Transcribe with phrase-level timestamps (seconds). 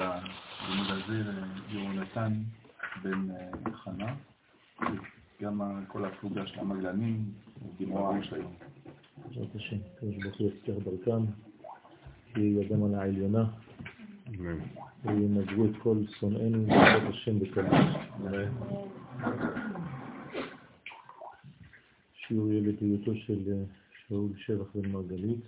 [0.00, 1.22] הלימוד הזה
[1.70, 2.32] ליהונתן
[3.02, 3.28] בן
[3.72, 4.14] חנה,
[5.42, 7.24] גם כל הפלוגה של המגלנים,
[7.78, 8.54] גימור העם של היום.
[9.16, 11.24] בעזרת השם, קדוש ברוך הוא יזכר דרכם,
[12.32, 13.44] שיהיו ידם על העליונה,
[15.04, 17.72] וינגבו את כל שונאינו, בעזרת השם בקלות.
[22.14, 23.64] שיעור ילד היותו של
[24.06, 25.44] שאול שבח בן מרגלית.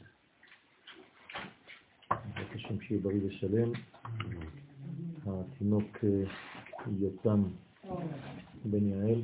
[2.11, 3.73] בעזרת השם שיהיה בריא ושלם.
[5.41, 6.05] התינוק
[7.01, 7.43] יותם
[8.65, 9.21] בן יעל,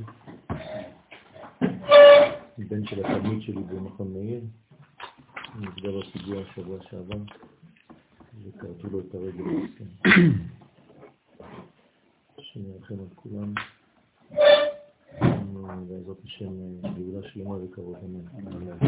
[2.58, 4.40] בן של התלמיד שלי במכון מאיר,
[5.60, 7.18] נפגע בפיגוע השבוע שעבר,
[8.44, 9.44] וכרתו לו את הרגל
[12.56, 13.54] ירחם על כולם,
[15.88, 18.78] בעזרת השם גאולה שלמה וקרוב אמן.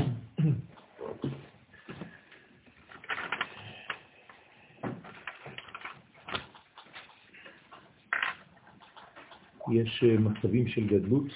[9.73, 11.27] יש מצבים של גדלות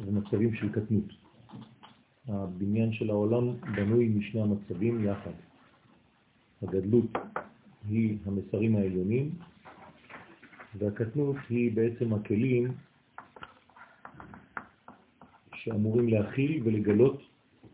[0.00, 1.04] ומצבים של קטנות.
[2.28, 5.30] הבניין של העולם בנוי משני המצבים יחד.
[6.62, 7.06] הגדלות
[7.88, 9.30] היא המסרים העליונים,
[10.78, 12.72] והקטנות היא בעצם הכלים
[15.54, 17.22] שאמורים להכיל ולגלות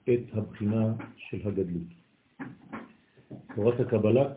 [0.05, 1.89] את הבחינה של הגדלות.
[3.55, 4.35] תורת הקבלה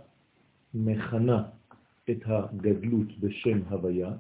[0.73, 1.43] מכנה
[2.09, 4.11] את הגדלות בשם הוויה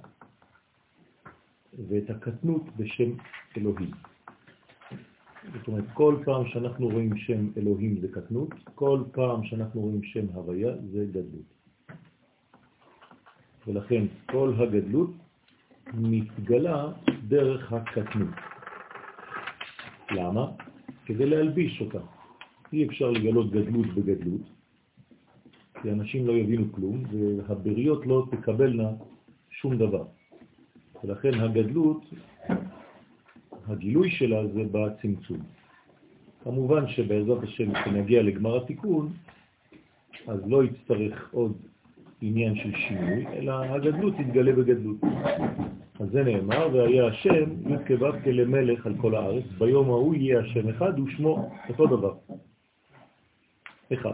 [1.87, 3.11] ואת הקטנות בשם
[3.57, 3.91] אלוהים.
[5.53, 10.25] זאת אומרת, כל פעם שאנחנו רואים שם אלוהים זה קטנות, כל פעם שאנחנו רואים שם
[10.33, 11.49] הוויה זה גדלות.
[13.67, 15.11] ולכן כל הגדלות
[15.93, 16.91] מתגלה
[17.27, 18.35] דרך הקטנות.
[20.11, 20.51] למה?
[21.05, 21.99] כדי להלביש אותה.
[22.73, 24.41] אי אפשר לגלות גדלות בגדלות,
[25.81, 28.89] כי אנשים לא יבינו כלום, והבריות לא תקבלנה
[29.49, 30.03] שום דבר.
[31.03, 32.01] ולכן הגדלות,
[33.67, 35.37] הגילוי שלה זה בצמצום.
[36.43, 39.09] כמובן שבעזרת השם כשנגיע לגמר התיקון,
[40.27, 41.53] אז לא יצטרך עוד
[42.21, 44.97] עניין של שינוי, אלא הגדלות תתגלה בגדלות.
[45.99, 50.99] אז זה נאמר, והיה השם י"כ כלמלך על כל הארץ, ביום ההוא יהיה השם אחד
[50.99, 52.13] ושמו אותו דבר.
[53.93, 54.13] אחד.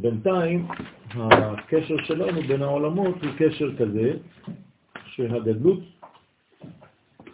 [0.00, 0.66] בינתיים
[1.14, 4.12] הקשר שלנו בין העולמות הוא קשר כזה
[5.06, 5.80] שהגדלות,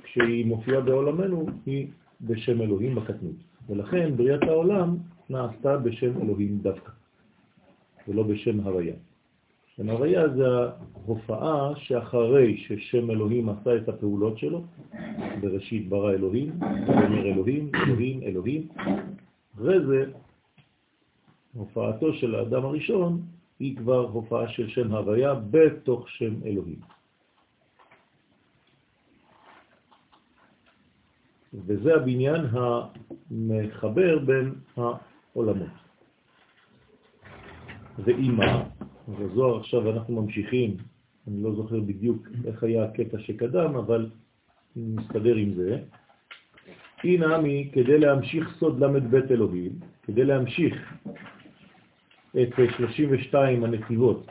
[0.03, 1.87] כשהיא מופיעה בעולמנו, היא
[2.21, 3.37] בשם אלוהים בקטנות.
[3.69, 4.97] ולכן בריאת העולם
[5.31, 6.93] נעשתה בשם אלוהים דווקא,
[8.09, 8.95] ולא בשם הוויה.
[9.77, 10.45] שם הוויה זה
[11.07, 14.65] ההופעה שאחרי ששם אלוהים עשה את הפעולות שלו,
[15.41, 18.69] בראשית ברא אלוהים, אומר אלוהים, אלוהים, אלוהים,
[19.55, 20.05] אחרי זה
[21.55, 23.23] הופעתו של האדם הראשון
[23.59, 26.81] היא כבר הופעה של שם הוויה בתוך שם אלוהים.
[31.67, 35.69] וזה הבניין המחבר בין העולמות.
[37.99, 38.63] ואימא,
[39.09, 40.77] בזוהר עכשיו אנחנו ממשיכים,
[41.29, 44.11] אני לא זוכר בדיוק איך היה הקטע שקדם, אבל
[44.77, 45.79] נסתדר עם זה.
[47.05, 49.73] הנה מי, כדי להמשיך סוד ל"ב אלוהים,
[50.03, 50.95] כדי להמשיך
[52.43, 54.27] את 32 הנתיבות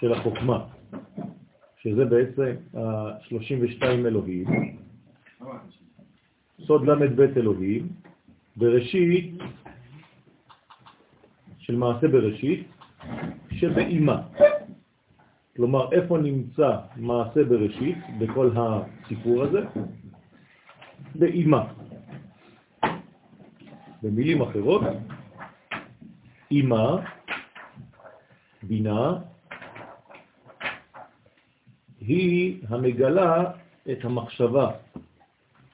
[0.00, 0.64] של החוכמה,
[1.76, 4.46] שזה בעצם ה-32 אלוהים,
[6.60, 7.88] סוד ל"ב אלוהים,
[8.56, 9.34] בראשית,
[11.58, 12.66] של מעשה בראשית,
[13.50, 14.22] שבאימה.
[15.56, 19.60] כלומר, איפה נמצא מעשה בראשית בכל הסיפור הזה?
[21.14, 21.72] באימה.
[24.02, 24.82] במילים אחרות,
[26.50, 26.96] אימה,
[28.62, 29.18] בינה,
[32.00, 33.44] היא המגלה
[33.92, 34.70] את המחשבה,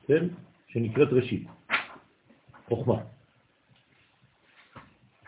[0.07, 0.27] כן?
[0.69, 1.47] שנקראת ראשית,
[2.69, 2.95] חוכמה.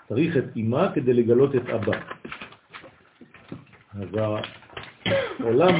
[0.08, 1.98] צריך את אימה כדי לגלות את אבא.
[3.94, 4.08] אז
[5.38, 5.74] העולם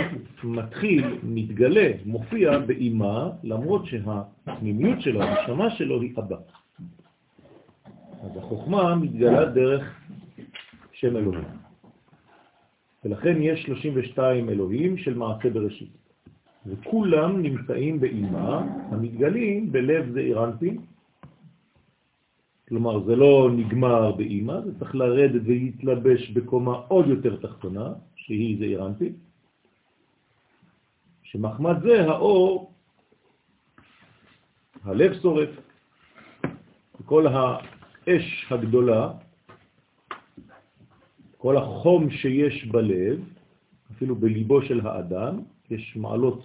[0.44, 6.36] מתחיל, מתגלה, מופיע באימה, למרות שהפנימיות שלו, הנשמה שלו היא אבא.
[8.34, 10.00] אז החוכמה מתגלה דרך
[10.92, 11.44] שם אלוהים.
[13.04, 15.92] ולכן יש 32 אלוהים של מעשה בראשית.
[16.66, 20.78] וכולם נמצאים באימה, המתגלים בלב זעיר אנפין.
[22.68, 28.86] כלומר, זה לא נגמר באימה, זה צריך לרדת ולהתלבש בקומה עוד יותר תחתונה, שהיא זעיר
[28.86, 29.12] אנפין.
[31.22, 32.72] שמחמד זה האור,
[34.84, 35.50] הלב שורף,
[37.04, 37.26] כל
[38.06, 39.12] האש הגדולה
[41.38, 43.20] כל החום שיש בלב,
[43.92, 45.40] אפילו בליבו של האדם,
[45.70, 46.42] יש מעלות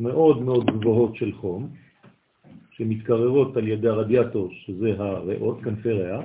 [0.00, 1.68] מאוד מאוד גבוהות של חום,
[2.70, 6.20] שמתקררות על ידי הרדיאטור, שזה הריאות, כנפי ריאה,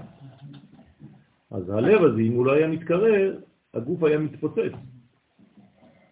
[1.51, 3.39] אז הלב הזה, אם הוא לא היה מתקרר,
[3.73, 4.73] הגוף היה מתפוצץ,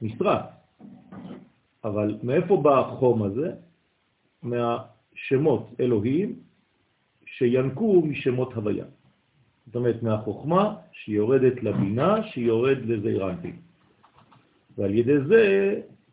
[0.02, 0.46] נשרף.
[1.84, 3.52] אבל מאיפה בא החום הזה?
[4.44, 6.45] מהשמות אלוהים
[7.38, 8.86] שינקו משמות הוויה.
[9.66, 13.52] זאת אומרת, מהחוכמה שיורדת לבינה, שיורד לזעירנטי.
[14.78, 15.44] ועל ידי זה,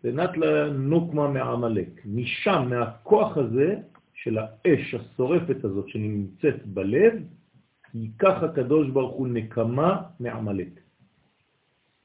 [0.04, 2.00] נת לנוקמה מעמלק.
[2.06, 3.76] משם, מהכוח הזה,
[4.14, 7.12] של האש השורפת הזאת שנמצאת בלב,
[7.94, 10.80] ייקח הקדוש ברוך הוא נקמה מעמלק.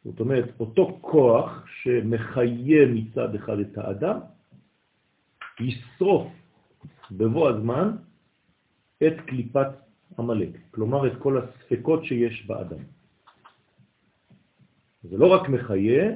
[0.04, 4.20] זאת אומרת, אותו כוח שמחיה מצד אחד את האדם,
[5.60, 6.28] ישרוף
[7.12, 7.92] בבוא הזמן
[9.04, 9.68] את קליפת
[10.20, 12.84] עמלק, כלומר את כל הספקות שיש באדם.
[15.04, 16.16] זה לא רק מחיה,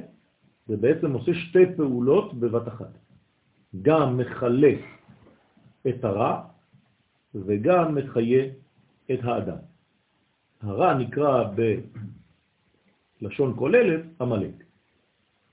[0.66, 2.98] זה בעצם עושה שתי פעולות בבת אחת.
[3.82, 4.72] גם מחלה
[5.88, 6.44] את הרע
[7.34, 8.44] וגם מחיה
[9.12, 9.56] את האדם.
[10.60, 11.44] הרע נקרא
[13.20, 14.64] בלשון כוללת עמלק,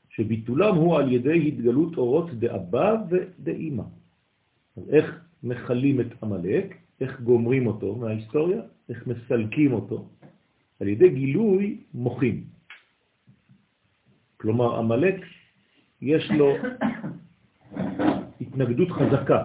[0.10, 3.84] שביטולם הוא על ידי התגלות אורות דאבא ודאמא.
[4.78, 6.78] אז איך מחלים את עמלק?
[7.02, 8.62] איך גומרים אותו מההיסטוריה?
[8.90, 10.10] איך מסלקים אותו?
[10.80, 12.44] על ידי גילוי מוחים.
[14.38, 15.26] כלומר, עמלק
[16.02, 16.54] יש לו
[18.42, 19.44] התנגדות חזקה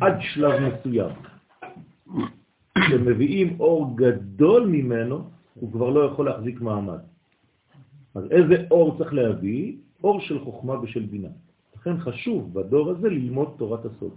[0.00, 1.10] עד שלב מסוים.
[2.78, 6.98] כשמביאים אור גדול ממנו, הוא כבר לא יכול להחזיק מעמד.
[8.14, 9.76] אז איזה אור צריך להביא?
[10.04, 11.28] אור של חוכמה ושל בינה.
[11.76, 14.14] לכן חשוב בדור הזה ללמוד תורת הסוד.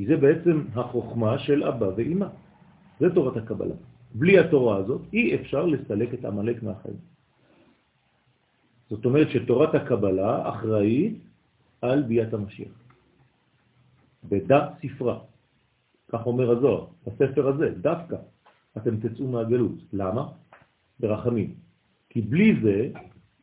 [0.00, 2.26] כי זה בעצם החוכמה של אבא ואמא.
[3.00, 3.74] זה תורת הקבלה.
[4.14, 6.96] בלי התורה הזאת אי אפשר לסלק את המלאק מהחיים.
[8.90, 11.20] זאת אומרת שתורת הקבלה אחראית
[11.84, 12.72] על ביאת המשיח.
[14.24, 15.18] בדף ספרה.
[16.08, 18.16] כך אומר הזוהר, בספר הזה, דווקא,
[18.76, 19.78] אתם תצאו מהגלות.
[19.92, 20.32] למה?
[21.00, 21.54] ברחמים.
[22.08, 22.88] כי בלי זה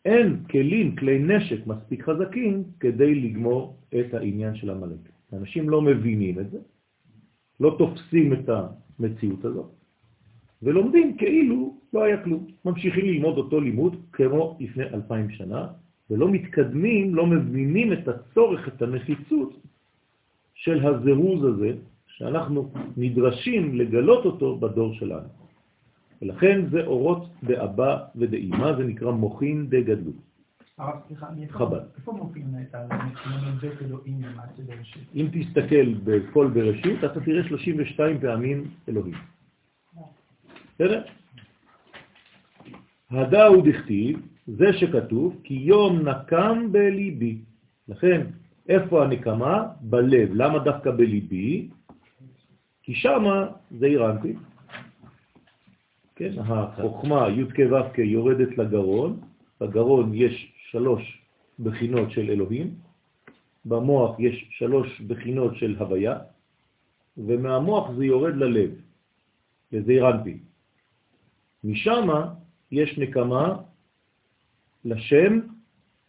[0.06, 5.17] אין כלים, כלי נשק מספיק חזקים כדי לגמור את העניין של המלאק.
[5.33, 6.59] אנשים לא מבינים את זה,
[7.59, 9.71] לא תופסים את המציאות הזאת,
[10.63, 12.47] ולומדים כאילו לא היה כלום.
[12.65, 15.68] ממשיכים ללמוד אותו לימוד כמו לפני אלפיים שנה,
[16.09, 19.53] ולא מתקדמים, לא מבינים את הצורך, את הנחיצות
[20.53, 21.71] של הזירוז הזה,
[22.07, 25.30] שאנחנו נדרשים לגלות אותו בדור שלנו.
[26.21, 30.15] ולכן זה אורות דאבא ודאימה, זה נקרא מוכין דגדלות.
[30.77, 31.79] הרב, סליחה, חב"ד.
[31.97, 32.75] איפה מופיעים את
[33.62, 35.03] בית אלוהים למעשה בראשית?
[35.15, 39.13] אם תסתכל בכל בראשית, אתה תראה 32 פעמים אלוהים.
[40.75, 41.03] בסדר?
[43.09, 47.38] הדא הוא דכתיב, זה שכתוב, כי יום נקם בליבי.
[47.88, 48.27] לכן,
[48.69, 49.65] איפה הנקמה?
[49.81, 50.30] בלב.
[50.33, 51.69] למה דווקא בליבי?
[52.83, 54.33] כי שמה זה אירנטי.
[56.15, 59.19] כן, החוכמה י' כ' ו' כ' יורדת לגרון,
[59.62, 61.22] בגרון יש שלוש
[61.60, 62.75] בחינות של אלוהים,
[63.66, 66.19] במוח יש שלוש בחינות של הוויה,
[67.18, 68.72] ומהמוח זה יורד ללב,
[69.72, 70.38] לזעירנטי.
[71.64, 72.08] משם
[72.72, 73.58] יש נקמה
[74.86, 75.40] לשם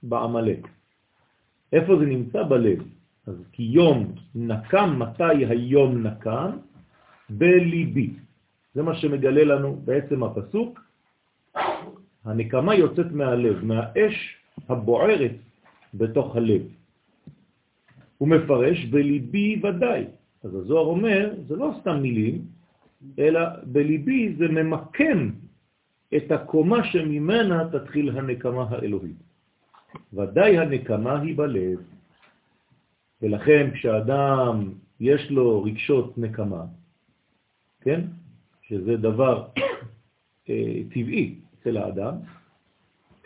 [0.02, 0.68] בעמלק.
[1.72, 2.42] איפה זה נמצא?
[2.42, 2.78] בלב.
[3.26, 6.50] אז כי יום נקם, מתי היום נקם?
[7.30, 8.10] בליבי.
[8.74, 10.80] זה מה שמגלה לנו בעצם הפסוק.
[12.24, 14.37] הנקמה יוצאת מהלב, מהאש
[14.68, 15.32] הבוערת
[15.94, 16.62] בתוך הלב.
[18.18, 20.04] הוא מפרש בליבי ודאי.
[20.44, 22.42] אז הזוהר אומר, זה לא סתם מילים,
[23.18, 23.40] אלא
[23.72, 25.30] בליבי זה ממקם
[26.16, 29.16] את הקומה שממנה תתחיל הנקמה האלוהית.
[30.12, 31.78] ודאי הנקמה היא בלב.
[33.22, 36.64] ולכן כשאדם יש לו רגשות נקמה,
[37.80, 38.00] כן?
[38.62, 39.48] שזה דבר
[40.48, 42.14] אה, טבעי אצל האדם,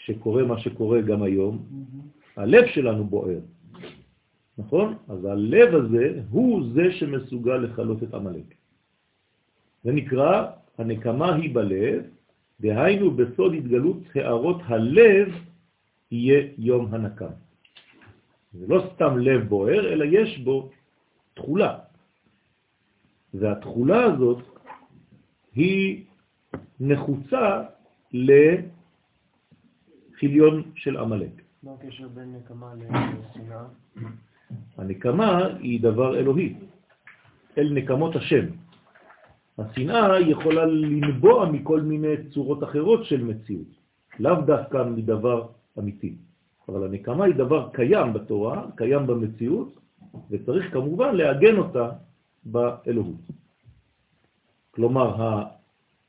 [0.03, 1.67] כשקורה מה שקורה גם היום,
[2.37, 3.39] הלב שלנו בוער,
[4.59, 4.95] נכון?
[5.09, 8.55] אז הלב הזה הוא זה שמסוגל לחלות את עמלק.
[9.85, 10.47] זה נקרא,
[10.79, 12.03] הנקמה היא בלב,
[12.61, 15.29] דהיינו בסוד התגלות הערות הלב
[16.11, 17.35] יהיה יום הנקם.
[18.53, 20.71] זה לא סתם לב בוער, אלא יש בו
[21.35, 21.79] תחולה.
[23.35, 24.43] והתחולה הזאת
[25.55, 26.05] היא
[26.81, 27.63] נחוצה
[30.23, 31.43] לחיליון של עמלק.
[31.63, 33.65] מה הקשר בין נקמה לשנאה?
[34.79, 36.55] הנקמה היא דבר אלוהי,
[37.59, 38.47] אל נקמות השם.
[39.59, 43.67] השנאה יכולה לנבוע מכל מיני צורות אחרות של מציאות,
[44.19, 45.47] לאו דווקא מדבר
[45.79, 46.15] אמיתי.
[46.69, 49.79] אבל הנקמה היא דבר קיים בתורה, קיים במציאות,
[50.31, 51.91] וצריך כמובן לעגן אותה
[52.45, 53.25] באלוהות.
[54.71, 55.09] כלומר,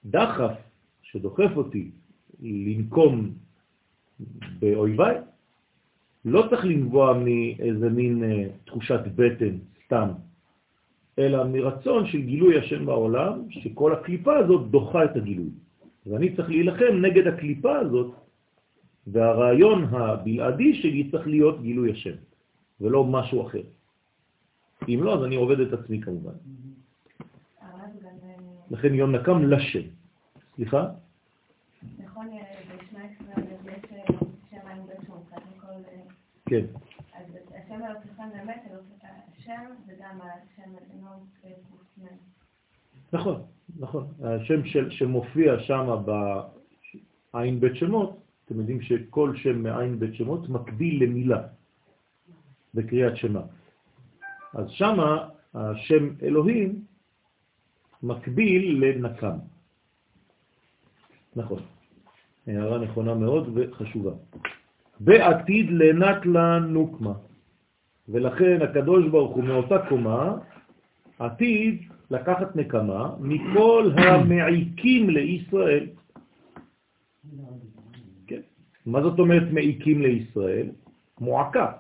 [0.06, 0.54] הדחף
[1.02, 1.92] שדוחף אותי
[2.42, 3.43] לנקום
[4.60, 5.18] באויביי,
[6.26, 10.10] לא צריך לנבוע מאיזה מין אה, תחושת בטן סתם,
[11.20, 15.50] אלא מרצון של גילוי השם בעולם, שכל הקליפה הזאת דוחה את הגילוי.
[16.06, 18.12] ואני צריך להילחם נגד הקליפה הזאת,
[19.08, 22.16] והרעיון הבלעדי שלי צריך להיות גילוי השם,
[22.82, 23.62] ולא משהו אחר.
[24.90, 26.34] אם לא, אז אני עובד את עצמי כמובן.
[28.72, 29.88] לכן יום נקם לשם.
[30.56, 30.88] סליחה?
[32.00, 33.86] נכון, בשמע ישראל יש
[34.50, 35.08] שם עין בית
[35.62, 35.68] כל...
[36.54, 36.66] כן.
[37.14, 38.64] אז השם אלוקיכם באמת,
[39.38, 42.06] השם זה גם השם אלוהים ק"מ.
[43.14, 43.42] נכון,
[43.80, 44.08] נכון.
[44.24, 46.04] השם של, שמופיע שם
[47.34, 51.48] בעין בית שמות, אתם יודעים שכל שם מעין בית שמות מקביל למילה
[52.74, 53.42] בקריאת שמה.
[54.54, 54.98] אז שם
[55.54, 56.86] השם אלוהים
[58.04, 59.38] מקביל לנקם.
[61.36, 61.62] נכון.
[62.48, 64.12] הערה נכונה מאוד וחשובה.
[65.00, 67.14] בעתיד לנת לנוקמה.
[68.10, 70.38] ולכן הקדוש ברוך הוא מאותה קומה
[71.20, 71.82] עתיד
[72.12, 75.86] לקחת נקמה מכל המעיקים לישראל.
[78.28, 78.42] כן.
[78.86, 80.70] מה זאת אומרת מעיקים לישראל?
[81.22, 81.72] מועקה.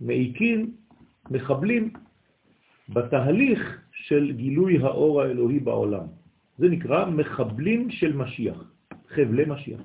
[0.00, 0.72] מעיקים,
[1.30, 1.90] מחבלים
[2.88, 6.06] בתהליך של גילוי האור האלוהי בעולם.
[6.58, 8.64] זה נקרא מחבלים של משיח,
[9.08, 9.80] חבלי משיח.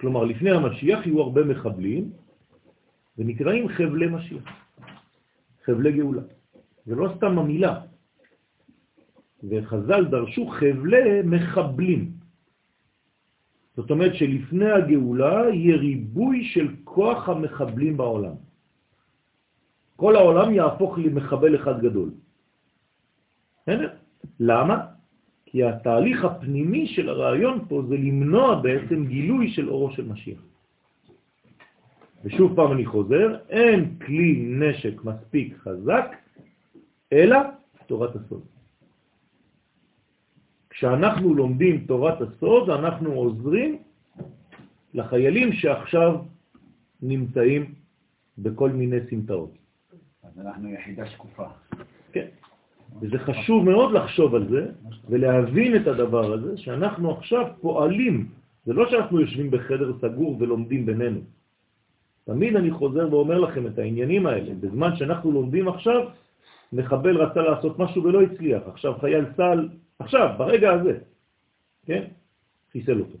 [0.00, 2.10] כלומר, לפני המשיח יהיו הרבה מחבלים,
[3.18, 4.44] ונקראים חבלי משיח,
[5.64, 6.22] חבלי גאולה.
[6.86, 7.80] זה לא סתם המילה.
[9.44, 12.12] וחז"ל דרשו חבלי מחבלים.
[13.76, 18.34] זאת אומרת שלפני הגאולה יהיה ריבוי של כוח המחבלים בעולם.
[19.96, 22.10] כל העולם יהפוך למחבל אחד גדול.
[24.40, 24.95] למה?
[25.56, 30.40] כי התהליך הפנימי של הרעיון פה זה למנוע בעצם גילוי של אורו של משיח.
[32.24, 36.16] ושוב פעם אני חוזר, אין כלי נשק מספיק חזק,
[37.12, 37.38] אלא
[37.86, 38.42] תורת הסוד.
[40.70, 43.78] כשאנחנו לומדים תורת הסוד, אנחנו עוזרים
[44.94, 46.20] לחיילים שעכשיו
[47.02, 47.74] נמצאים
[48.38, 49.52] בכל מיני סמטאות.
[50.22, 51.48] אז אנחנו יחידה שקופה.
[53.00, 54.66] וזה חשוב מאוד לחשוב על זה
[55.08, 58.28] ולהבין את הדבר הזה, שאנחנו עכשיו פועלים,
[58.66, 61.20] זה לא שאנחנו יושבים בחדר סגור ולומדים בינינו.
[62.24, 64.54] תמיד אני חוזר ואומר לכם את העניינים האלה.
[64.60, 66.08] בזמן שאנחנו לומדים עכשיו,
[66.72, 68.62] מחבל רצה לעשות משהו ולא הצליח.
[68.66, 70.98] עכשיו חייל צה"ל, עכשיו, ברגע הזה,
[71.86, 72.02] כן?
[72.72, 73.18] חיסל אותו.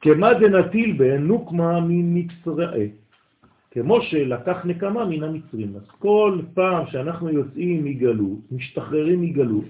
[0.00, 2.90] כמה דנטיל בנוקמה ממצרעי.
[3.74, 5.76] כמו שלקח נקמה מן המצרים.
[5.76, 9.64] אז כל פעם שאנחנו יוצאים מגלות, משתחררים מגלות,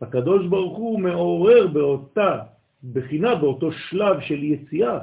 [0.00, 2.38] הקדוש ברוך הוא מעורר באותה
[2.92, 4.98] בחינה, באותו שלב של יציאה,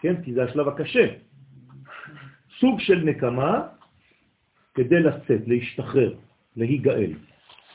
[0.00, 0.22] כן?
[0.22, 1.06] כי זה השלב הקשה.
[2.58, 3.68] סוג של נקמה
[4.74, 6.14] כדי לצאת, להשתחרר,
[6.56, 7.12] להיגאל.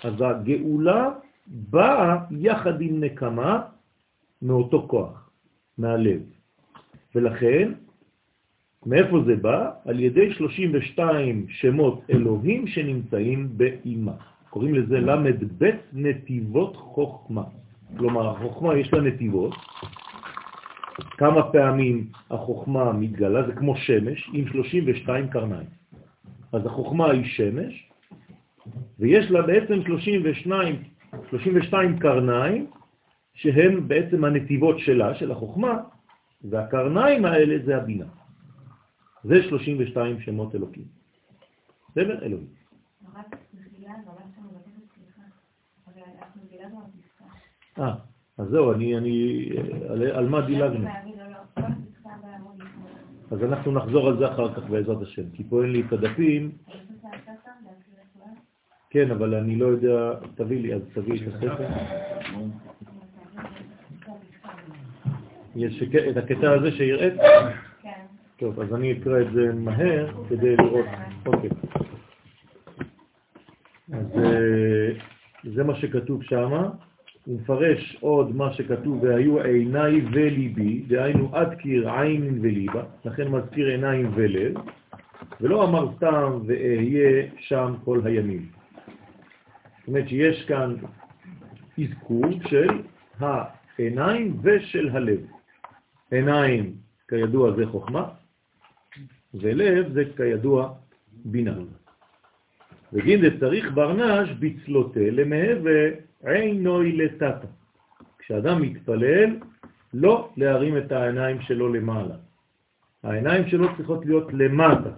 [0.03, 1.09] אז הגאולה
[1.47, 3.61] באה יחד עם נקמה
[4.41, 5.29] מאותו כוח,
[5.77, 6.21] מהלב.
[7.15, 7.71] ולכן
[8.85, 9.69] מאיפה זה בא?
[9.85, 14.13] על ידי 32 שמות אלוהים שנמצאים באימה.
[14.49, 17.43] קוראים לזה למד בית נתיבות חוכמה.
[17.97, 19.55] כלומר, החוכמה יש לה נתיבות.
[21.17, 25.67] כמה פעמים החוכמה מתגלה, זה כמו שמש עם 32 קרניים.
[26.53, 27.89] אז החוכמה היא שמש,
[28.99, 30.75] ויש לה בעצם 32,
[31.29, 32.67] 32 קרניים,
[33.33, 35.77] שהם בעצם הנתיבות שלה, של החוכמה,
[36.43, 38.05] והקרניים האלה זה הבינה.
[39.23, 40.83] זה 32 שמות אלוקים.
[41.91, 42.25] בסדר?
[42.25, 42.47] אלוהים.
[47.79, 47.95] אה,
[48.37, 49.45] אז זהו, אני, אני,
[49.89, 50.87] על, על מה דילגנו?
[53.31, 56.51] אז אנחנו נחזור על זה אחר כך בעזרת השם, כי פה אין לי את הדפים.
[58.89, 61.67] כן, אבל אני לא יודע, תביא לי, אז תביא את הספר.
[65.55, 67.13] יש את הקטע הזה שיראית?
[68.43, 70.85] טוב, אז אני אקרא את זה מהר כדי לראות.
[71.25, 71.49] אוקיי.
[73.93, 74.89] אז אה,
[75.43, 76.51] זה מה שכתוב שם.
[77.25, 83.67] הוא מפרש עוד מה שכתוב, והיו עיניי וליבי, דהיינו עד קיר עין וליבה, לכן מזכיר
[83.67, 84.53] עיניים ולב,
[85.41, 88.45] ולא אמר סתם ואהיה שם כל הימים.
[89.79, 90.75] זאת אומרת שיש כאן
[91.83, 92.67] אזכור של
[93.19, 95.19] העיניים ושל הלב.
[96.11, 96.73] עיניים,
[97.07, 98.09] כידוע, זה חוכמה,
[99.33, 100.73] ולב זה כידוע
[101.25, 101.55] בינה.
[102.93, 105.81] וגינדה צריך ברנש בצלותה למהווה
[106.25, 107.47] עינוי לטאטה.
[108.19, 109.37] כשאדם מתפלל,
[109.93, 112.15] לא להרים את העיניים שלו למעלה.
[113.03, 114.89] העיניים שלו צריכות להיות למטה.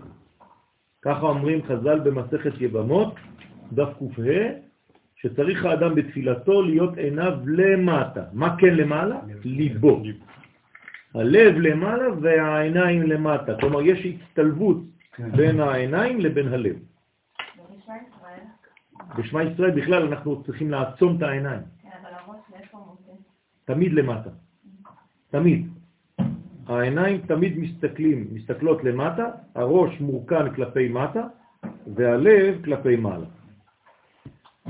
[1.01, 3.15] ככה אומרים חז"ל במסכת יבמות,
[3.71, 4.21] דף ק"ה,
[5.15, 8.23] שצריך האדם בתפילתו להיות עיניו למטה.
[8.33, 9.19] מה כן למעלה?
[9.43, 10.01] ליבו.
[11.15, 13.55] הלב למעלה והעיניים למטה.
[13.59, 14.77] כלומר, יש הצטלבות
[15.11, 15.31] כן.
[15.31, 16.75] בין העיניים לבין הלב.
[19.17, 21.89] בשמע ישראל בכלל אנחנו צריכים לעצום את העיניים, כן?
[23.65, 24.29] תמיד למטה.
[25.29, 25.67] תמיד.
[26.67, 31.27] העיניים תמיד מסתכלים, מסתכלות למטה, הראש מורכן כלפי מטה
[31.95, 33.25] והלב כלפי מעלה.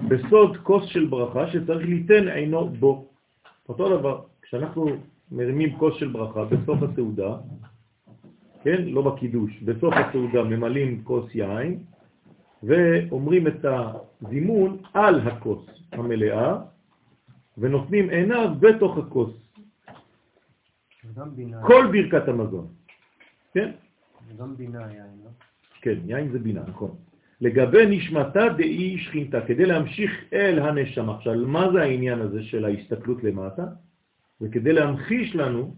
[0.08, 3.08] בסוד כוס של ברכה שצריך ליתן עינו בו.
[3.70, 4.88] אותו דבר, כשאנחנו
[5.32, 7.38] מרימים כוס של ברכה בסוף הסעודה,
[8.64, 11.80] כן, לא בקידוש, בסוף הסעודה ממלאים כוס יין
[12.64, 16.58] ואומרים את הזימון על הכוס המלאה
[17.58, 19.32] ונותנים עיניו בתוך הכוס.
[21.62, 22.68] כל ברכת המזון.
[23.54, 23.72] כן?
[24.28, 25.30] וגם בינה יין, לא?
[25.82, 26.96] כן, יין זה בינה, נכון.
[27.42, 31.16] לגבי נשמתה דאי שכינתה, כדי להמשיך אל הנשמה.
[31.16, 33.66] עכשיו, מה זה העניין הזה של ההסתכלות למטה?
[34.40, 35.76] זה כדי להמחיש לנו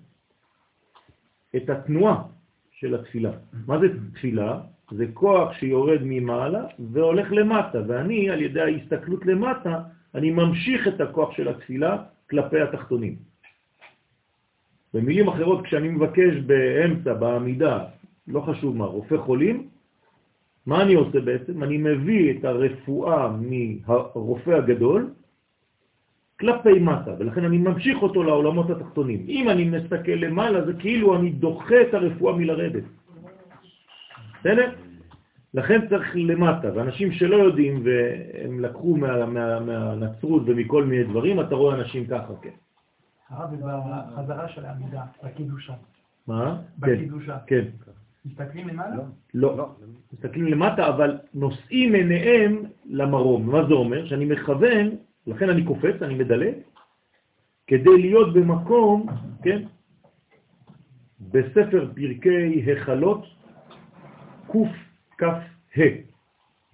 [1.55, 2.23] את התנועה
[2.71, 3.31] של התפילה.
[3.67, 4.61] מה זה תפילה?
[4.91, 9.81] זה כוח שיורד ממעלה והולך למטה, ואני, על ידי ההסתכלות למטה,
[10.15, 13.15] אני ממשיך את הכוח של התפילה כלפי התחתונים.
[14.93, 17.85] במילים אחרות, כשאני מבקש באמצע, בעמידה,
[18.27, 19.67] לא חשוב מה, רופא חולים,
[20.65, 21.63] מה אני עושה בעצם?
[21.63, 25.11] אני מביא את הרפואה מהרופא הגדול
[26.39, 29.25] כלפי מטה, ולכן אני ממשיך אותו לעולמות התחתונים.
[29.27, 32.83] אם אני מסתכל למעלה, זה כאילו אני דוחה את הרפואה מלרדת.
[34.39, 34.71] בסדר?
[35.53, 41.55] לכן צריך למטה, ואנשים שלא יודעים והם לקחו מה, מה, מהנצרות ומכל מיני דברים, אתה
[41.55, 42.55] רואה אנשים ככה, כן.
[43.29, 43.49] הרב,
[44.15, 45.73] בחזרה של העמידה, בקידושה.
[46.27, 46.57] מה?
[46.81, 47.37] כן, בקידושה.
[47.47, 47.65] כן.
[48.25, 48.95] מסתכלים למעלה?
[49.33, 49.69] לא.
[50.13, 53.49] מסתכלים למטה, אבל נושאים עיניהם למרום.
[53.49, 54.05] מה זה אומר?
[54.05, 54.89] שאני מכוון,
[55.27, 56.53] לכן אני קופץ, אני מדלג,
[57.67, 59.05] כדי להיות במקום,
[59.43, 59.63] כן,
[61.21, 63.25] בספר פרקי החלות,
[65.17, 65.83] קכ"ה.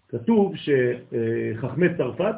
[0.10, 2.36] כתוב שחכמי צרפת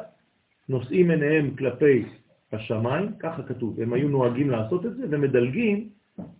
[0.68, 2.04] נושאים עיניהם כלפי
[2.52, 5.88] השמיים, ככה כתוב, הם היו נוהגים לעשות את זה, ומדלגים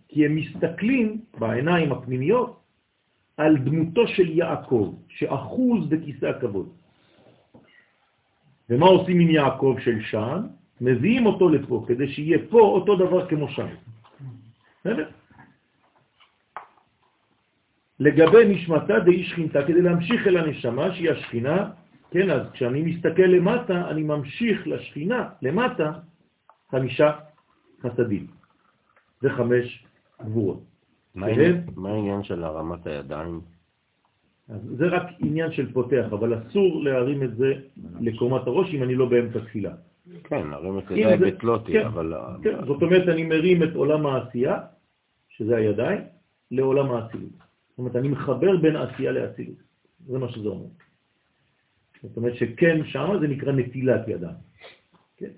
[0.07, 2.59] כי הם מסתכלים בעיניים הפנימיות
[3.37, 6.69] על דמותו של יעקב, שאחוז בכיסא הכבוד.
[8.69, 10.41] ומה עושים עם יעקב של שם?
[10.81, 13.67] מביאים אותו לפה, כדי שיהיה פה אותו דבר כמו שם.
[14.81, 15.09] בסדר?
[17.99, 21.69] לגבי נשמתה די שכינתה, כדי להמשיך אל הנשמה שהיא השכינה,
[22.11, 25.91] כן, אז כשאני מסתכל למטה, אני ממשיך לשכינה, למטה,
[26.71, 27.11] חמישה
[27.81, 28.27] חסדים.
[29.21, 29.85] זה חמש
[30.21, 30.61] גבורות.
[31.15, 33.41] מה העניין- מה העניין של הרמת הידיים?
[34.49, 37.53] אז זה רק עניין של פותח, אבל אסור להרים את זה
[37.99, 39.73] לקומת הראש אם אני לא באמצע תפילה.
[40.23, 42.13] כן, הרים את ידיי זה- בתלותי, כן, אבל...
[42.43, 44.59] כן, זאת אומרת, אני מרים את עולם העשייה,
[45.29, 45.99] שזה הידיים,
[46.51, 47.29] לעולם האצילות.
[47.69, 49.57] זאת אומרת, אני מחבר בין עשייה לאצילות.
[50.07, 50.65] זה מה שזה אומר.
[52.03, 54.35] זאת אומרת שכן, שמה זה נקרא נטילת ידיים.
[55.17, 55.29] כן?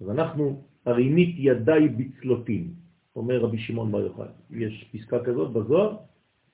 [0.00, 2.70] אז אנחנו, הרימית ידיי בצלותים,
[3.16, 4.26] אומר רבי שמעון בר יוחאי.
[4.50, 5.96] יש פסקה כזאת בזוהר,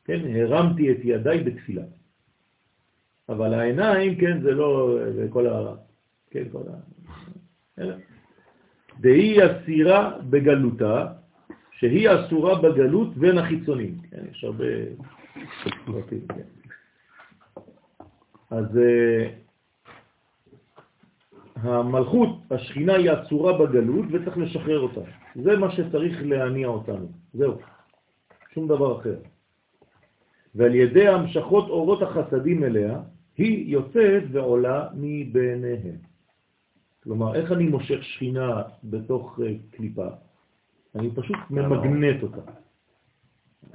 [0.05, 0.21] כן?
[0.35, 1.83] הרמתי את ידיי בתפילה.
[3.29, 5.75] אבל העיניים, כן, זה לא, זה כל ה...
[6.31, 6.79] כן, כל ה...
[9.01, 11.07] דהי אסירה בגלותה,
[11.73, 13.99] שהיא אסורה בגלות בין החיצונים.
[14.11, 14.65] כן, יש הרבה
[16.11, 16.43] כן.
[18.51, 19.29] אז אה,
[21.57, 25.01] המלכות, השכינה היא אסורה בגלות וצריך לשחרר אותה.
[25.35, 27.09] זה מה שצריך להניע אותנו.
[27.35, 27.59] זהו.
[28.55, 29.17] שום דבר אחר.
[30.55, 33.01] ועל ידי המשכות אורות החסדים אליה,
[33.39, 35.97] היא יוצאת ועולה מביניהם.
[37.03, 40.09] כלומר, איך אני מושך שכינה בתוך אה, קליפה?
[40.95, 42.41] אני פשוט ממגנט אותה.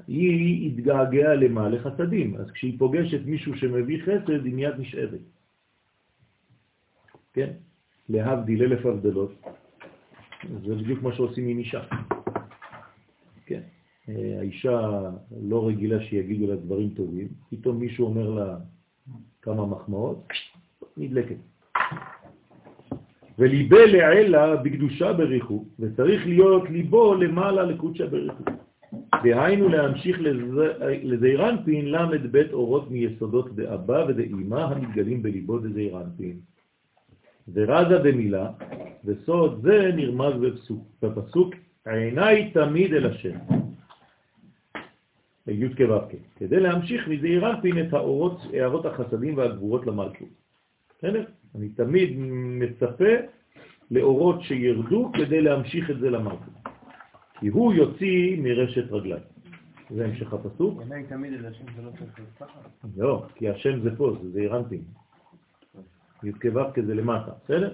[0.08, 1.70] היא התגעגעה למה?
[1.70, 2.36] לחסדים.
[2.36, 5.20] אז כשהיא פוגשת מישהו שמביא חסד, היא מיד נשאבת.
[7.34, 7.50] כן?
[8.10, 9.32] להבדיל אלף הבדלות.
[10.66, 11.84] זה בדיוק מה שעושים עם אישה.
[13.46, 13.62] כן?
[14.10, 15.10] אה, האישה
[15.42, 18.58] לא רגילה שיגידו לה דברים טובים, פתאום מישהו אומר לה
[19.42, 20.28] כמה מחמאות,
[20.98, 21.36] נדלקת.
[23.40, 28.44] וליבה לעילה בקדושה בריחו, וצריך להיות ליבו למעלה לקודשה בריחו.
[29.24, 30.18] דהיינו להמשיך
[31.04, 36.40] לזעירנפין למד בית אורות מיסודות דאבא ודאמא המתגלים בליבו דזעירנפין.
[37.54, 38.52] ורזה במילה,
[39.06, 43.38] וסוד זה נרמז בפסוק, בפסוק עיניי תמיד אל השם.
[45.48, 50.28] י' כו' כדי להמשיך מזעירנפין את האורות, הערות החסדים והגבורות למלכות.
[50.98, 51.26] בסדר?
[51.56, 52.10] אני תמיד
[52.60, 53.14] מצפה
[53.92, 56.54] לאורות שירדו כדי להמשיך את זה למלכות.
[57.40, 59.20] כי הוא יוציא מרשת רגליי.
[59.90, 60.82] זה המשך הפסוק.
[60.82, 62.60] עיניי תמיד אל השם זה לא צריך להיות ככה.
[62.98, 64.82] לא, כי השם זה פה, זה זעירנפין.
[66.24, 67.74] י' כו' כזה למטה, בסדר?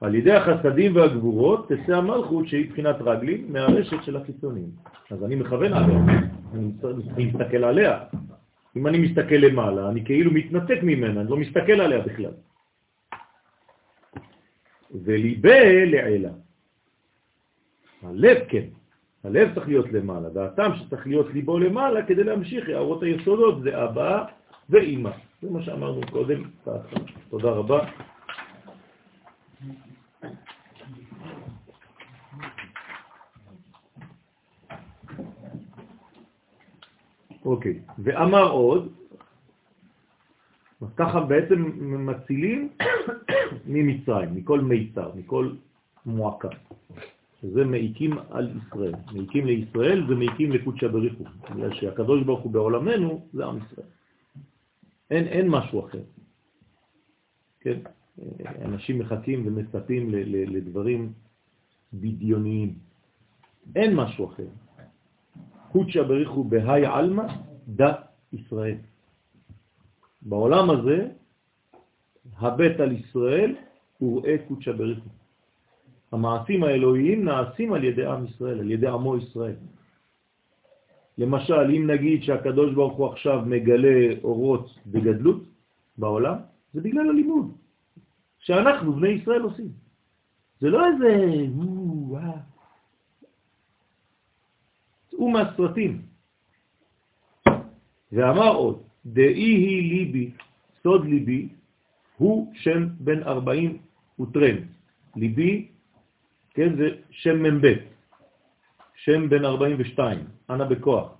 [0.00, 4.70] על ידי החסדים והגבורות תצא המלכות שהיא בחינת רגלים מהרשת של החיצונים.
[5.10, 5.98] אז אני מכוון עליה,
[7.14, 7.98] אני מסתכל עליה.
[8.76, 12.32] אם אני מסתכל למעלה, אני כאילו מתנתק ממנה, אני לא מסתכל עליה בכלל.
[15.04, 16.30] וליבה לעילה.
[18.02, 18.64] הלב כן,
[19.24, 24.24] הלב צריך להיות למעלה, והטעם שצריך להיות ליבו למעלה כדי להמשיך, הערות היסודות זה אבא
[24.70, 25.10] ואימא.
[25.42, 26.42] זה מה שאמרנו קודם,
[27.30, 27.88] תודה רבה.
[37.46, 38.92] אוקיי, ואמר עוד,
[40.96, 41.62] ככה בעצם
[42.06, 42.68] מצילים
[43.72, 45.50] ממצרים, מכל מיצר, מכל
[46.06, 46.48] מועקה.
[47.40, 48.94] שזה מעיקים על ישראל.
[49.12, 53.86] מעיקים לישראל זה מעיקים לקודשא בריחו, בגלל שהקדוש ברוך הוא בעולמנו זה עם ישראל.
[55.10, 56.02] אין, אין משהו אחר.
[57.60, 57.78] כן?
[58.64, 61.12] אנשים מחכים ומצפים לדברים
[61.92, 62.74] בדיוניים.
[63.76, 64.46] אין משהו אחר.
[65.76, 67.26] קודשא בריחו בהי עלמא
[67.68, 68.00] דת
[68.32, 68.80] ישראל.
[70.22, 71.08] בעולם הזה,
[72.38, 73.54] הבט על ישראל
[74.00, 75.08] וראה קודשא בריחו.
[76.12, 79.56] המעשים האלוהיים נעשים על ידי עם ישראל, על ידי עמו ישראל.
[81.18, 85.42] למשל, אם נגיד שהקדוש ברוך הוא עכשיו מגלה אורות וגדלות
[85.98, 86.36] בעולם,
[86.72, 87.52] זה בגלל הלימוד
[88.38, 89.68] שאנחנו, בני ישראל, עושים.
[90.60, 91.12] זה לא איזה...
[95.26, 96.02] צאו מהסרטים.
[98.12, 100.30] ואמר עוד, דאי היא ליבי,
[100.82, 101.48] סוד ליבי,
[102.16, 103.78] הוא שם בן ארבעים
[104.20, 104.56] וטרן.
[105.16, 105.68] ליבי,
[106.54, 107.66] כן, זה שם מ"ב,
[108.94, 111.18] שם בן ארבעים ושתיים, אנא בכוח,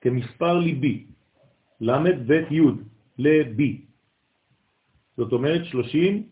[0.00, 1.06] כמספר ליבי,
[1.80, 2.60] למד בית י'
[3.18, 3.80] לבי.
[5.16, 6.28] זאת אומרת שלושים,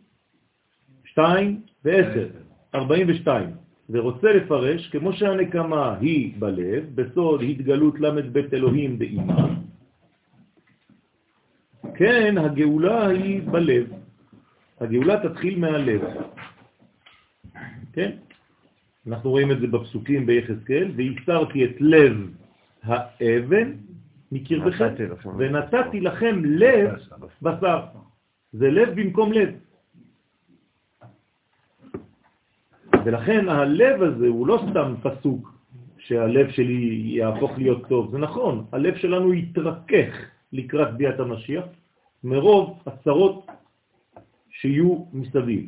[1.04, 2.28] שתיים ועשר,
[2.74, 3.67] ארבעים ושתיים.
[3.90, 9.48] ורוצה לפרש, כמו שהנקמה היא בלב, בסוד התגלות למד בית אלוהים באימה,
[11.94, 13.92] כן, הגאולה היא בלב.
[14.80, 16.00] הגאולה תתחיל מהלב.
[17.92, 18.10] כן?
[19.06, 22.30] אנחנו רואים את זה בפסוקים ביחזקאל, והסתרתי את לב
[22.82, 23.72] האבן
[24.32, 24.94] מקרבכם,
[25.38, 26.90] ונתתי לכם לב
[27.42, 27.80] בשר.
[28.52, 29.54] זה לב במקום לב.
[33.04, 35.52] ולכן הלב הזה הוא לא סתם פסוק
[35.98, 40.14] שהלב שלי יהפוך להיות טוב, זה נכון, הלב שלנו יתרכך
[40.52, 41.64] לקראת ביאת המשיח,
[42.24, 43.46] מרוב הצרות
[44.50, 45.66] שיהיו מסביב.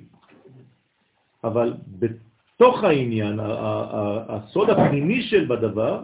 [1.44, 3.38] אבל בתוך העניין,
[4.28, 6.02] הסוד הפנימי של בדבר,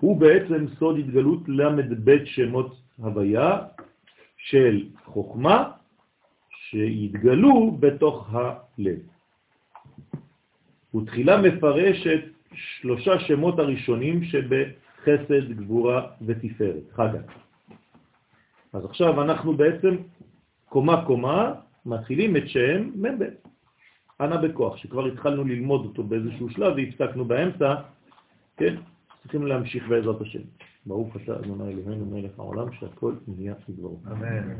[0.00, 1.86] הוא בעצם סוד התגלות למד
[2.24, 3.58] שמות הוויה
[4.36, 5.70] של חוכמה
[6.50, 8.98] שהתגלו בתוך הלב.
[10.92, 12.24] הוא תחילה מפרש את
[12.54, 17.20] שלושה שמות הראשונים שבחסד, גבורה ותפארת, חגה.
[18.72, 19.96] אז עכשיו אנחנו בעצם
[20.68, 21.54] קומה-קומה
[21.86, 23.24] מתחילים את שם מ"ב,
[24.20, 27.74] אנא בכוח, שכבר התחלנו ללמוד אותו באיזשהו שלב והפסקנו באמצע,
[28.56, 28.74] כן?
[29.22, 30.40] צריכים להמשיך בעזרת השם.
[30.86, 34.00] ברוך אתה אדוני אלוהינו מלך העולם שהכל נהיה כדברו.
[34.06, 34.54] אמן.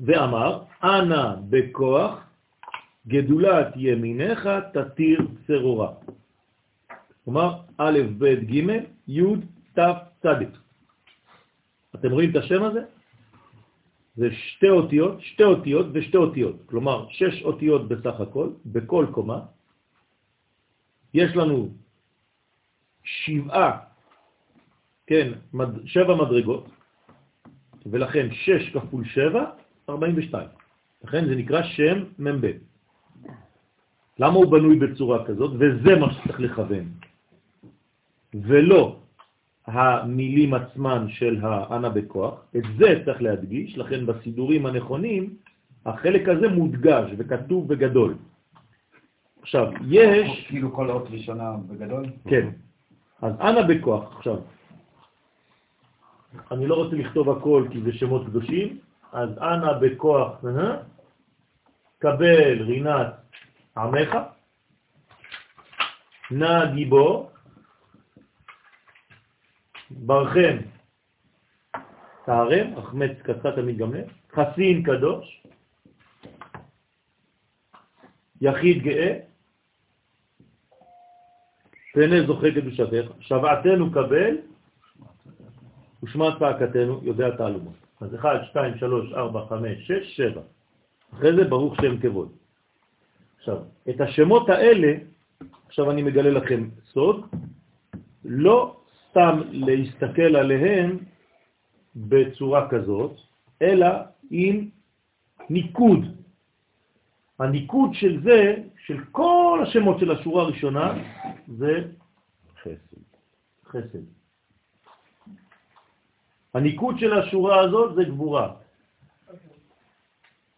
[0.00, 2.27] ואמר, אנא בכוח
[3.08, 5.92] גדולת ימיניך תתיר צרורה.
[7.24, 8.68] כלומר, א', ב', ג',
[9.08, 9.22] י',
[9.74, 9.80] ת',
[10.22, 10.48] צדיק.
[11.94, 12.82] אתם רואים את השם הזה?
[14.16, 16.56] זה שתי אותיות, שתי אותיות ושתי אותיות.
[16.66, 19.40] כלומר, שש אותיות בסך הכל, בכל קומה.
[21.14, 21.68] יש לנו
[23.04, 23.78] שבעה,
[25.06, 25.32] כן,
[25.84, 26.68] שבע מדרגות,
[27.86, 29.44] ולכן שש כפול שבע,
[29.88, 30.48] ארבעים ושתיים.
[31.04, 32.67] לכן זה נקרא שם מ"ב.
[34.18, 35.52] למה הוא בנוי בצורה כזאת?
[35.58, 36.84] וזה מה שצריך לכוון.
[38.34, 38.96] ולא
[39.66, 45.36] המילים עצמן של האנה בכוח, את זה צריך להדגיש, לכן בסידורים הנכונים
[45.86, 48.14] החלק הזה מודגש וכתוב בגדול.
[49.42, 50.46] עכשיו, יש...
[50.48, 52.04] כאילו כל אות ראשונה בגדול?
[52.28, 52.48] כן.
[53.22, 54.36] אז אנא בכוח, עכשיו.
[56.50, 58.78] אני לא רוצה לכתוב הכל כי זה שמות קדושים,
[59.12, 60.44] אז אנא בכוח?
[61.98, 63.14] קבל רינת
[63.78, 64.16] עמך,
[66.30, 67.30] נא גיבור,
[69.90, 70.58] ברכם
[72.24, 73.82] תערם, החמץ קצת תמיד
[74.32, 75.42] חסין קדוש,
[78.40, 79.18] יחיד גאה,
[81.92, 84.36] פנה זוכה קדושתך, שבעתנו קבל,
[86.02, 87.76] ושמעת פעקתנו, יודע תעלומות.
[88.00, 90.40] אז 1, 2, 3, 4, 5, 6, 7.
[91.14, 92.32] אחרי זה ברוך שם כבוד.
[93.48, 94.92] עכשיו, את השמות האלה,
[95.66, 97.26] עכשיו אני מגלה לכם סוד,
[98.24, 98.76] לא
[99.10, 100.98] סתם להסתכל עליהם
[101.96, 103.12] בצורה כזאת,
[103.62, 103.86] אלא
[104.30, 104.68] עם
[105.50, 106.00] ניקוד.
[107.38, 108.54] הניקוד של זה,
[108.86, 110.94] של כל השמות של השורה הראשונה,
[111.58, 111.72] זה
[112.62, 113.02] חסד.
[113.64, 114.04] חסד.
[116.54, 118.54] הניקוד של השורה הזאת זה גבורה.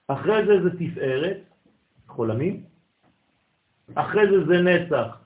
[0.07, 1.39] אחרי זה זה תפארת,
[2.09, 2.70] חולמים.
[3.95, 5.17] אחרי זה זה נצח,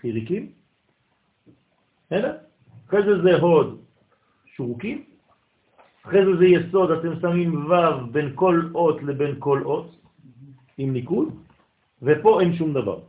[0.00, 0.52] חיריקים.
[2.12, 2.28] אלא?
[2.88, 3.80] אחרי זה זה הוד,
[4.46, 5.04] שורוקים.
[6.04, 9.96] אחרי זה זה יסוד, אתם שמים ו' בין כל אות לבין כל אות,
[10.78, 11.28] עם ניקוד,
[12.02, 13.00] ופה אין שום דבר.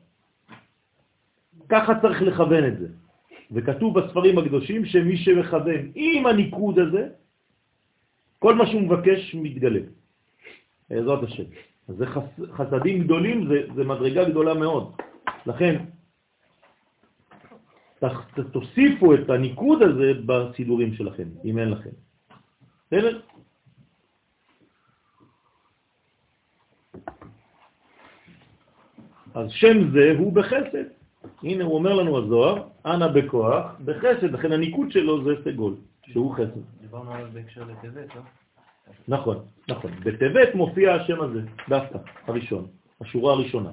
[1.70, 2.88] ככה צריך לכוון את זה.
[3.52, 7.10] וכתוב בספרים הקדושים שמי שמכוון עם הניקוד הזה,
[8.40, 9.80] כל מה שהוא מבקש מתגלה.
[10.90, 11.44] בעזרת השם.
[11.90, 14.96] אז זה חס, חסדים גדולים, זה, זה מדרגה גדולה מאוד.
[15.46, 15.86] לכן,
[18.00, 18.06] ת,
[18.52, 21.90] תוסיפו את הניקוד הזה בסידורים שלכם, אם אין לכם.
[22.88, 23.22] בסדר?
[29.36, 30.86] אז שם זה הוא בחסד.
[31.44, 36.82] הנה הוא אומר לנו הזוהר, אנא בכוח, בחסד, לכן הניקוד שלו זה סגול, שהוא חסד.
[36.82, 38.22] דיברנו עליו בהקשר לטבת, לא?
[39.08, 39.92] נכון, נכון.
[40.04, 42.68] בטבת מופיע השם הזה, דווקא, הראשון,
[43.02, 43.72] השורה הראשונה.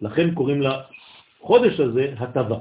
[0.00, 2.58] לכן קוראים לחודש הזה הטבה.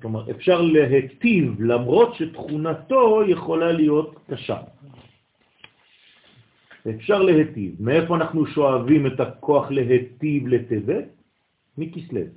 [0.00, 4.60] כלומר, אפשר להטיב למרות שתכונתו יכולה להיות קשה.
[6.90, 7.74] אפשר להטיב.
[7.80, 11.04] מאיפה אנחנו שואבים את הכוח להטיב לטבת?
[11.78, 12.28] מכסלב.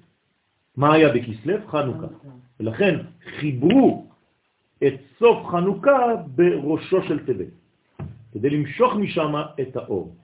[0.78, 1.68] מה היה בכסלב?
[1.68, 2.08] חנוכה.
[2.60, 3.00] ולכן
[3.40, 4.09] חיברו
[4.88, 7.54] את סוף חנוכה בראשו של טבת,
[8.32, 10.16] כדי למשוך משם את האור.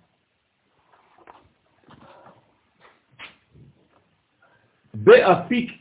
[4.94, 5.72] באפיק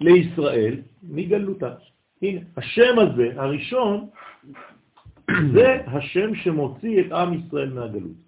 [0.00, 1.74] לישראל מגלותה.
[2.22, 4.08] הנה, השם הזה, הראשון,
[5.54, 8.20] זה השם שמוציא את עם ישראל מהגלות.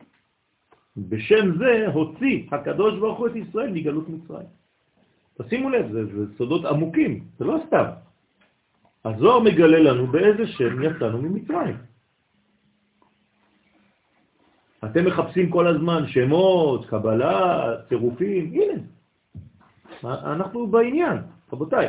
[0.97, 4.47] בשם זה הוציא הקדוש ברוך הוא את ישראל מגלות מצרים.
[5.43, 7.85] תשימו לב, זה, זה סודות עמוקים, זה לא סתם.
[9.05, 11.77] הזוהר מגלה לנו באיזה שם יצאנו ממצרים.
[14.85, 18.83] אתם מחפשים כל הזמן שמות, קבלה, צירופים, הנה,
[20.05, 21.17] אנחנו בעניין,
[21.53, 21.89] רבותיי.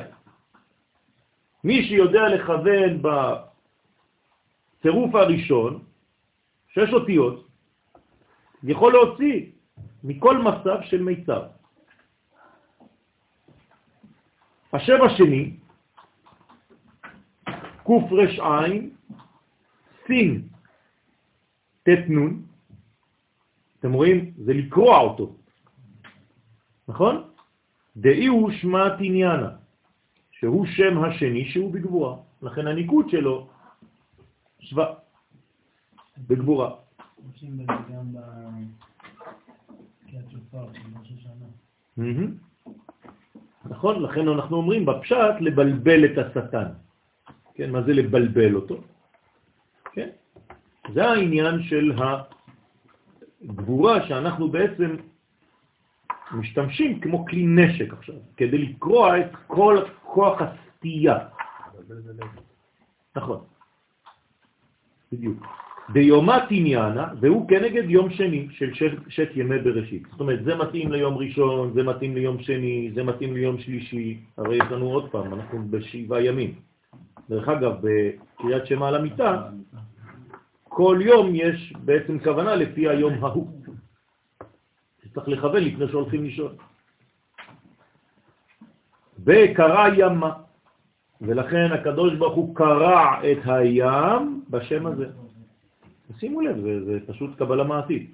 [1.63, 3.02] מי שיודע לכוון
[4.82, 5.80] בצירוף הראשון,
[6.67, 7.47] שש אותיות,
[8.63, 9.45] יכול להוציא
[10.04, 11.47] מכל מצב של מיצר.
[14.73, 15.58] השם השני,
[18.39, 18.89] עין,
[20.08, 20.48] סין,
[21.84, 22.41] תת נון,
[23.80, 24.32] אתם רואים?
[24.38, 25.36] זה לקרוע אותו,
[26.88, 27.24] נכון?
[27.98, 29.50] דאי הוא שמה תניאנה,
[30.32, 32.17] שהוא שם השני שהוא בגבורה.
[32.41, 33.48] לכן הניקוד שלו
[34.60, 34.93] שווה
[36.17, 36.76] בגבורה.
[37.34, 41.46] עושים בזה גם בקריאת שופר של ראש השנה.
[43.65, 44.04] נכון?
[44.04, 46.67] לכן אנחנו אומרים בפשט לבלבל את השטן.
[47.56, 48.82] כן, מה זה לבלבל אותו?
[49.94, 50.10] כן?
[50.94, 51.92] זה העניין של
[53.44, 54.96] הגבורה שאנחנו בעצם
[56.32, 61.18] משתמשים כמו כלי נשק עכשיו, כדי לקרוע את כל כוח הסטייה.
[63.16, 63.39] נכון,
[65.12, 65.38] בדיוק.
[65.89, 70.04] ביומה תניאנה, והוא כנגד יום שני של שת, שת ימי בראשית.
[70.12, 74.56] זאת אומרת, זה מתאים ליום ראשון, זה מתאים ליום שני, זה מתאים ליום שלישי, הרי
[74.56, 76.73] יש לנו עוד פעם, אנחנו בשבעה ימים.
[77.30, 79.50] דרך אגב, בקריאת שמה על המיטה,
[80.64, 83.48] כל יום יש בעצם כוונה לפי היום ההוא.
[85.14, 86.56] צריך לכוון לפני שהולכים לישון.
[89.26, 90.32] וקרא ימה,
[91.22, 95.06] ולכן הקדוש ברוך הוא קרע את הים בשם הזה.
[96.20, 98.12] שימו לב, זה, זה פשוט קבלה מעשית.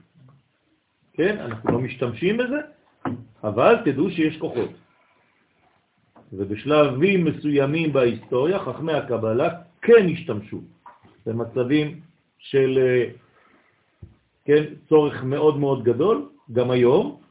[1.13, 2.60] כן, אנחנו לא משתמשים בזה,
[3.43, 4.69] אבל תדעו שיש כוחות.
[6.34, 9.50] ובשלבים מסוימים בהיסטוריה חכמי הקבלה
[9.82, 10.62] כן השתמשו
[11.26, 12.00] במצבים
[12.38, 13.10] של אה,
[14.46, 17.22] כן, צורך מאוד מאוד גדול, גם היום,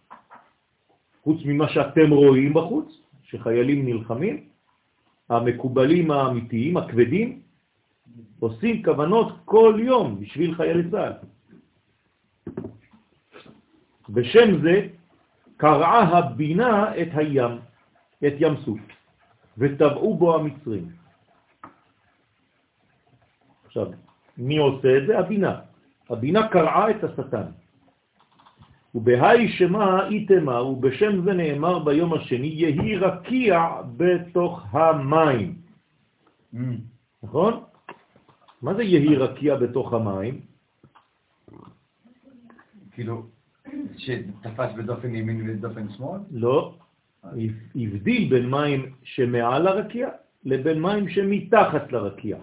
[1.23, 4.45] חוץ ממה שאתם רואים בחוץ, שחיילים נלחמים,
[5.29, 7.41] המקובלים האמיתיים, הכבדים,
[8.41, 11.13] עושים כוונות כל יום בשביל חיילי צה"ל.
[14.09, 14.87] בשם זה
[15.57, 17.59] קרעה הבינה את הים,
[18.27, 18.81] את ים סוף,
[19.59, 20.89] וטבעו בו המצרים.
[23.67, 23.87] עכשיו,
[24.39, 25.19] מי עושה את זה?
[25.19, 25.61] הבינה.
[26.11, 27.47] הבינה קרעה את השטן.
[28.95, 35.55] ובהי שמה איתמה, ובשם זה נאמר ביום השני, יהי רקיע בתוך המים.
[36.55, 36.59] Mm.
[37.23, 37.63] נכון?
[38.63, 40.41] מה זה יהי רקיע בתוך המים?
[42.93, 43.27] כאילו,
[43.97, 46.21] שתפס בדופן ימין ובדופן שמאל?
[46.31, 46.75] לא,
[47.77, 50.09] הבדיל בין מים שמעל הרקיע
[50.45, 52.37] לבין מים שמתחת לרקיע.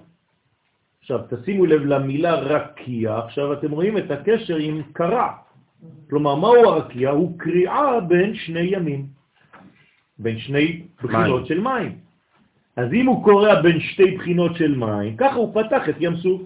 [1.02, 5.32] עכשיו, תשימו לב למילה רקיע, עכשיו אתם רואים את הקשר עם קרע.
[6.10, 7.10] כלומר, מהו הרקיע?
[7.10, 9.06] הוא קריאה בין שני ימים,
[10.20, 11.98] בין שני בחינות של מים.
[12.76, 16.42] אז אם הוא קורא בין שתי בחינות של מים, ככה הוא פתח את ים סוף.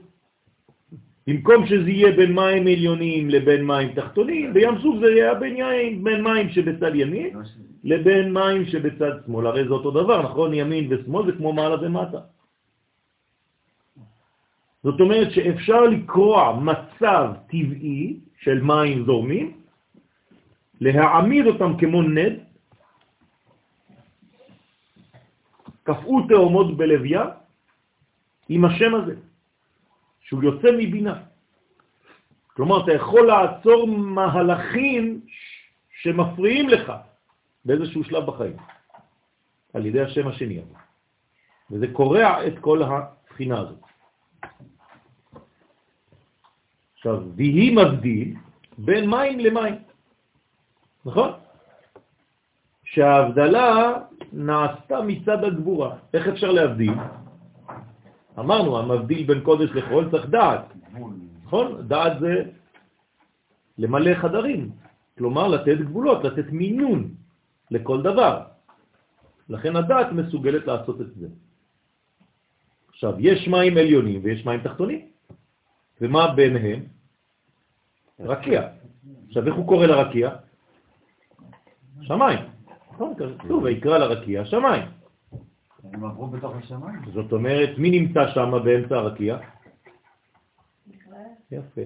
[1.29, 6.03] במקום שזה יהיה בין מים עליונים לבין מים תחתונים, בים סוף זה יהיה בין, יין,
[6.03, 7.37] בין מים שבצד ימין
[7.83, 9.45] לבין מים שבצד שמאל.
[9.47, 10.53] הרי זה אותו דבר, נכון?
[10.53, 12.21] ימין ושמאל זה כמו מעלה ומטה.
[14.83, 19.47] זאת אומרת שאפשר לקרוע מצב טבעי של מים זורמים,
[20.81, 22.33] להעמיד אותם כמו נד,
[25.83, 27.25] קפאו תאומות בלוויה
[28.49, 29.28] עם השם הזה,
[30.29, 31.21] שהוא יוצא מבינה.
[32.53, 35.21] כלומר, אתה יכול לעצור מהלכים
[36.01, 36.93] שמפריעים לך
[37.65, 38.57] באיזשהו שלב בחיים,
[39.73, 40.73] על ידי השם השני הזה.
[41.71, 43.79] וזה קורע את כל הבחינה הזאת.
[46.95, 48.35] עכשיו, והיא מבדיל
[48.77, 49.75] בין מים למים,
[51.05, 51.31] נכון?
[52.83, 53.93] שההבדלה
[54.33, 55.97] נעשתה מצד הגבורה.
[56.13, 56.93] איך אפשר להבדיל?
[58.39, 60.65] אמרנו, המבדיל בין קודש לחול צריך דעת,
[61.45, 61.87] נכון?
[61.87, 62.43] דעת זה
[63.77, 64.69] למלא חדרים,
[65.17, 67.09] כלומר לתת גבולות, לתת מינון
[67.71, 68.41] לכל דבר.
[69.49, 71.27] לכן הדעת מסוגלת לעשות את זה.
[72.89, 75.05] עכשיו, יש מים עליונים ויש מים תחתונים.
[76.01, 76.83] ומה ביניהם?
[78.19, 78.67] רקיע.
[79.27, 80.29] עכשיו, איך הוא קורא לרקיע?
[82.01, 82.39] שמיים.
[82.93, 84.98] נכון, כתוב, ויקרא לרקיע שמיים.
[85.83, 86.99] הם עברו בתוך השמיים.
[87.13, 89.37] זאת אומרת, מי נמצא שם באמצע הרקיע?
[91.51, 91.81] יפה.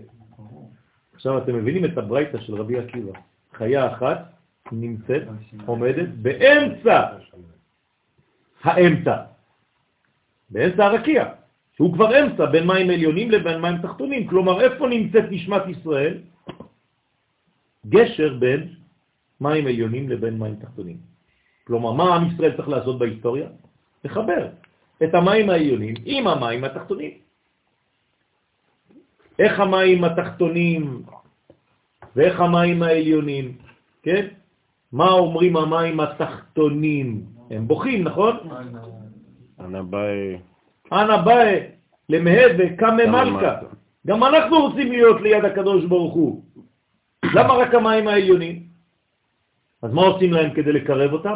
[1.13, 3.11] עכשיו אתם מבינים את הברייתא של רבי עקיבא.
[3.53, 4.33] חיה אחת
[4.71, 5.21] נמצאת,
[5.65, 7.17] עומדת באמצע
[8.63, 9.15] האמצע,
[10.49, 11.33] באמצע הרקיע.
[11.75, 14.27] שהוא כבר אמצע בין מים עליונים לבין מים תחתונים.
[14.27, 16.17] כלומר, איפה נמצאת נשמת ישראל?
[17.89, 18.73] גשר בין
[19.41, 20.97] מים עליונים לבין מים תחתונים.
[21.63, 23.47] כלומר, מה עם ישראל צריך לעשות בהיסטוריה?
[24.03, 24.47] לחבר
[25.03, 27.11] את המים העליונים עם המים התחתונים.
[29.39, 31.01] איך המים התחתונים
[32.15, 33.57] ואיך המים העליונים,
[34.03, 34.27] כן?
[34.91, 37.25] מה אומרים המים התחתונים?
[37.51, 38.37] הם בוכים, נכון?
[39.59, 40.37] אנא באי
[40.91, 41.59] אנא באי
[42.09, 43.59] למהד וקמא מלכה.
[44.07, 46.43] גם אנחנו רוצים להיות ליד הקדוש ברוך הוא.
[47.35, 48.63] למה רק המים העליונים?
[49.81, 51.35] אז מה עושים להם כדי לקרב אותם?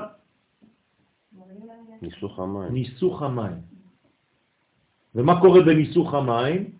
[2.01, 2.73] ניסוך המים.
[2.73, 3.57] ניסוך המים.
[5.15, 6.71] ומה קורה בניסוך המים?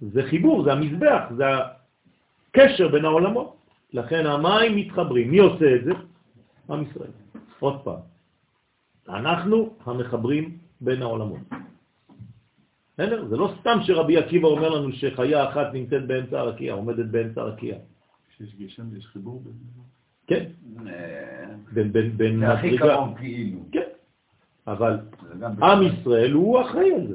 [0.00, 1.44] זה חיבור, זה המזבח, זה
[2.50, 3.56] הקשר בין העולמות.
[3.92, 5.30] לכן המים מתחברים.
[5.30, 5.92] מי עושה את זה?
[6.70, 7.10] עם ישראל.
[7.60, 8.00] עוד פעם.
[9.08, 11.40] אנחנו המחברים בין העולמות.
[12.94, 13.28] בסדר?
[13.28, 17.76] זה לא סתם שרבי עקיבא אומר לנו שחיה אחת נמצאת באמצע הרקיע, עומדת באמצע הרקיע.
[18.28, 19.52] כשיש גשם יש חיבור בין...
[20.26, 20.44] כן.
[22.16, 23.60] בין זה הכי קרוב כאילו.
[23.72, 23.95] כן.
[24.66, 24.98] אבל
[25.62, 27.14] עם ישראל הוא אחראי על זה.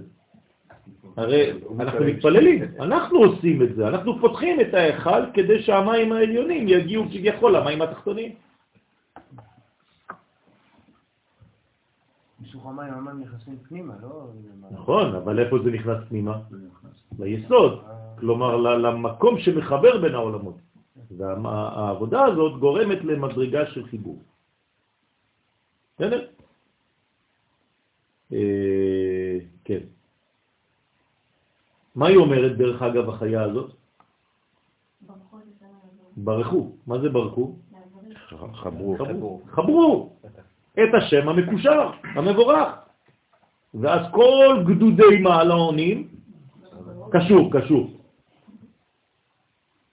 [1.17, 7.05] הרי אנחנו מתפללים, אנחנו עושים את זה, אנחנו פותחים את ההיכל כדי שהמים העליונים יגיעו
[7.05, 8.31] כביכול למים התחתונים.
[12.39, 14.27] מיסוך המים המים נכנסים פנימה, לא...
[14.71, 16.39] נכון, אבל איפה זה נכנס פנימה?
[17.19, 17.83] ליסוד,
[18.19, 20.57] כלומר למקום שמחבר בין העולמות.
[21.17, 24.19] והעבודה הזאת גורמת למדרגה של חיבור.
[25.95, 26.25] בסדר?
[28.33, 29.79] אה, כן.
[31.95, 33.71] מה היא אומרת, דרך אגב, החיה הזאת?
[36.17, 36.71] ברכו.
[36.87, 37.55] מה זה ברכו?
[38.53, 38.95] חברו.
[38.97, 39.41] חברו.
[39.47, 40.15] חברו
[40.73, 42.69] את השם המקושר, המבורך.
[43.73, 46.07] ואז כל גדודי מעלונים
[47.11, 47.91] קשור, קשור.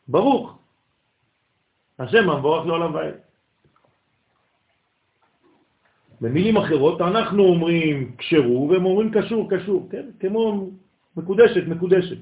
[0.08, 0.58] ברוך.
[1.98, 3.27] השם המבורך לעולם ועד.
[6.20, 10.06] במילים אחרות, אנחנו אומרים קשרו והם אומרים קשור, קשור, כן?
[10.20, 10.70] כמו
[11.16, 12.18] מקודשת, מקודשת.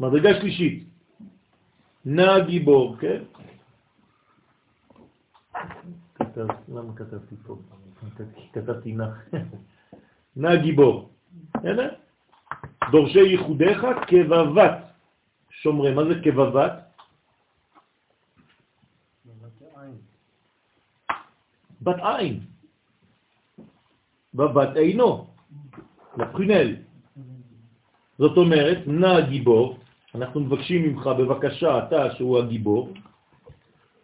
[0.00, 0.84] מדרגה שלישית,
[2.04, 3.22] נא גיבור, כן?
[6.14, 7.56] כתב, למה כתבתי פה?
[8.52, 9.04] כתבתי נא.
[10.36, 11.10] נא גיבור.
[11.54, 11.88] בסדר?
[12.90, 14.78] דורשי ייחודיך כבבת
[15.50, 15.94] שומרי.
[15.94, 16.72] מה זה כבבת?
[21.82, 22.40] בת עין.
[24.34, 25.26] בבת עינו,
[26.16, 26.76] לפרינל.
[28.18, 29.78] זאת אומרת, נא גיבור,
[30.14, 32.92] אנחנו מבקשים ממך, בבקשה, אתה שהוא הגיבור,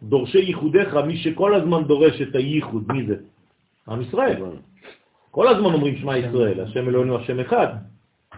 [0.03, 3.15] דורשי ייחודיך, מי שכל הזמן דורש את הייחוד, מי זה?
[3.87, 4.43] עם ישראל.
[5.31, 7.67] כל הזמן אומרים שמע ישראל, השם אלוהינו השם אחד.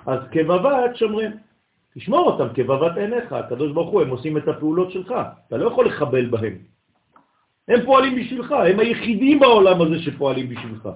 [0.05, 1.31] אז כבבת שומרים.
[1.93, 5.13] תשמור אותם כבבת עיניך, הקדוש ברוך הוא, הם עושים את הפעולות שלך,
[5.47, 6.57] אתה לא יכול לחבל בהם.
[7.70, 10.89] הם פועלים בשבילך, הם היחידים בעולם הזה שפועלים בשבילך.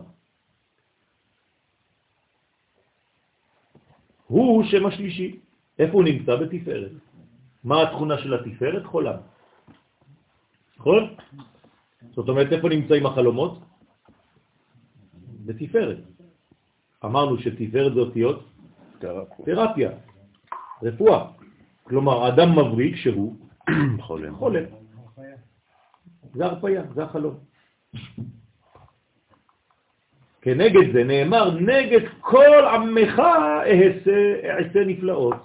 [4.28, 5.40] הוא שם השלישי.
[5.80, 6.36] איפה הוא נמצא?
[6.36, 6.92] בתפארת.
[7.64, 8.86] מה התכונה של התפארת?
[8.86, 9.18] חולם.
[10.78, 11.16] נכון?
[12.12, 13.60] זאת אומרת, איפה נמצאים החלומות?
[15.46, 15.98] בתפארת.
[17.06, 18.40] אמרנו שתפארת זה אותיות
[19.46, 19.92] תרפיה,
[20.84, 21.20] רפואה.
[21.84, 23.36] כלומר, אדם מבריק שהוא
[24.40, 24.83] חולה.
[26.34, 27.36] זה הרפיה, זה החלום.
[30.42, 33.22] כנגד זה נאמר, נגד כל עמך
[34.44, 35.36] אעשה נפלאות.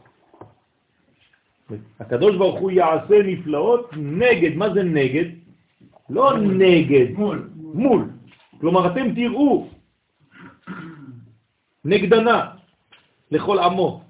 [2.01, 5.25] הקדוש ברוך הוא יעשה נפלאות נגד, מה זה נגד?
[6.11, 7.51] לא נגד, מול.
[7.57, 8.05] מול.
[8.61, 9.69] כלומר, אתם תראו
[11.85, 12.51] נגדנה
[13.31, 14.03] לכל עמו.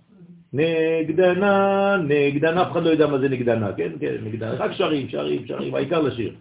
[0.53, 3.93] נגדנה, נגדנה, אף אחד לא יודע מה זה נגדנה, כן?
[4.01, 6.35] כן, נגדנה, רק שרים, שרים, שרים, העיקר לשיר.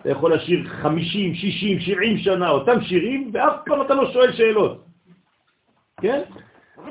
[0.00, 4.84] אתה יכול לשיר 50, 60, 70 שנה, אותם שירים, ואף פעם אתה לא שואל שאלות.
[6.00, 6.22] כן?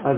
[0.04, 0.18] אז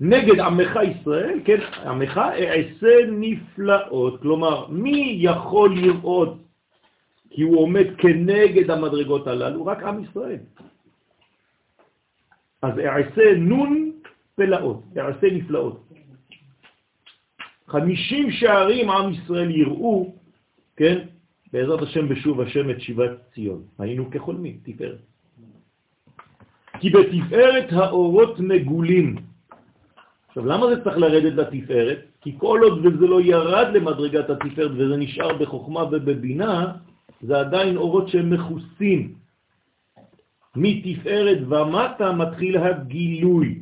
[0.00, 4.20] נגד עמך ישראל, כן, עמך אעשה נפלאות.
[4.20, 6.38] כלומר, מי יכול לראות
[7.30, 9.66] כי הוא עומד כנגד המדרגות הללו?
[9.66, 10.38] רק עם ישראל.
[12.62, 13.92] אז אעשה נון
[14.36, 15.83] פלאות, אעשה נפלאות.
[17.68, 20.14] חמישים שערים עם ישראל יראו,
[20.76, 20.98] כן,
[21.52, 23.62] בעזרת השם בשוב השם את שיבת ציון.
[23.78, 24.98] היינו כחולמים, תפארת.
[26.80, 29.16] כי בתפארת האורות מגולים.
[30.28, 31.98] עכשיו, למה זה צריך לרדת לתפארת?
[32.20, 36.72] כי כל עוד וזה לא ירד למדרגת התפארת וזה נשאר בחוכמה ובבינה,
[37.22, 39.14] זה עדיין אורות שהם מכוסים.
[40.56, 43.58] מתפארת ומטה מתחיל הגילוי.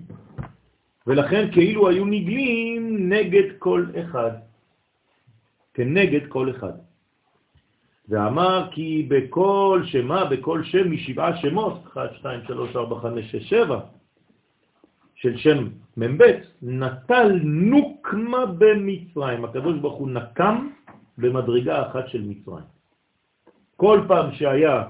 [1.07, 4.31] ולכן כאילו היו נגלים נגד כל אחד,
[5.75, 6.73] כנגד כל אחד.
[8.09, 13.81] ואמר כי בכל שמה, בכל שם משבעה שמות, 1, 2, 3, 4, 5, 6, 7,
[15.15, 16.23] של שם מ"ב,
[16.63, 19.45] נטל נוקמה במצרים.
[19.45, 20.69] הקדוש ברוך הוא נקם
[21.19, 22.65] במדרגה אחת של מצרים.
[23.77, 24.85] כל פעם שהיה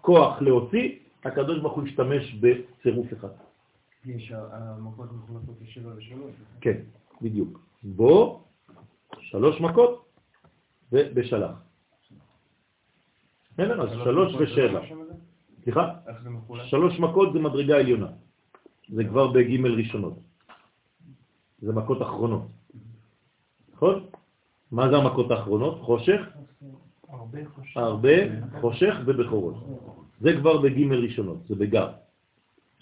[0.00, 0.88] כוח להוציא,
[1.24, 3.51] הקדוש ברוך הוא השתמש בצירוף אחד.
[4.06, 6.32] יש המכות מחולקות לשבע ושלוש.
[6.60, 6.78] כן,
[7.22, 7.60] בדיוק.
[7.82, 8.44] בו,
[9.20, 10.04] שלוש מכות,
[10.92, 11.50] ובשלח.
[13.52, 14.80] בסדר, אז שלוש ושבע.
[15.64, 15.94] סליחה?
[16.64, 18.10] שלוש מכות זה מדרגה עליונה.
[18.88, 20.18] זה כבר בג' ראשונות.
[21.58, 22.42] זה מכות אחרונות.
[23.74, 24.06] נכון?
[24.72, 25.80] מה זה המכות האחרונות?
[25.80, 26.20] חושך?
[27.08, 27.76] הרבה חושך.
[27.76, 28.16] הרבה
[28.60, 29.54] חושך ובכורות.
[30.20, 32.01] זה כבר בג' ראשונות, זה בגר.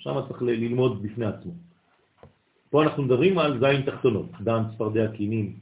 [0.01, 1.53] שם צריך ללמוד בפני עצמו.
[2.71, 5.53] פה אנחנו מדברים על זין תחתונות, דם, צפרדע, קינים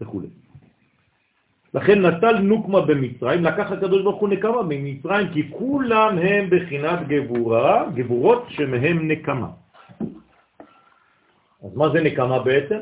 [0.00, 0.20] וכו'.
[1.74, 7.90] לכן נטל נוקמה במצרים, לקח הקדוש ברוך הוא נקמה במצרים, כי כולם הם בחינת גבורה,
[7.94, 9.48] גבורות שמהם נקמה.
[11.64, 12.80] אז מה זה נקמה בעצם?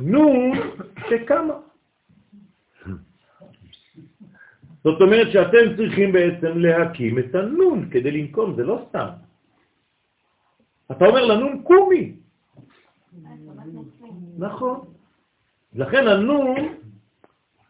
[0.00, 0.52] נון
[1.08, 1.54] שקמה.
[4.84, 9.08] זאת אומרת שאתם צריכים בעצם להקים את הנון כדי לנקום, זה לא סתם.
[10.90, 12.16] אתה אומר לנון קומי.
[14.38, 14.80] נכון.
[15.74, 16.56] לכן הנון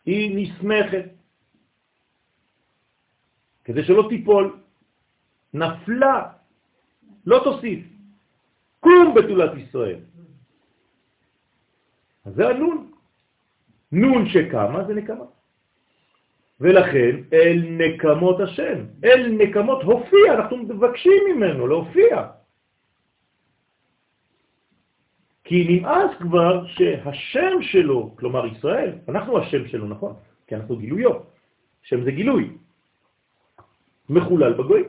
[0.06, 1.04] היא נסמכת,
[3.64, 4.56] כדי שלא תיפול.
[5.54, 6.32] נפלה,
[7.26, 7.86] לא תוסיף.
[8.80, 10.00] קום בתולת ישראל.
[12.24, 12.90] אז זה הנון.
[13.92, 15.24] נון שקמה זה נקמה.
[16.60, 22.26] ולכן אל נקמות השם, אל נקמות הופיע, אנחנו מבקשים ממנו להופיע.
[25.44, 30.14] כי נמאס כבר שהשם שלו, כלומר ישראל, אנחנו השם שלו, נכון?
[30.46, 31.12] כי אנחנו גילויו.
[31.82, 32.50] שם זה גילוי.
[34.10, 34.84] מחולל בגוי.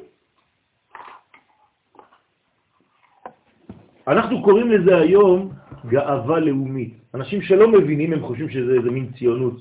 [4.08, 5.52] אנחנו קוראים לזה היום
[5.88, 6.94] גאווה לאומית.
[7.16, 9.58] אנשים שלא מבינים, הם חושבים שזה איזה מין ציונות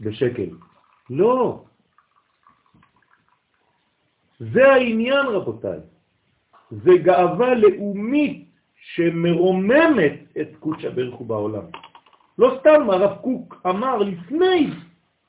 [0.00, 0.69] בשקל.
[1.10, 1.64] לא.
[4.40, 5.78] זה העניין, רבותיי.
[6.70, 11.64] זה גאווה לאומית שמרוממת את קודשא ברכו בעולם.
[12.38, 14.70] לא סתם הרב קוק אמר לפני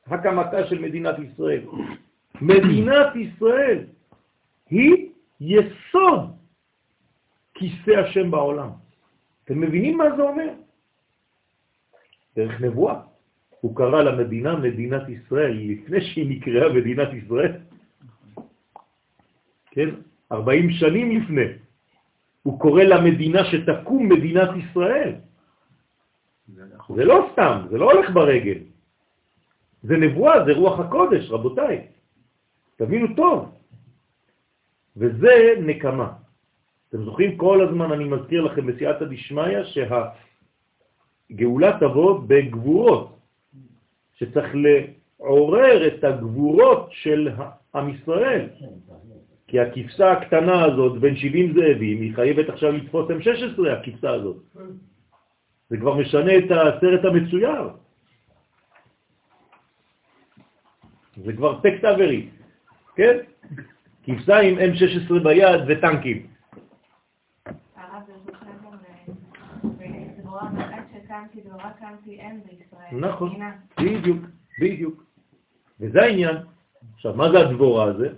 [0.07, 1.63] הקמתה של מדינת ישראל,
[2.41, 3.85] מדינת ישראל
[4.69, 5.09] היא
[5.41, 6.35] יסוד
[7.53, 8.69] כיסא השם בעולם.
[9.43, 10.49] אתם מבינים מה זה אומר?
[12.35, 13.10] דרך נבואה.
[13.61, 17.51] הוא קרא למדינה מדינת ישראל לפני שהיא נקראה מדינת ישראל.
[19.71, 19.89] כן?
[20.31, 21.47] 40 שנים לפני.
[22.43, 25.13] הוא קורא למדינה שתקום מדינת ישראל.
[26.95, 28.57] זה לא סתם, זה לא הולך ברגל.
[29.83, 31.87] זה נבואה, זה רוח הקודש, רבותיי.
[32.75, 33.55] תבינו טוב.
[34.97, 36.13] וזה נקמה.
[36.89, 39.63] אתם זוכרים כל הזמן, אני מזכיר לכם בסייעתא דשמיא,
[41.31, 43.20] שהגאולה תבוא בגבורות,
[44.21, 47.29] שצריך לעורר את הגבורות של
[47.75, 48.49] עם ישראל.
[49.47, 54.37] כי הכבשה הקטנה הזאת, בין 70 זאבים, היא חייבת עכשיו לתפוס M16, הכבשה הזאת.
[55.69, 57.69] זה כבר משנה את הסרט המצויר.
[61.25, 62.27] זה כבר טקסט אברי,
[62.95, 63.17] כן?
[64.03, 66.27] כבשה עם M16 ביד וטנקים.
[72.91, 73.39] נכון,
[73.79, 74.25] בדיוק,
[74.61, 75.03] בדיוק.
[75.79, 76.35] וזה העניין.
[76.93, 78.09] עכשיו, מה זה הדבורה הזה?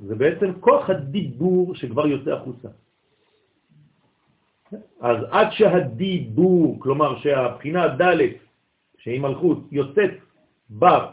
[0.00, 2.68] זה בעצם כוח הדיבור שכבר יוצא החוצה.
[5.00, 8.18] אז עד שהדיבור, כלומר שהבחינה ד'
[8.98, 10.10] שהיא מלכות יוצאת
[10.70, 11.10] בר,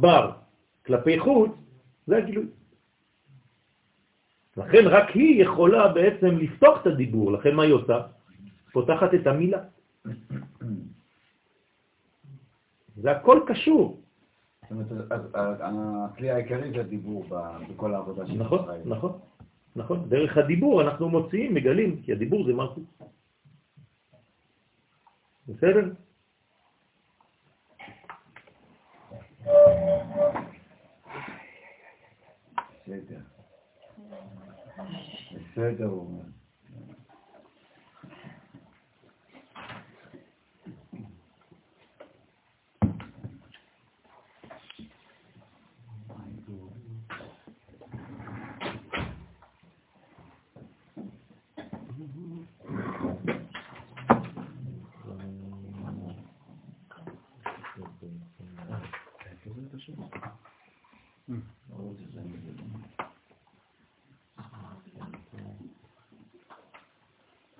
[0.00, 0.30] בר
[0.86, 1.50] כלפי חוץ,
[2.06, 2.46] זה הגילוי.
[4.56, 8.00] לכן רק היא יכולה בעצם לפתוח את הדיבור, לכן מה היא עושה?
[8.72, 9.73] פותחת את המילה.
[12.96, 14.00] זה הכל קשור.
[14.62, 17.26] זאת אומרת, הכלי העיקרי זה הדיבור
[17.70, 18.68] בכל העבודה של נכון.
[18.84, 19.18] נכון,
[19.76, 20.08] נכון.
[20.08, 22.84] דרך הדיבור אנחנו מוציאים, מגלים, כי הדיבור זה מלכות.
[25.48, 25.92] בסדר?
[32.86, 33.20] בסדר.
[35.34, 36.33] בסדר, הוא אומר.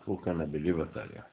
[0.07, 1.25] Who can I believe it, Talia?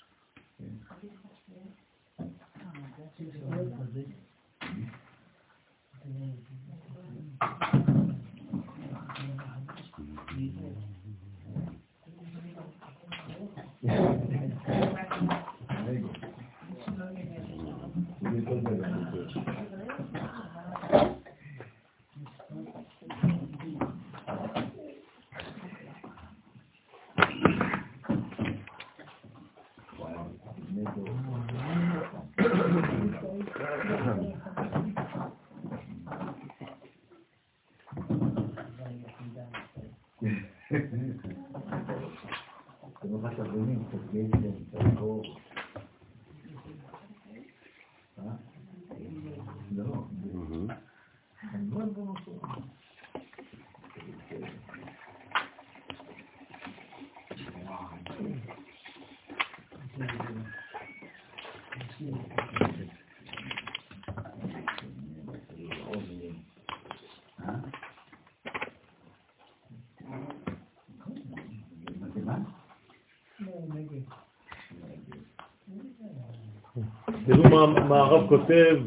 [77.52, 78.78] מה, מה הרב כותב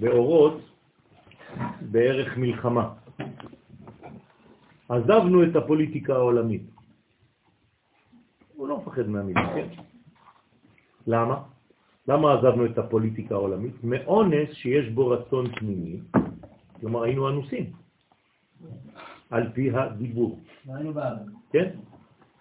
[0.00, 0.60] באורות
[1.80, 2.88] בערך מלחמה.
[4.88, 6.62] עזבנו את הפוליטיקה העולמית.
[8.54, 9.68] הוא לא מפחד מהמילים, כן?
[11.06, 11.42] למה?
[12.08, 13.84] למה עזבנו את הפוליטיקה העולמית?
[13.84, 16.00] מאונס שיש בו רצון פנימי,
[16.80, 17.72] כלומר היינו אנוסים,
[19.30, 20.38] על פי הדיבור.
[20.66, 21.22] היינו באבא.
[21.52, 21.70] כן?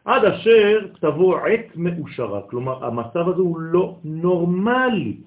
[0.10, 5.18] עד אשר תבוא עת מאושרה, כלומר המצב הזה הוא לא נורמלי.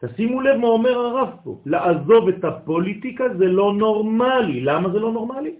[0.00, 4.60] תשימו לב מה אומר הרב פה, לעזוב את הפוליטיקה זה לא נורמלי.
[4.60, 5.54] למה זה לא נורמלי?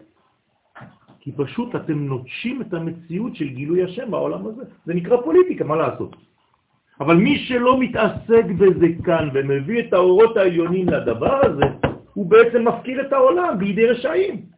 [1.20, 4.62] כי פשוט אתם נוטשים את המציאות של גילוי השם בעולם הזה.
[4.87, 6.16] זה נקרא פוליטיקה, מה לעשות?
[7.01, 11.64] אבל מי שלא מתעסק בזה כאן ומביא את האורות העליונים לדבר הזה,
[12.14, 14.52] הוא בעצם מפקיר את העולם בידי רשעים.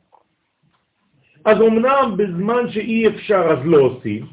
[1.45, 4.27] אז אמנם בזמן שאי אפשר אז לא עושים,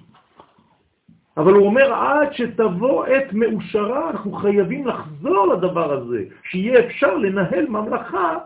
[1.37, 7.67] אבל הוא אומר עד שתבוא עת מאושרה אנחנו חייבים לחזור לדבר הזה, שיהיה אפשר לנהל
[7.67, 8.37] ממלכה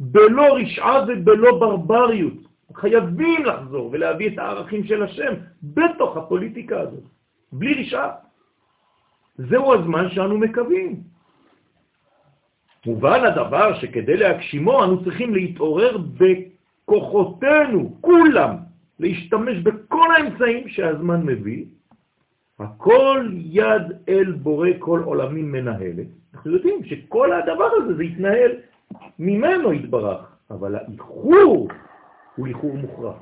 [0.00, 2.48] בלא רשעה ובלא ברבריות.
[2.74, 5.32] חייבים לחזור ולהביא את הערכים של השם
[5.62, 7.02] בתוך הפוליטיקה הזאת,
[7.52, 8.10] בלי רשעה.
[9.38, 11.00] זהו הזמן שאנו מקווים.
[12.86, 15.96] מובן הדבר שכדי להגשימו אנו צריכים להתעורר
[16.88, 18.56] בכוחותינו, כולם,
[18.98, 21.64] להשתמש בכל האמצעים שהזמן מביא.
[22.58, 26.06] הכל יד אל בורא כל עולמים מנהלת.
[26.34, 28.50] אנחנו יודעים שכל הדבר הזה זה יתנהל
[29.18, 31.68] ממנו יתברך, אבל האיחור
[32.36, 33.16] הוא איחור מוכרח.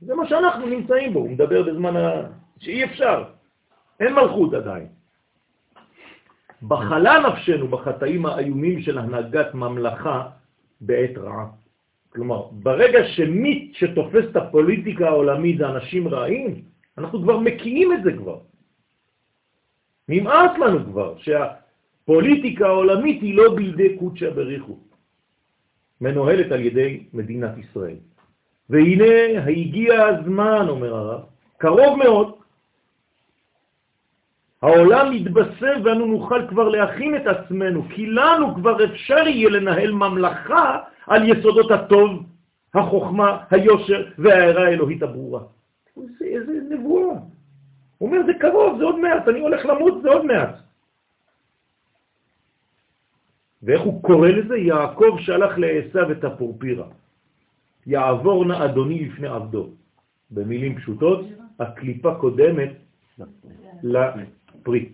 [0.00, 2.22] זה מה שאנחנו נמצאים בו, הוא מדבר בזמן ה...
[2.58, 3.24] שאי אפשר.
[4.00, 4.86] אין מלכות עדיין.
[6.62, 10.28] בחלה נפשנו בחטאים האיומים של הנהגת ממלכה
[10.80, 11.46] בעת רעה.
[12.14, 16.62] כלומר, ברגע שמי שתופס את הפוליטיקה העולמית זה אנשים רעים,
[16.98, 18.38] אנחנו כבר מקיאים את זה כבר.
[20.08, 24.78] נמאס לנו כבר שהפוליטיקה העולמית היא לא בידי קודשא בריחו,
[26.00, 27.96] מנוהלת על ידי מדינת ישראל.
[28.70, 31.20] והנה הגיע הזמן, אומר הרב,
[31.58, 32.34] קרוב מאוד,
[34.64, 40.78] העולם מתבשם ואנו נוכל כבר להכין את עצמנו, כי לנו כבר אפשר יהיה לנהל ממלכה
[41.06, 42.26] על יסודות הטוב,
[42.74, 45.40] החוכמה, היושר והערה האלוהית הברורה.
[45.96, 47.16] זה, איזה נבואה.
[47.98, 50.54] הוא אומר, זה קרוב, זה עוד מעט, אני הולך למות, זה עוד מעט.
[53.62, 54.56] ואיך הוא קורא לזה?
[54.56, 56.86] יעקב שלח לעשו את הפורפירה.
[57.86, 59.68] יעבור נא אדוני לפני עבדו.
[60.30, 61.20] במילים פשוטות,
[61.60, 62.72] הקליפה קודמת
[64.64, 64.88] לפרי.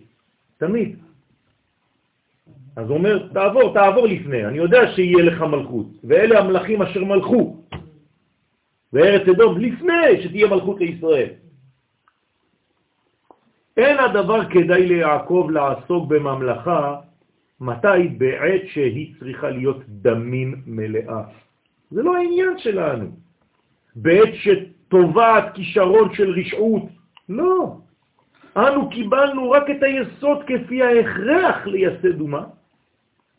[0.57, 0.99] תמיד.
[2.75, 7.57] אז הוא אומר, תעבור, תעבור לפני, אני יודע שיהיה לך מלכות, ואלה המלכים אשר מלכו,
[8.93, 11.29] וארץ אדום לפני שתהיה מלכות לישראל.
[13.77, 16.95] אין הדבר כדאי ליעקב לעסוק בממלכה,
[17.61, 18.07] מתי?
[18.17, 21.23] בעת שהיא צריכה להיות דמים מלאה.
[21.91, 23.11] זה לא העניין שלנו.
[23.95, 26.83] בעת שטובעת כישרון של רשעות,
[27.29, 27.77] לא.
[28.57, 32.43] אנו קיבלנו רק את היסוד כפי ההכרח לייסד אומה,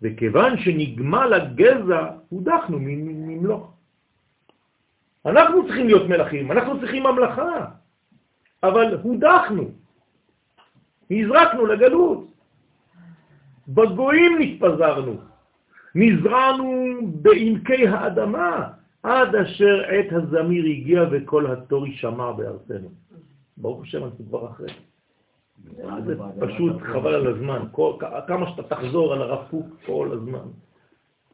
[0.03, 3.73] וכיוון שנגמל הגזע, הודחנו ממלוך.
[5.27, 7.67] אנחנו צריכים להיות מלכים, אנחנו צריכים ממלכה,
[8.63, 9.71] אבל הודחנו,
[11.11, 12.27] נזרקנו לגלות,
[13.69, 15.17] בגויים נתפזרנו,
[15.95, 18.69] נזרענו בעמקי האדמה,
[19.03, 22.89] עד אשר עת הזמיר הגיע וכל התור יישמע בארצנו.
[23.57, 24.73] ברוך השם, אנחנו כבר אחרי.
[26.07, 27.67] זה פשוט חבל על הזמן.
[27.71, 27.93] כל,
[28.27, 30.49] כמה שאתה תחזור על הרב קוק כל הזמן.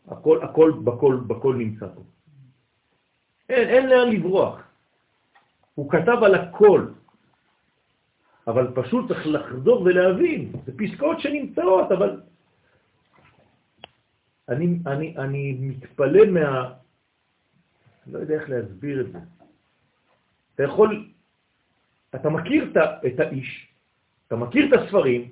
[0.08, 2.02] הכל, הכל, בכל, בכל נמצא פה.
[3.48, 4.62] אין, אין לאן לברוח.
[5.74, 6.86] הוא כתב על הכל,
[8.46, 10.52] אבל פשוט צריך לחזור ולהבין.
[10.66, 12.20] זה פסקאות שנמצאות, אבל
[14.48, 16.72] אני, אני, אני מתפלא מה...
[18.06, 19.18] לא יודע איך להסביר את זה.
[20.54, 21.12] אתה יכול,
[22.14, 22.72] אתה מכיר
[23.06, 23.67] את האיש,
[24.28, 25.28] אתה מכיר את הספרים,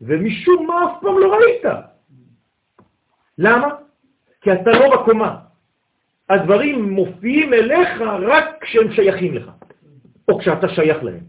[0.00, 1.64] ומשום מה אף פעם לא ראית.
[3.38, 3.68] למה?
[4.40, 5.38] כי אתה לא בקומה.
[6.28, 9.50] הדברים מופיעים אליך רק כשהם שייכים לך,
[10.28, 11.24] או כשאתה שייך להם.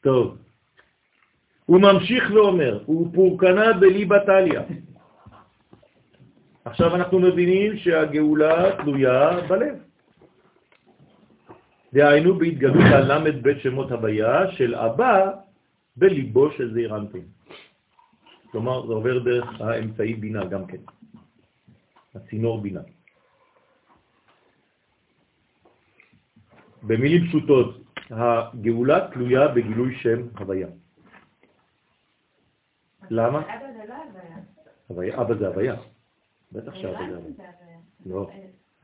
[0.00, 0.36] טוב.
[1.66, 4.62] הוא ממשיך ואומר, הוא פורקנה בליבת עליה.
[6.64, 9.74] עכשיו אנחנו מבינים שהגאולה תלויה בלב.
[11.92, 12.84] דהיינו בהתגלות
[13.42, 15.30] בית שמות הוויה של אבא
[15.96, 17.41] בליבו של זעיר אנפין.
[18.52, 20.82] כלומר, זה עובר דרך האמצעי בינה גם כן,
[22.14, 22.80] הצינור בינה.
[26.82, 27.80] במילים פשוטות,
[28.10, 30.68] הגאולה תלויה בגילוי שם הוויה.
[33.10, 33.38] למה?
[33.38, 33.94] אבא זה לא
[34.88, 35.20] הוויה.
[35.20, 35.74] אבא זה הוויה.
[36.52, 37.32] בטח שאבא זה הוויה.
[37.36, 38.10] זה.
[38.10, 38.30] לא.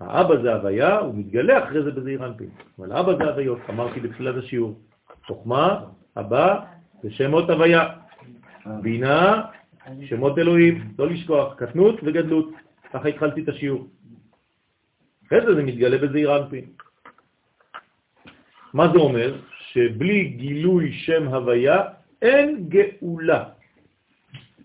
[0.01, 2.51] האבא זה הוויה, הוא מתגלה אחרי זה בזעיר אנפין.
[2.79, 4.81] אבל אבא זה הוויות, אמרתי בתחילת השיעור.
[5.27, 5.85] חוכמה,
[6.17, 6.65] אבא,
[7.05, 7.89] ושמות הוויה.
[8.83, 9.43] בינה,
[10.09, 12.51] שמות אלוהים, לא לשכוח, קטנות וגדלות.
[12.93, 13.87] ככה התחלתי את השיעור.
[15.27, 16.65] אחרי זה זה מתגלה בזעיר אנפין.
[18.75, 19.41] מה זה אומר?
[19.73, 21.77] שבלי גילוי שם הוויה
[22.23, 23.45] אין גאולה.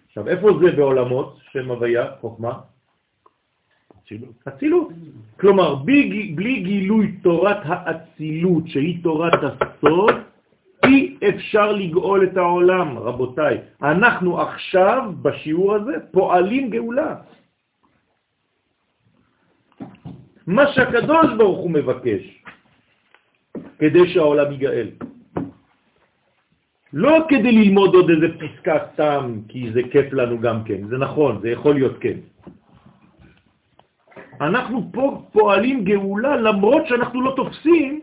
[0.07, 2.53] עכשיו, איפה זה בעולמות שם הוויה, חוכמה?
[4.47, 4.89] אצילות.
[5.39, 10.15] כלומר, בלי, בלי גילוי תורת האצילות, שהיא תורת הסוד,
[11.29, 13.57] אפשר לגאול את העולם, רבותיי.
[13.81, 17.15] אנחנו עכשיו, בשיעור הזה, פועלים גאולה.
[20.47, 22.43] מה שהקדוש ברוך הוא מבקש,
[23.79, 24.89] כדי שהעולם ייגאל.
[26.93, 31.41] לא כדי ללמוד עוד איזה פסקה סתם, כי זה כיף לנו גם כן, זה נכון,
[31.41, 32.17] זה יכול להיות כן.
[34.41, 38.01] אנחנו פה פועלים גאולה למרות שאנחנו לא תופסים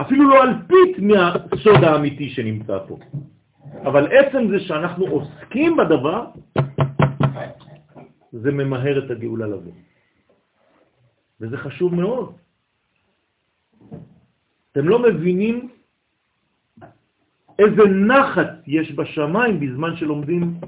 [0.00, 2.98] אפילו לא אלפית מהסוד האמיתי שנמצא פה.
[3.82, 6.26] אבל עצם זה שאנחנו עוסקים בדבר,
[8.32, 9.72] זה ממהר את הגאולה לבוא.
[11.40, 12.36] וזה חשוב מאוד.
[14.72, 15.68] אתם לא מבינים
[17.58, 20.60] איזה נחת יש בשמיים בזמן שלומדים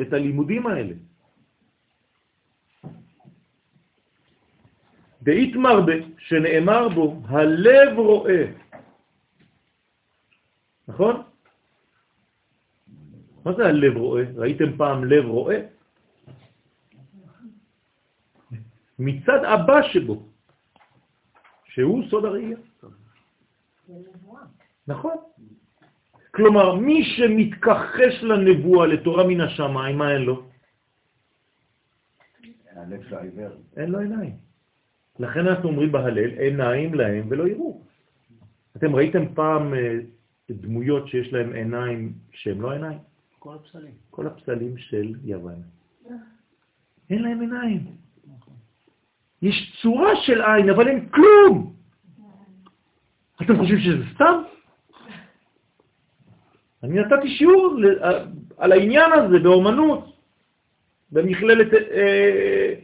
[0.00, 0.94] את הלימודים האלה.
[5.22, 8.44] דאית מרבה, שנאמר בו, הלב רואה.
[10.88, 11.22] נכון?
[13.44, 14.24] מה זה הלב רואה?
[14.34, 15.60] ראיתם פעם לב רואה?
[18.98, 20.28] מצד הבא שבו,
[21.64, 22.58] שהוא סוד הראייה.
[24.86, 25.16] נכון.
[26.30, 30.48] כלומר, מי שמתכחש לנבואה, לתורה מן השמיים, מה אין לו?
[33.76, 34.51] אין לו עיניים.
[35.18, 37.82] לכן אנחנו אומרים בהלל, עיניים להם ולא יראו.
[38.76, 39.98] אתם ראיתם פעם אה,
[40.50, 42.98] דמויות שיש להם עיניים שהן לא עיניים?
[43.38, 43.94] כל הפסלים.
[44.10, 45.62] כל הפסלים של יוון.
[47.10, 47.86] אין להם עיניים.
[49.42, 51.72] יש צורה של עין, אבל אין כלום.
[53.42, 54.42] אתם חושבים שזה סתם?
[56.82, 57.76] אני נתתי שיעור
[58.56, 60.16] על העניין הזה באומנות,
[61.12, 62.74] במכללת אה,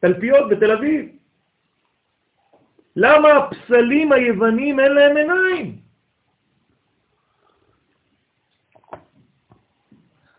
[0.00, 1.21] תלפיות בתל אביב.
[2.96, 5.76] למה הפסלים היוונים אין להם עיניים?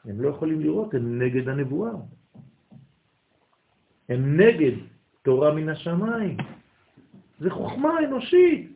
[0.05, 1.91] הם לא יכולים לראות, הם נגד הנבואה.
[4.09, 4.71] הם נגד
[5.21, 6.37] תורה מן השמיים.
[7.39, 8.71] זה חוכמה אנושית.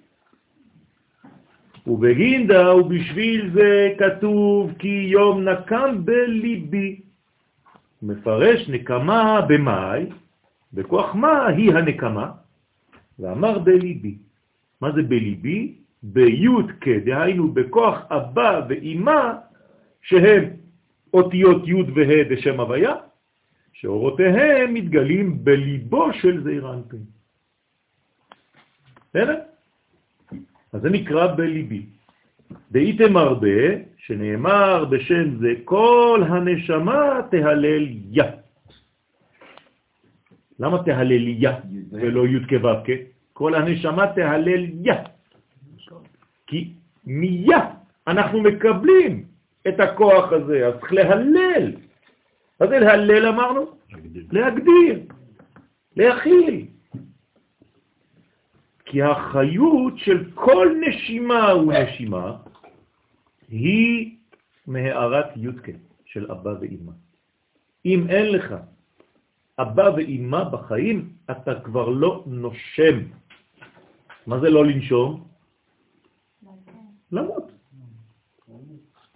[1.88, 7.02] ובגינדה ובשביל זה כתוב כי יום נקם בליבי.
[8.02, 10.06] מפרש נקמה במאי,
[10.74, 12.32] בכוח מה היא הנקמה?
[13.20, 14.18] ואמר בליבי.
[14.82, 15.76] מה זה בליבי?
[16.04, 19.32] ביוד כדהיינו בכוח אבא ואימא
[20.02, 20.44] שהם
[21.14, 22.96] אותיות י' וה' בשם הוויה,
[23.74, 27.04] שאורותיהם מתגלים בליבו של זעיר אנפין.
[29.10, 29.40] בסדר?
[30.74, 31.86] אז זה נקרא בליבי.
[32.72, 33.60] דהיתם הרבה,
[33.98, 38.24] שנאמר בשם זה, כל הנשמה תהלל יא.
[40.60, 41.50] למה תהלל יא
[41.92, 42.94] ולא י' כו'?
[43.34, 44.94] כל הנשמה תהלל יא.
[46.48, 46.74] כי
[47.06, 47.70] מיה
[48.08, 49.26] אנחנו מקבלים
[49.68, 51.72] את הכוח הזה, אז צריך להלל.
[52.62, 53.66] מה זה להלל אמרנו?
[54.32, 55.00] להגדיר,
[55.96, 56.66] להכיל.
[58.86, 62.38] כי החיות של כל נשימה ונשימה
[63.50, 64.16] היא
[64.68, 65.72] מהערת יודקה
[66.06, 66.92] של אבא ואמא.
[67.86, 68.56] אם אין לך
[69.60, 72.98] אבא ואמא בחיים, אתה כבר לא נושם.
[74.28, 75.28] מה זה לא לנשום?
[77.12, 77.52] למות.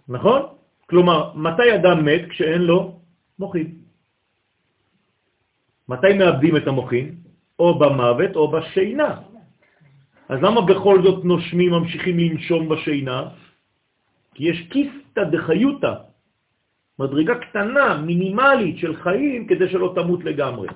[0.08, 0.42] נכון?
[0.86, 2.22] כלומר, מתי אדם מת?
[2.30, 3.00] כשאין לו
[3.38, 3.68] מוחין.
[5.88, 7.16] מתי מאבדים את המוחין?
[7.58, 9.20] או במוות או בשינה.
[10.28, 13.28] אז למה בכל זאת נושמים ממשיכים לנשום בשינה?
[14.34, 15.94] כי יש כיסתא דחיותא,
[16.98, 20.68] מדרגה קטנה, מינימלית של חיים, כדי שלא תמות לגמרי.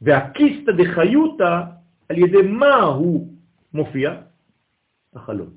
[0.00, 1.52] והכיסתא דחיותא,
[2.08, 3.28] על ידי מה הוא
[3.72, 4.20] מופיע?
[5.14, 5.50] החלום.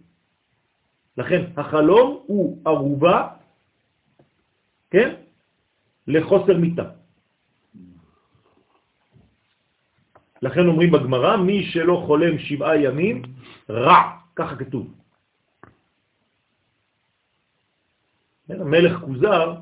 [1.18, 3.28] לכן החלום הוא ערובה,
[4.92, 5.16] כן?
[6.08, 6.88] לחוסר מיטה.
[10.42, 13.22] לכן אומרים בגמרא, מי שלא חולם שבעה ימים,
[13.70, 14.02] רע,
[14.36, 14.94] ככה כתוב.
[18.50, 19.56] מלך כוזר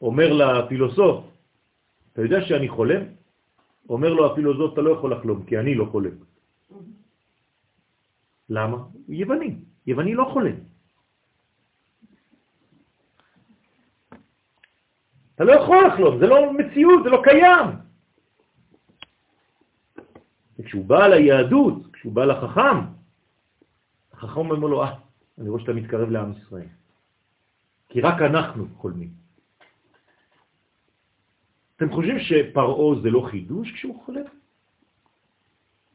[0.00, 1.24] אומר לפילוסוף,
[2.12, 3.02] אתה יודע שאני חולם?
[3.88, 6.10] אומר לו הפילוסוף, אתה לא יכול לחלום, כי אני לא חולם.
[8.48, 8.76] למה?
[9.08, 9.56] יווני.
[9.86, 10.56] יווני לא חולם.
[15.34, 17.68] אתה לא יכול לחלום, זה לא מציאות, זה לא קיים.
[20.58, 22.78] וכשהוא בא ליהדות, כשהוא בא לחכם,
[24.12, 24.94] החכם אומר לו, אה,
[25.38, 26.68] אני רואה שאתה מתקרב לעם ישראל.
[27.88, 29.10] כי רק אנחנו חולמים.
[31.76, 34.24] אתם חושבים שפרעו זה לא חידוש כשהוא חולם?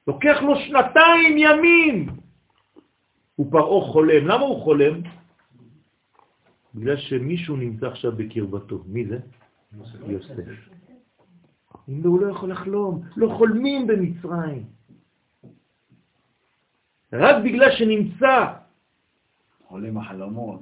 [0.07, 2.09] לוקח לו שנתיים ימים.
[3.39, 4.27] ופרעו חולם.
[4.27, 5.01] למה הוא חולם?
[6.75, 8.83] בגלל שמישהו נמצא עכשיו בקרבתו.
[8.87, 9.19] מי זה?
[10.07, 10.35] יוסף.
[11.89, 14.65] אם הוא לא יכול לחלום, לא חולמים במצרים.
[17.13, 18.58] רק בגלל שנמצא
[19.69, 20.61] חולם החלומות.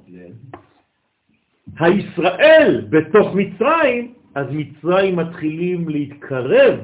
[1.80, 6.80] הישראל בתוך מצרים, אז מצרים מתחילים להתקרב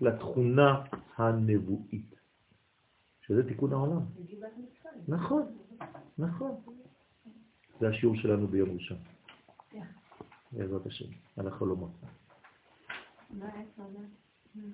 [0.00, 0.80] לתכונה
[1.16, 2.14] הנבואית,
[3.26, 4.00] שזה תיקון העולם.
[5.08, 5.42] נכון,
[6.18, 6.50] נכון.
[7.80, 8.98] זה השיעור שלנו ביום ראשון.
[10.52, 11.90] בעזרת השם, על החלומות.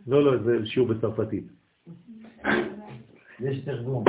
[0.07, 1.45] לא, לא, זה שיעור בצרפתית.
[3.41, 4.05] יש תרגום.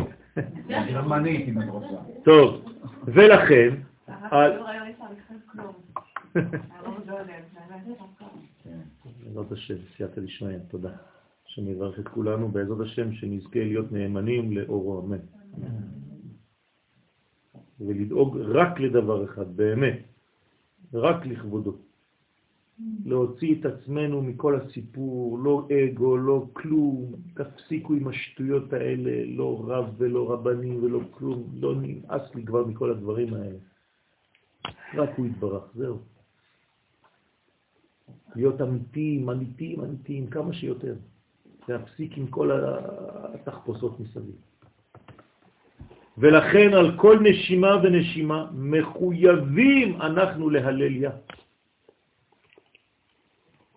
[2.24, 2.66] טוב,
[3.06, 3.76] ולכן...
[9.24, 10.92] בעזרת השם, סייעתא דשמיא, תודה.
[11.48, 15.18] השם יברך את כולנו, בעזרת השם שנזכה להיות נאמנים לאורו אמן.
[17.80, 20.00] ולדאוג רק לדבר אחד, באמת,
[20.94, 21.76] רק לכבודו.
[23.06, 29.94] להוציא את עצמנו מכל הסיפור, לא אגו, לא כלום, תפסיקו עם השטויות האלה, לא רב
[29.98, 33.58] ולא רבנים ולא כלום, לא נמאס לי כבר מכל הדברים האלה.
[34.94, 36.00] רק הוא יתברך, זהו.
[38.36, 40.96] להיות אמיתיים, אמיתיים, אמיתיים, כמה שיותר.
[41.70, 42.52] להפסיק עם כל
[43.34, 44.36] התחפושות מסביב.
[46.18, 51.12] ולכן על כל נשימה ונשימה מחויבים אנחנו להלל יה.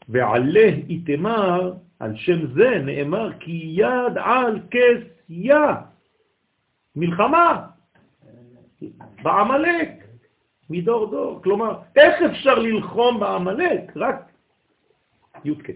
[0.08, 5.74] ועלה איתמר, על שם זה נאמר כי יד על כס יה,
[6.96, 7.66] מלחמה
[9.22, 9.88] בעמלק,
[10.70, 11.40] מדור דור.
[11.42, 13.96] כלומר, איך אפשר ללחום בעמלק?
[13.96, 14.32] רק
[15.44, 15.70] י"ק,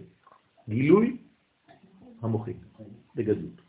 [0.69, 1.17] גילוי
[2.23, 2.57] המוחין,
[3.15, 3.61] בגדלות.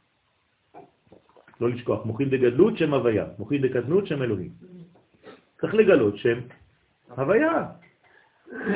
[1.61, 4.51] לא לשכוח, מוחין דגדלות שם הוויה, מוחין דקטנות שם אלוהים.
[5.61, 6.39] צריך לגלות שם
[7.17, 7.65] הוויה.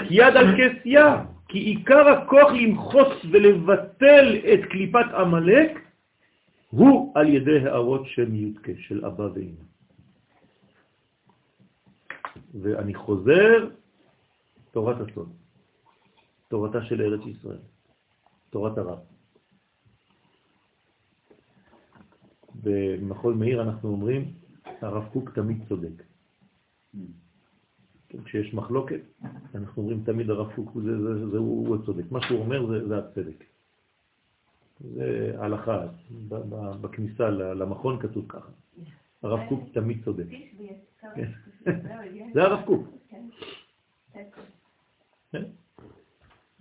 [0.09, 1.23] יד על כסייה,
[1.53, 5.71] כי עיקר הכוח למחוץ ולבטל את קליפת עמלק
[6.69, 9.63] הוא על ידי הערות שם יודקה, של אבא ואמא.
[12.61, 13.69] ואני חוזר,
[14.71, 15.33] תורת הסוד,
[16.47, 17.61] תורתה של ארץ ישראל,
[18.49, 18.99] תורת הרב.
[22.63, 24.33] במחול מאיר אנחנו אומרים,
[24.81, 26.03] הרב קוק תמיד צודק.
[28.25, 29.01] כשיש מחלוקת,
[29.55, 32.11] אנחנו אומרים תמיד הרב קוק זה, זה, זה, זה הוא, הוא הצודק.
[32.11, 33.43] מה שהוא אומר זה, זה הצדק.
[34.79, 35.85] זה הלכה,
[36.81, 38.49] בכניסה למכון כתוב ככה.
[39.23, 40.25] הרב קוק תמיד צודק.
[41.15, 41.31] כן.
[42.33, 42.87] זה הרב קוק.
[45.31, 45.43] כן.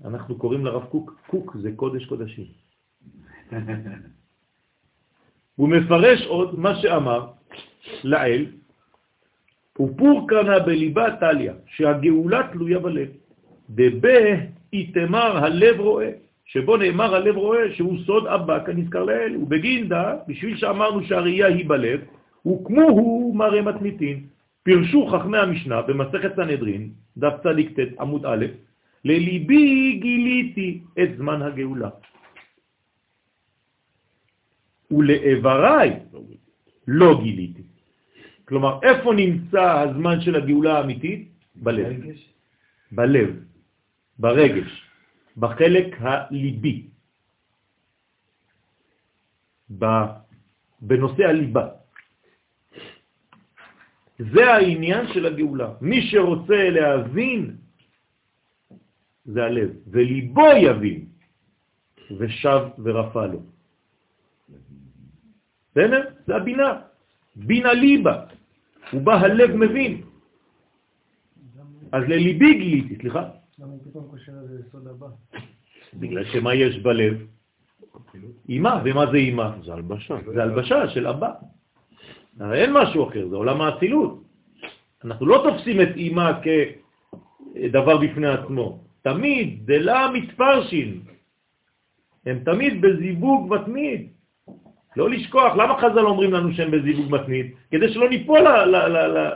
[0.05, 2.46] אנחנו קוראים לרב קוק, קוק זה קודש קודשים.
[5.57, 7.32] הוא מפרש עוד מה שאמר
[8.05, 8.46] לאל,
[9.80, 13.08] ופור קרנה בליבה טליה, שהגאולה תלויה בלב.
[13.70, 14.20] דבה
[14.72, 16.10] איתמר הלב רואה,
[16.44, 22.00] שבו נאמר הלב רואה שהוא סוד אבא כנזכר לאל, ובגינדה, בשביל שאמרנו שהראייה היא בלב,
[22.42, 24.26] הוקמו הוא מראה מתניתין.
[24.62, 28.46] פירשו חכמי המשנה במסכת סנהדרין, דף צדיק ט' עמוד א',
[29.04, 31.90] לליבי גיליתי את זמן הגאולה.
[34.90, 35.90] ולאיבריי
[36.88, 37.61] לא גיליתי.
[38.53, 41.28] כלומר, איפה נמצא הזמן של הגאולה האמיתית?
[41.64, 41.88] בלב.
[42.92, 43.30] בלב,
[44.18, 44.70] ברגש,
[45.36, 46.86] בחלק הליבי,
[50.80, 51.68] בנושא הליבה.
[54.20, 55.80] זה העניין של הגאולה.
[55.80, 57.57] מי שרוצה להבין,
[59.24, 61.00] זה הלב, וליבו יבין,
[62.20, 63.40] ושב ורפא לו.
[65.72, 66.03] בסדר?
[66.26, 66.92] זה הבינה.
[67.36, 68.41] בינה ליבה.
[68.93, 70.03] הוא בא הלב מבין.
[71.93, 73.28] אז לליבי גיליתי, סליחה.
[73.59, 75.07] למה הוא פתאום קושר לזה יסוד הבא?
[75.95, 77.26] בגלל שמה יש בלב?
[78.49, 79.57] אימה, ומה זה אימה?
[79.64, 80.16] זה הלבשה.
[80.34, 81.30] זה הלבשה של אבא.
[82.40, 84.22] אין משהו אחר, זה עולם האצילות.
[85.05, 88.78] אנחנו לא תופסים את אימה כדבר בפני עצמו.
[89.03, 91.05] תמיד, דלה מתפרשים.
[92.26, 94.09] הם תמיד בזיווג מתמיד.
[94.97, 97.47] לא לשכוח, למה חז"ל אומרים לנו שהם בזיווג מתמיד?
[97.70, 99.28] כדי שלא ניפול ל-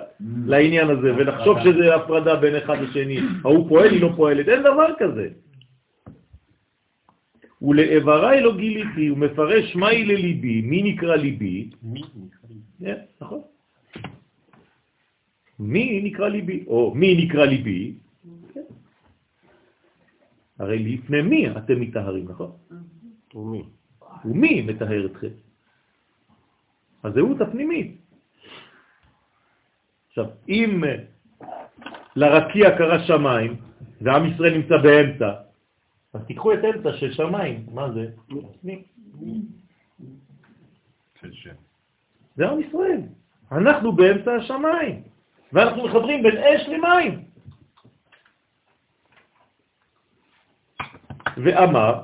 [0.47, 3.19] לעניין הזה ונחשוב שזה הפרדה בין אחד לשני.
[3.45, 5.29] ההוא פועל, היא לא פועלת, אין דבר כזה.
[7.63, 11.71] ולאיבריי לא גיליתי, הוא מפרש מהי לליבי, מי נקרא ליבי?
[11.83, 12.57] מי נקרא לי?
[12.85, 13.41] כן, נכון.
[15.59, 17.95] מי נקרא ליבי, או מי נקרא ליבי?
[18.55, 18.61] כן.
[20.59, 22.51] הרי לפני מי אתם מתאהרים, נכון?
[23.35, 23.63] ומי?
[24.25, 25.46] ומי מטהר אתכם?
[27.07, 27.97] הזהות הפנימית.
[30.09, 30.97] עכשיו, אם אה,
[32.17, 33.57] לרקיע קרה שמיים,
[34.01, 35.33] ועם ישראל נמצא באמצע,
[36.15, 38.07] אז תיקחו את אמצע של שמיים, מה זה?
[42.37, 43.01] זה עם ישראל.
[43.53, 45.03] אנחנו באמצע השמיים,
[45.53, 47.25] ואנחנו מחברים בין אש למים.
[51.37, 51.95] ואמר,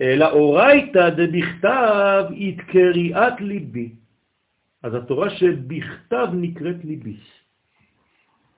[0.00, 4.01] אלא אורייתא דבכתב את קריאת ליבי.
[4.82, 7.16] אז התורה שבכתב נקראת ליבי.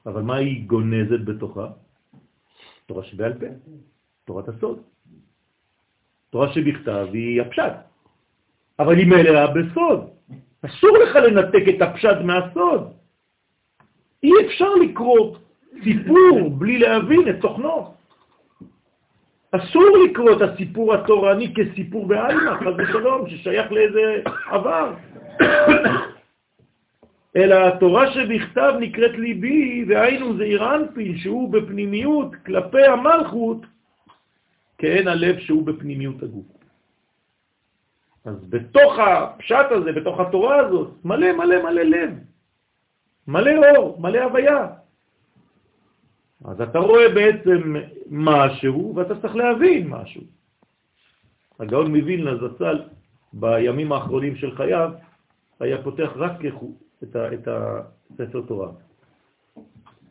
[0.07, 1.67] אבל מה היא גונזת בתוכה?
[2.87, 3.47] תורה שבעל פה,
[4.25, 4.79] תורת הסוד.
[6.31, 7.73] תורה שבכתב היא הפשט,
[8.79, 10.11] אבל היא מלאה בסוד.
[10.67, 12.93] אסור לך לנתק את הפשט מהסוד.
[14.23, 15.37] אי אפשר לקרוא
[15.85, 17.95] סיפור בלי להבין את תוכנו.
[19.51, 24.95] אסור לקרוא את הסיפור התורני כסיפור בעלמא, חס ושלום, ששייך לאיזה עבר.
[27.37, 33.59] אלא התורה שבכתב נקראת ליבי, והיינו זעיר אנפין, שהוא בפנימיות כלפי המלכות,
[34.79, 36.47] כאין הלב שהוא בפנימיות הגוף.
[38.25, 42.11] אז בתוך הפשט הזה, בתוך התורה הזאת, מלא מלא מלא לב,
[43.29, 44.69] מלא אור, מלא הוויה.
[46.45, 47.77] אז אתה רואה בעצם
[48.11, 50.23] משהו, ואתה צריך להבין משהו.
[51.61, 52.83] הגאון מווילנה זצ"ל,
[53.33, 54.91] בימים האחרונים של חייו,
[55.61, 56.33] היה פותח רק
[57.03, 57.49] את, ה, את
[58.11, 58.73] הספר תורה.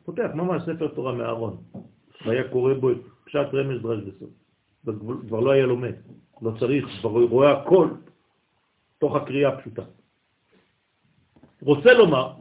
[0.06, 1.58] פותח ממש ספר תורה מהארון,
[2.26, 4.30] והיה קורא בו את פשט רמז דרש בסוף.
[5.28, 5.94] כבר לא היה לומד,
[6.42, 7.88] לא צריך, כבר רואה הכל
[9.00, 9.84] תוך הקריאה הפשוטה.
[11.62, 12.34] רוצה לומר,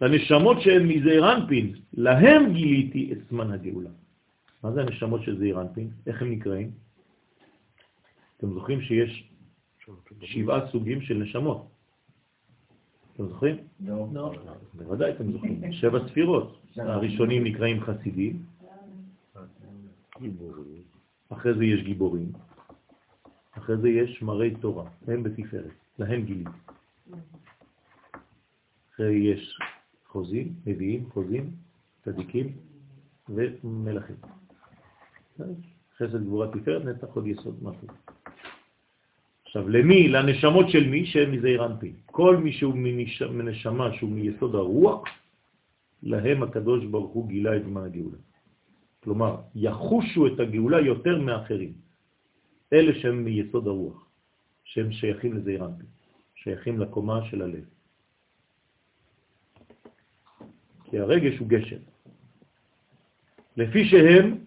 [0.00, 3.90] לנשמות שהן מזעיר אנפין, להם גיליתי את זמן הגאולה.
[4.62, 5.90] מה זה הנשמות של זעיר אנפין?
[6.06, 6.70] איך הם נקראים?
[8.36, 9.30] אתם זוכרים שיש
[10.20, 11.69] שבעה סוגים של נשמות.
[13.14, 13.56] אתם זוכרים?
[13.80, 14.32] לא.
[14.74, 15.72] בוודאי אתם זוכרים.
[15.72, 16.58] שבע ספירות.
[16.76, 18.42] הראשונים נקראים חסידים.
[21.28, 22.32] אחרי זה יש גיבורים,
[23.52, 26.46] אחרי זה יש מראי תורה, הם בתפארת, להם גילים.
[28.94, 29.58] אחרי יש
[30.06, 31.50] חוזים, נביאים, חוזים,
[32.04, 32.56] צדיקים
[33.28, 34.16] ומלכים.
[35.96, 37.90] חסד גבורה תפארת, נצח עוד יסוד מלכות.
[39.50, 40.08] עכשיו, למי?
[40.08, 41.06] לנשמות של מי?
[41.06, 41.92] שהם מזעיר אנפין.
[42.06, 45.02] כל מי שהוא מנש- מנשמה שהוא מיסוד הרוח,
[46.02, 48.18] להם הקדוש ברוך הוא גילה את זמן הגאולה.
[49.02, 51.72] כלומר, יחושו את הגאולה יותר מאחרים.
[52.72, 54.06] אלה שהם מיסוד הרוח,
[54.64, 55.86] שהם שייכים לזעיר אנפין,
[56.34, 57.64] שייכים לקומה של הלב.
[60.84, 61.82] כי הרגש הוא גשם.
[63.56, 64.38] לפי שהם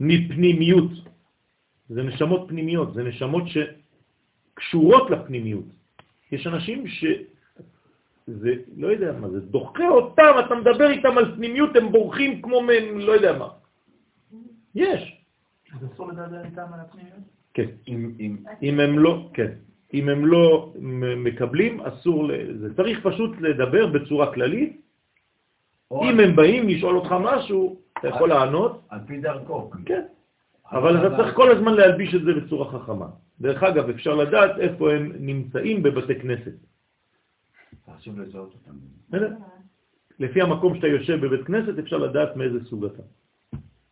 [0.00, 0.90] מפנימיות,
[1.88, 3.44] זה נשמות פנימיות, זה נשמות
[4.62, 5.64] שקשורות לפנימיות.
[6.32, 7.04] יש אנשים ש...
[8.26, 12.62] זה, לא יודע מה, זה דוחה אותם, אתה מדבר איתם על פנימיות, הם בורחים כמו
[12.62, 13.48] מהם, לא יודע מה.
[14.74, 15.18] יש.
[15.74, 17.26] אז אסור לדבר איתם על הפנימיות?
[17.54, 17.66] כן.
[17.88, 19.52] אם, אם, אם הם לא, כן.
[19.94, 20.72] אם הם לא
[21.16, 24.80] מקבלים, אסור, זה צריך פשוט לדבר בצורה כללית.
[25.92, 29.70] אם הם באים לשאול אותך משהו, אתה יכול לענות, על פי דרכו.
[29.86, 30.02] כן.
[30.72, 33.06] אבל אתה צריך כל הזמן להלביש את זה בצורה חכמה.
[33.40, 36.56] דרך אגב, אפשר לדעת איפה הם נמצאים בבתי כנסת.
[37.96, 38.76] חשוב לזהות אותם.
[40.18, 43.02] לפי המקום שאתה יושב בבית כנסת אפשר לדעת מאיזה סוג אתה.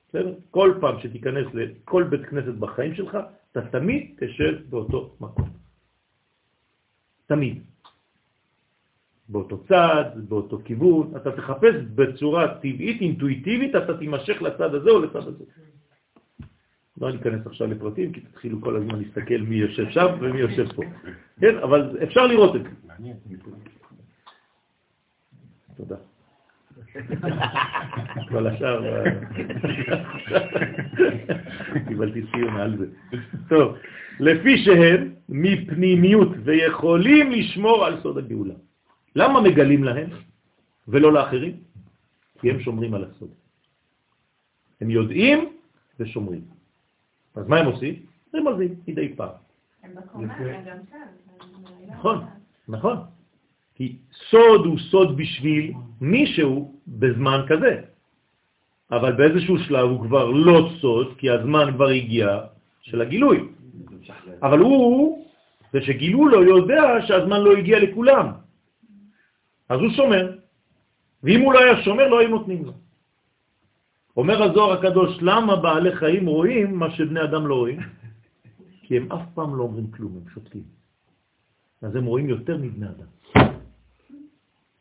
[0.09, 0.35] בסדר?
[0.51, 3.18] כל פעם שתיכנס לכל בית כנסת בחיים שלך,
[3.53, 5.49] אתה תמיד תשב באותו מקום.
[7.26, 7.62] תמיד.
[9.28, 15.28] באותו צד, באותו כיוון, אתה תחפש בצורה טבעית, אינטואיטיבית, אתה תימשך לצד הזה או לצד
[15.28, 15.45] הזה.
[17.01, 20.82] לא ניכנס עכשיו לפרטים, כי תתחילו כל הזמן להסתכל מי יושב שם ומי יושב פה.
[21.40, 22.68] כן, אבל אפשר לראות את זה.
[25.76, 25.96] תודה.
[28.28, 29.05] כל השאר, אה,
[31.88, 32.86] קיבלתי ציון על זה.
[33.48, 33.76] טוב,
[34.20, 38.55] לפי שהם מפנימיות ויכולים לשמור על סוד הגאולה.
[39.16, 40.11] למה מגלים להם
[40.88, 41.57] ולא לאחרים?
[42.40, 43.30] כי הם שומרים על הסוד.
[44.80, 45.53] הם יודעים
[46.01, 46.60] ושומרים.
[47.37, 47.95] אז מה הם עושים?
[48.35, 49.28] רמזים מדי פעם.
[49.83, 50.97] הם בקומה, הם גם שם.
[51.89, 52.24] נכון,
[52.68, 52.97] נכון.
[53.74, 53.97] כי
[54.31, 57.81] סוד הוא סוד בשביל מישהו בזמן כזה.
[58.91, 62.41] אבל באיזשהו שלב הוא כבר לא סוד, כי הזמן כבר הגיע
[62.83, 63.49] של הגילוי.
[64.43, 65.26] אבל הוא,
[65.72, 68.26] זה שגילו לו, יודע שהזמן לא הגיע לכולם.
[69.68, 70.37] אז הוא שומר.
[71.22, 72.72] ואם הוא לא היה שומר, לא היו נותנים לו.
[74.17, 77.81] אומר הזוהר הקדוש, למה בעלי חיים רואים מה שבני אדם לא רואים?
[78.83, 80.63] כי הם אף פעם לא אומרים כלום, הם שותקים.
[81.83, 83.11] אז הם רואים יותר מבני אדם.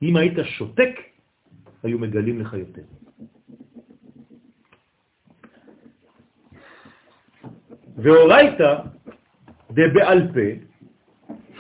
[0.02, 0.94] אם היית שותק,
[1.84, 2.82] היו מגלים לך יותר.
[7.98, 8.82] ואורייתא
[9.72, 10.48] דבעל פה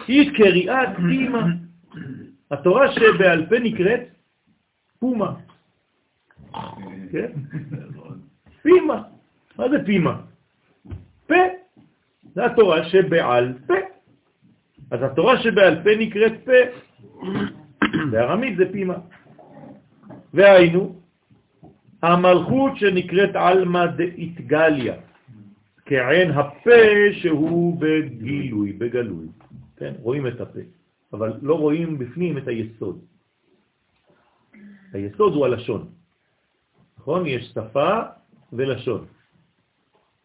[0.07, 1.47] היא קריאת פימה.
[2.51, 4.01] התורה שבעל פה נקראת
[4.99, 5.48] פומה.
[7.11, 7.31] כן?
[8.61, 9.03] פימה.
[9.57, 10.21] מה זה פימה?
[11.27, 11.35] פה.
[12.33, 13.73] זה התורה שבעל פה.
[14.91, 16.59] אז התורה שבעל פה נקראת פה.
[18.11, 18.97] בארמית זה פימה.
[20.33, 20.95] והיינו,
[22.03, 24.95] המלכות שנקראת עלמא דאיתגליה,
[25.85, 26.81] כעין הפה
[27.11, 29.27] שהוא בגילוי, בגלוי.
[29.77, 30.59] כן, רואים את הפה,
[31.13, 32.99] אבל לא רואים בפנים את היסוד.
[34.93, 35.98] היסוד הוא הלשון.
[36.99, 37.25] נכון?
[37.25, 37.89] יש שפה
[38.53, 39.05] ולשון.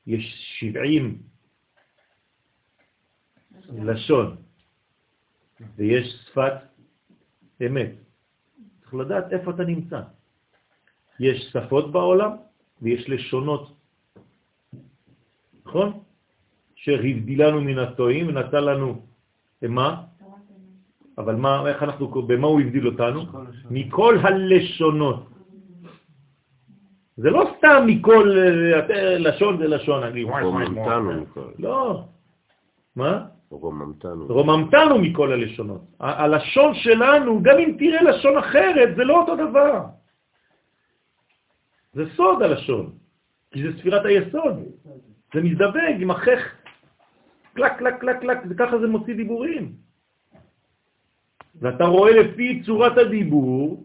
[0.06, 0.24] יש
[0.58, 1.22] שבעים
[3.72, 4.36] לשון,
[5.76, 6.52] ויש שפת
[7.66, 7.90] אמת.
[8.80, 10.00] צריך לדעת איפה אתה נמצא.
[11.20, 12.30] יש שפות בעולם
[12.82, 13.76] ויש לשונות.
[15.66, 16.00] נכון?
[16.74, 19.06] שהבדילנו מן הטועים ונתן לנו
[19.62, 20.04] מה?
[21.18, 23.20] אבל מה, איך אנחנו, במה הוא הבדיל אותנו?
[23.70, 25.33] מכל הלשונות.
[27.16, 28.30] זה לא סתם מכל
[28.90, 30.26] אה, לשון זה לשון, נגיד,
[31.58, 32.04] לא.
[32.96, 33.26] מה?
[33.50, 34.26] רוממתנו.
[34.26, 35.80] רוממתנו מכל הלשונות.
[36.00, 39.80] הלשון שלנו, גם אם תראה לשון אחרת, זה לא אותו דבר.
[41.92, 42.92] זה סוד הלשון,
[43.50, 44.56] כי זה ספירת היסוד.
[45.34, 46.40] זה מזדבג עם החך,
[47.54, 49.72] קלק, קלק, קלק, קלק, וככה זה מוציא דיבורים.
[51.60, 53.84] ואתה רואה לפי צורת הדיבור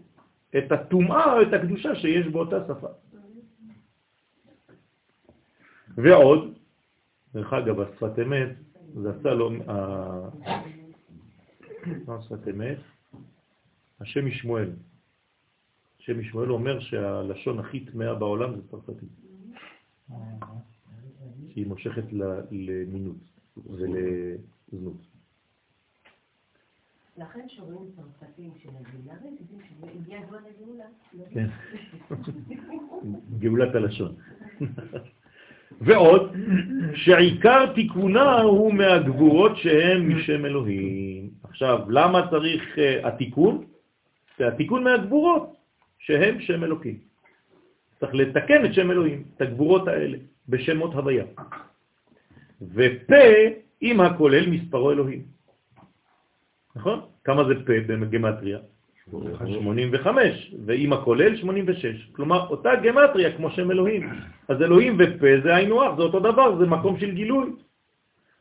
[0.57, 2.88] את הטומאה או את הקדושה שיש באותה שפה.
[5.95, 6.57] ועוד,
[7.34, 8.49] דרך אגב, השפת אמת
[9.02, 9.49] זה עשה לו,
[12.07, 12.78] מה שפת אמת?
[13.99, 14.72] השם משמואל.
[15.99, 19.10] השם משמואל אומר שהלשון הכי טמאה בעולם זה צרפתית.
[21.49, 22.03] שהיא מושכת
[22.52, 23.18] למינות
[23.66, 25.02] ולזנות.
[27.18, 29.20] לכן שרואים צרפתים של הגאולה,
[29.82, 30.86] שהגיע הזמן לגאולה.
[31.34, 31.48] כן,
[33.40, 34.16] גאולת הלשון.
[35.81, 36.35] ועוד,
[36.95, 41.29] שעיקר תיקונה הוא מהגבורות שהן משם אלוהים.
[41.43, 43.63] עכשיו, למה צריך uh, התיקון?
[44.37, 45.55] זה התיקון מהגבורות
[45.99, 46.97] שהן שם אלוהים.
[47.99, 50.17] צריך לתקן את שם אלוהים, את הגבורות האלה,
[50.49, 51.25] בשמות הוויה.
[52.61, 53.25] ופה
[53.81, 55.23] עם הכולל מספרו אלוהים.
[56.75, 56.99] נכון?
[57.23, 58.59] כמה זה פה בגמטריה?
[59.11, 62.10] 85, ועם הכולל 86.
[62.11, 64.10] כלומר, אותה גמטריה כמו שם אלוהים.
[64.48, 67.52] אז אלוהים ופה זה היינו אח, זה אותו דבר, זה מקום של גילוי.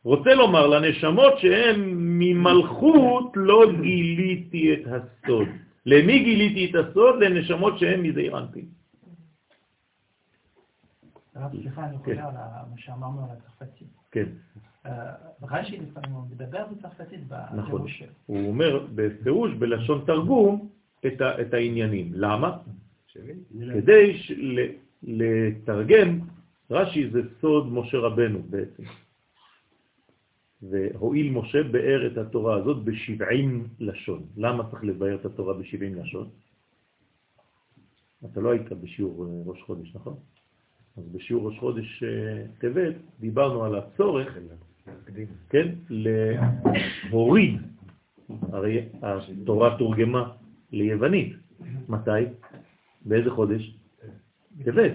[0.03, 5.47] רוצה לומר לנשמות שהן ממלכות לא גיליתי את הסוד.
[5.85, 7.23] למי גיליתי את הסוד?
[7.23, 8.65] לנשמות שהן מזעיר אנפין.
[11.51, 12.15] סליחה, אני כן.
[12.15, 13.87] חוזר על מה שאמרנו על הצרפתים.
[14.11, 14.25] כן,
[15.41, 17.19] רש"י לפעמים הוא מדבר בצרפתית
[17.55, 17.85] נכון.
[18.25, 20.69] הוא אומר בפירוש, בלשון תרגום,
[21.07, 22.11] את, ה, את העניינים.
[22.13, 22.57] למה?
[23.73, 24.17] כדי
[25.03, 26.19] לתרגם
[26.71, 28.83] רש"י זה סוד משה רבנו בעצם.
[30.61, 34.23] והואיל משה באר את התורה הזאת בשבעים לשון.
[34.37, 36.29] למה צריך לבאר את התורה בשבעים לשון?
[38.25, 40.15] אתה לא היית בשיעור אה, ראש חודש, נכון?
[40.97, 44.37] אז בשיעור ראש חודש אה, טבת דיברנו על הצורך,
[45.49, 45.67] כן,
[47.09, 47.61] להוריד,
[48.51, 50.31] הרי התורה תורגמה
[50.71, 51.33] ליוונית.
[51.89, 52.21] מתי?
[53.05, 53.75] באיזה חודש?
[54.63, 54.91] טבת.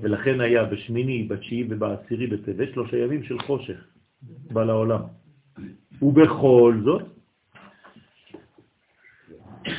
[0.00, 3.86] ולכן היה בשמיני, בתשיעי ובעשירי בטבת שלושה ימים של חושך
[4.52, 5.00] בא לעולם.
[6.02, 7.02] ובכל זאת,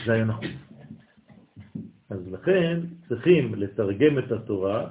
[0.05, 0.45] זה היה נכון.
[2.09, 4.89] אז לכן צריכים לתרגם את התורה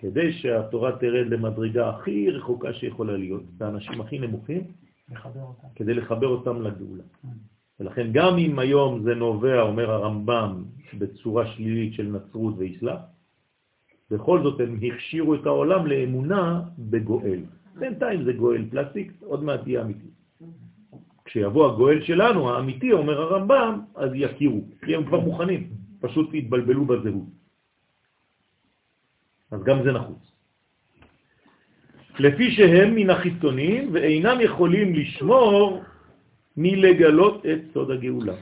[0.00, 4.62] כדי שהתורה תרד למדרגה הכי רחוקה שיכולה להיות, באנשים הכי נמוכים,
[5.12, 5.40] לחבר.
[5.74, 7.04] כדי לחבר אותם לגאולה.
[7.80, 10.64] ולכן גם אם היום זה נובע, אומר הרמב"ם,
[10.98, 12.96] בצורה שלילית של נצרות ואסלאם,
[14.10, 17.40] בכל זאת הם הכשירו את העולם לאמונה בגואל.
[17.78, 20.08] בינתיים זה גואל פלסטיק, עוד מעט יהיה אמיתי.
[21.24, 25.68] כשיבוא הגואל שלנו, האמיתי, אומר הרמב"ם, אז יכירו, כי הם כבר מוכנים,
[26.00, 27.37] פשוט התבלבלו בזהות.
[29.50, 30.32] אז גם זה נחוץ.
[32.18, 35.82] לפי שהם מן החיצונים ואינם יכולים לשמור
[36.56, 38.36] מלגלות את סוד הגאולה.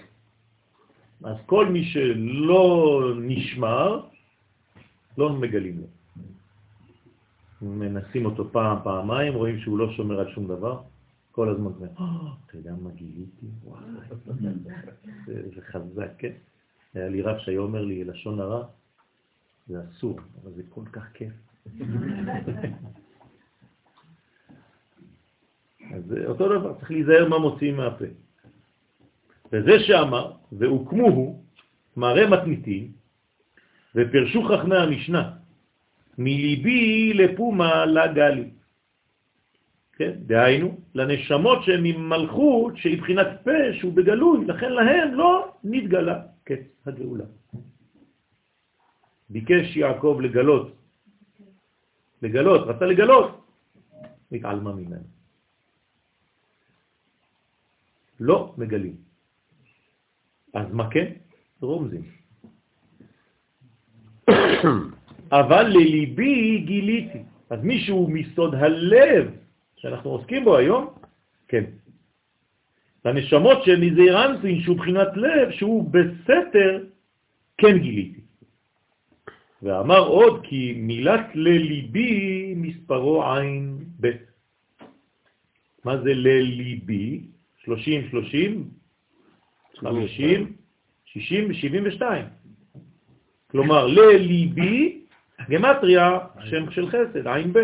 [1.24, 4.00] אז כל מי שלא נשמר,
[5.18, 5.86] לא מגלים לו.
[7.62, 10.80] מנסים אותו פעם, פעמיים, רואים שהוא לא שומר על שום דבר,
[11.32, 13.46] כל הזמן אומר, "אה, אתה יודע מה גיליתי?
[13.64, 13.82] וואי,
[15.26, 16.32] זה חזק, כן?
[16.94, 18.64] היה לי רב שהיה אומר לי, לשון הרע,
[19.66, 21.32] זה אסור, אבל זה כל כך כיף.
[25.94, 28.04] אז אותו דבר, צריך להיזהר מה מוציאים מהפה.
[29.52, 31.42] וזה שאמר, והוקמו
[31.96, 32.92] מראה מתניתים,
[33.94, 35.32] ופרשו חכמי המשנה,
[36.18, 38.50] מליבי לפומה לגלי.
[39.96, 40.12] כן?
[40.26, 47.24] דהיינו, לנשמות שהן ממלכות, שהיא בחינת פה, שהוא בגלוי, לכן להן לא נתגלה קץ הגאולה.
[49.30, 50.76] ביקש יעקב לגלות,
[52.22, 53.46] לגלות, רצה לגלות,
[54.32, 55.04] התעלמה ממנו.
[58.20, 58.96] לא מגלים.
[60.54, 61.12] אז מה כן?
[61.60, 62.02] רומזים.
[65.32, 67.22] אבל לליבי גיליתי.
[67.50, 69.30] אז מישהו מסוד הלב
[69.76, 70.94] שאנחנו עוסקים בו היום,
[71.48, 71.64] כן.
[73.04, 76.84] לנשמות של מזעירנטין, שהוא בחינת לב, שהוא בסתר,
[77.58, 78.25] כן גיליתי.
[79.62, 84.10] ואמר עוד כי מילת לליבי מספרו עין ב'.
[85.84, 87.20] מה זה לליבי?
[87.64, 88.70] 30, 30,
[89.76, 90.52] 50,
[91.04, 92.02] 60 ו-72.
[93.50, 95.00] כלומר, לליבי,
[95.50, 97.58] גמטריה, שם של חסד, עין ב'.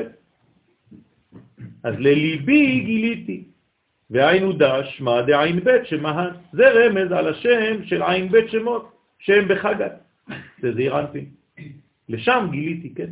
[1.82, 3.44] אז לליבי גיליתי,
[4.10, 6.30] והיינו דש, מה דעין ב' שמהן.
[6.52, 9.92] זה רמז על השם של עין ב' שמות, שם בחגת.
[10.60, 11.41] זה זעיר אנפין.
[12.12, 13.10] לשם גיליתי, כן.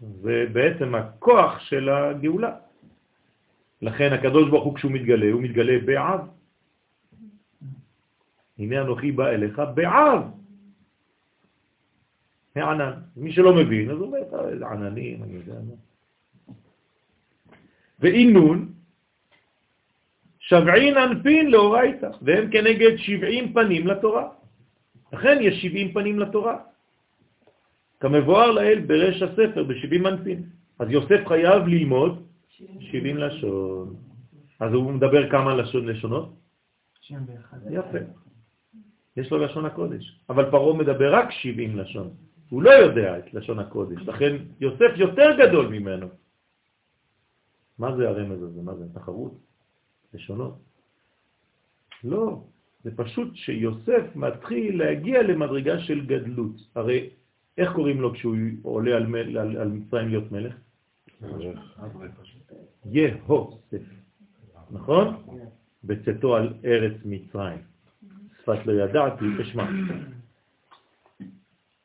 [0.00, 2.52] זה בעצם הכוח של הגאולה.
[3.82, 6.20] לכן הקדוש ברוך הוא כשהוא מתגלה, הוא מתגלה בעב.
[8.58, 10.22] הנה אנוכי בא אליך בעב.
[12.54, 12.92] הענן.
[13.16, 15.76] מי שלא מבין, אז הוא אומר, "אה, איזה עננים, אני יודע מה.
[18.00, 18.72] ואינון,
[20.38, 24.28] שבעין אנפין לאורייתא, והם כנגד שבעים פנים לתורה.
[25.12, 26.56] לכן יש שבעים פנים לתורה.
[28.00, 30.42] כמבואר לאל ברש הספר, בשבעים אנפין.
[30.78, 32.26] אז יוסף חייב ללמוד
[32.80, 33.96] שבעים לשון.
[34.60, 36.34] אז הוא מדבר כמה לשון לשונות?
[37.00, 37.58] 91.
[37.70, 37.98] יפה.
[39.16, 40.20] יש לו לשון הקודש.
[40.28, 42.10] אבל פרעה מדבר רק 70 לשון.
[42.48, 46.06] הוא לא יודע את לשון הקודש, לכן יוסף יותר גדול ממנו.
[47.78, 48.62] מה זה הרמז הזה?
[48.62, 48.84] מה זה?
[48.94, 49.34] תחרות?
[50.14, 50.58] לשונות?
[52.04, 52.44] לא,
[52.84, 56.56] זה פשוט שיוסף מתחיל להגיע למדרגה של גדלות.
[56.74, 57.10] הרי
[57.58, 60.54] איך קוראים לו כשהוא עולה על, מל, על, על מצרים להיות מלך?
[62.90, 63.82] יהוסף,
[64.70, 65.16] נכון?
[65.84, 67.58] בצאתו על ארץ מצרים.
[68.42, 69.66] שפת לא ידעתי, אשמע.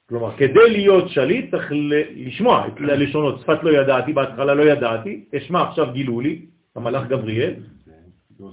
[0.09, 1.71] כלומר, כדי להיות שליט צריך
[2.15, 6.45] לשמוע את הלשונות, שפת לא ידעתי, בהתחלה לא ידעתי, אשמע עכשיו גילו לי,
[6.75, 7.53] המלאך גבריאל,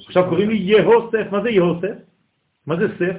[0.06, 1.96] עכשיו קוראים לי יהוסף, מה זה יהוסף?
[2.66, 3.16] מה זה סף?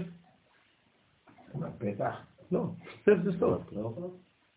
[1.77, 2.30] פתח.
[2.51, 2.65] לא,
[3.05, 3.73] סף זה סוף.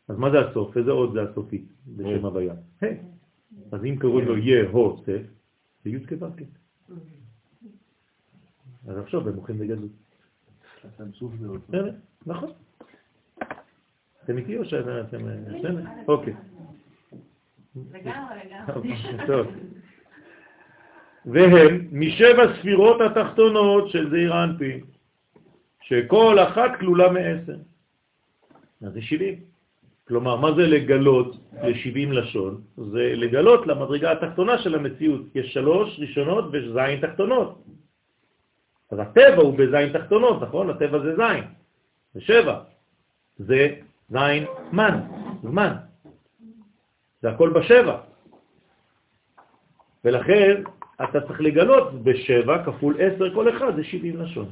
[0.08, 0.76] אז מה זה הסוף?
[0.76, 2.54] איזה עוד זה הסופי בשם הוויה?
[2.82, 2.86] ה'.
[3.72, 5.22] אז אם קוראים לו יהוסף,
[5.84, 6.26] זה י' כו'
[8.88, 9.90] אז עכשיו הם הולכים בגדלות.
[11.68, 11.92] בסדר,
[12.26, 12.50] נכון.
[14.24, 15.18] אתם איתי או שאתם...
[15.58, 15.82] בסדר?
[16.08, 16.34] אוקיי.
[17.92, 19.26] לגמרי, לגמרי.
[19.26, 19.46] טוב.
[21.26, 24.80] והם משבע ספירות התחתונות של זעיר אנפין,
[25.80, 27.56] שכל אחת כלולה מעשר.
[28.82, 29.40] אז זה 70.
[30.08, 32.60] כלומר, מה זה לגלות ל-70 לשון?
[32.76, 35.22] זה לגלות למדרגה התחתונה של המציאות.
[35.34, 37.64] יש שלוש ראשונות וזין תחתונות.
[38.90, 40.70] אז הטבע הוא בזין תחתונות, נכון?
[40.70, 41.44] הטבע זה זין.
[42.14, 42.60] זה שבע.
[43.38, 43.74] זה
[44.08, 45.00] זין מן,
[45.42, 45.74] זמן.
[47.22, 48.00] זה הכל בשבע.
[50.04, 50.62] ולכן
[51.04, 54.48] אתה צריך לגלות בשבע כפול עשר כל אחד, זה 70 לשון.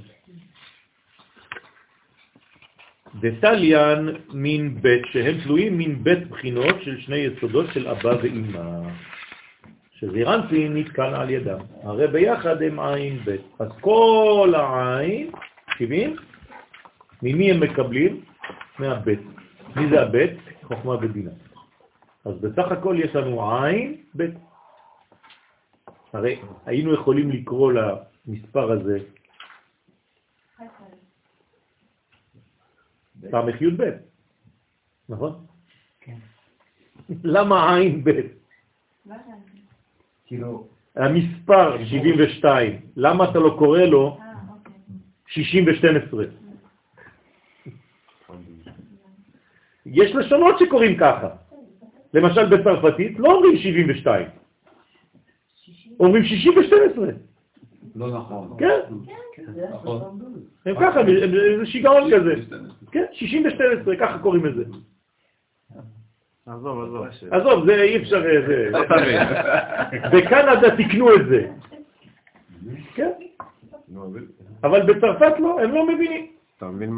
[3.20, 8.89] דתליין מין בית, שהם תלויים מין בית בחינות של שני יסודות של אבא ואמא,
[9.93, 11.59] שזירנטי נתקן על ידם.
[11.82, 13.40] הרי ביחד הם עין בית.
[13.59, 15.30] אז כל העין,
[15.78, 16.16] 70,
[17.22, 18.20] ממי הם מקבלים?
[18.78, 19.20] מהבית.
[19.76, 20.30] מי זה הבית?
[20.62, 21.30] חוכמה ובינה.
[22.24, 24.34] אז בסך הכל יש לנו עין בית.
[26.12, 28.98] הרי היינו יכולים לקרוא למספר הזה
[33.32, 33.90] ס"י ב',
[35.09, 35.32] נכון?
[36.00, 36.16] כן.
[37.24, 38.10] למה עין ב'?
[40.26, 44.72] כאילו, המספר 72, למה אתה לא קורא לו אה, אוקיי.
[45.26, 46.16] 60 ו-12?
[49.86, 51.28] יש לשונות שקוראים ככה.
[52.14, 54.26] למשל בצרפתית לא אומרים 72,
[56.00, 57.00] אומרים 60 ו-12.
[57.96, 58.56] לא נכון.
[58.59, 58.80] כן,
[60.66, 61.06] הם ככה, הם-
[61.59, 62.34] זה שיגעון כזה.
[62.93, 64.64] כן, 60 ו-12, ככה קוראים לזה.
[66.47, 67.06] עזוב, עזוב.
[67.31, 68.24] עזוב, זה אי אפשר...
[68.27, 68.81] אה, זה- לא.
[70.12, 71.48] בקנדה תקנו את זה.
[72.94, 73.10] כן,
[74.64, 76.27] אבל- בצרפת לא, הם לא מבינים.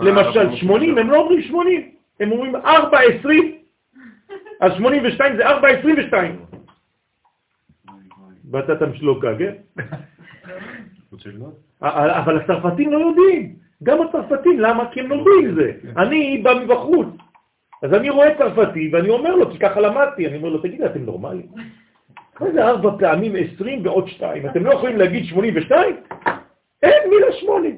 [0.07, 1.91] למשל 80, הם לא אומרים 80,
[2.21, 3.59] הם אומרים 4, 20,
[4.61, 6.37] אז 82 זה 4, 22.
[8.51, 9.55] ואתה תמשלוקה, כן?
[11.13, 11.55] רוצה ללמוד?
[11.83, 13.64] אבל הצרפתים לא יודעים.
[13.85, 14.85] גם הצרפתים, למה?
[14.93, 15.73] כי הם לומדים את זה.
[15.97, 17.09] אני בא מבחוץ.
[17.83, 21.01] אז אני רואה צרפתי ואני אומר לו, כי ככה למדתי, אני אומר לו, תגיד, אתם
[21.01, 21.47] נורמלים?
[22.41, 24.47] מה זה ארבע פעמים 20 ועוד 2?
[24.47, 25.97] אתם לא יכולים להגיד 82?
[26.83, 27.69] אין מילה 8.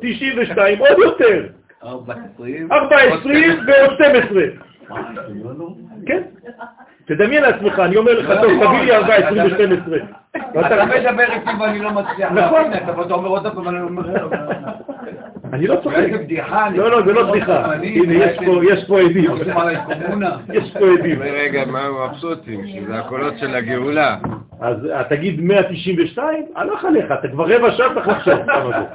[0.00, 1.46] 92, עוד יותר.
[1.82, 2.72] 40.
[2.72, 4.42] 4, 20 ועוד 12.
[6.06, 6.22] כן?
[7.04, 10.36] תדמיין לעצמך, אני אומר לך, טוב, תביא לי 4, 20 ו-12.
[10.60, 12.70] אתה מדבר איתי ואני לא מצליח נכון.
[12.70, 14.28] להבין, אתה אומר עוד פעם, אני אומר...
[15.52, 15.96] אני לא צוחק.
[15.96, 16.70] איזה בדיחה.
[16.70, 17.74] לא, לא, זה לא בדיחה.
[17.74, 19.30] הנה, יש פה- יש פה עדים.
[20.54, 21.22] יש פה עדים.
[21.22, 22.66] רגע, מה הם מבסוטים?
[22.66, 24.16] שזה הקולות של הגאולה.
[24.60, 26.44] אז אה, תגיד 192?
[26.56, 28.86] הלך עליך, אתה כבר רבע שעה צריך לחשוב כמה זה.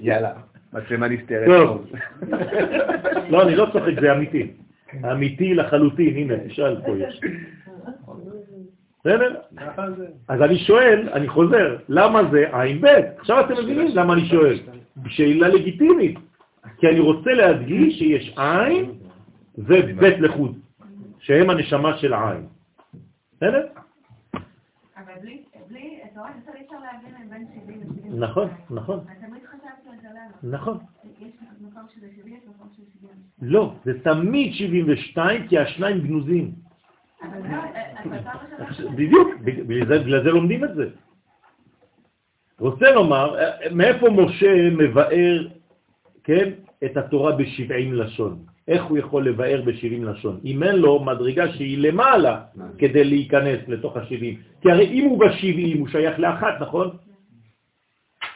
[0.00, 0.30] יאללה,
[0.72, 1.46] מצלמה נסתרת.
[1.46, 1.86] טוב.
[3.28, 4.52] לא, אני לא צוחק, זה אמיתי.
[5.12, 7.20] אמיתי לחלוטין, הנה, תשאל פה יש.
[9.06, 9.34] בסדר?
[10.28, 12.86] אז אני שואל, אני חוזר, למה זה עין ב'?
[13.18, 14.58] עכשיו אתם מבינים למה אני שואל.
[15.08, 16.18] שאלה לגיטימית,
[16.78, 18.92] כי אני רוצה להדגיש שיש עין
[19.58, 20.58] ובית לחוד,
[21.18, 22.46] שהם הנשמה של העין.
[23.36, 23.66] בסדר?
[24.96, 28.16] אבל בלי, בלי, את רואה, אי אפשר להבין בין 70 ל-70.
[28.16, 29.00] נכון, נכון.
[30.42, 30.78] נכון.
[31.20, 33.10] יש מקום שזה 70, יש מקום שזה 70.
[33.42, 36.65] לא, זה תמיד 72, כי השניים גנוזים.
[38.96, 40.88] בדיוק, בגלל זה, לומדים את זה.
[42.58, 45.46] רוצה לומר, אה, מאיפה משה מבאר,
[46.24, 46.50] כן,
[46.84, 48.38] את התורה ב-70 לשון?
[48.68, 50.40] איך הוא יכול לבאר ב-70 לשון?
[50.44, 52.42] אם אין לו מדרגה שהיא למעלה
[52.78, 54.60] כדי להיכנס לתוך ה-70.
[54.60, 56.96] כי הרי אם הוא ב-70 הוא שייך לאחת, נכון?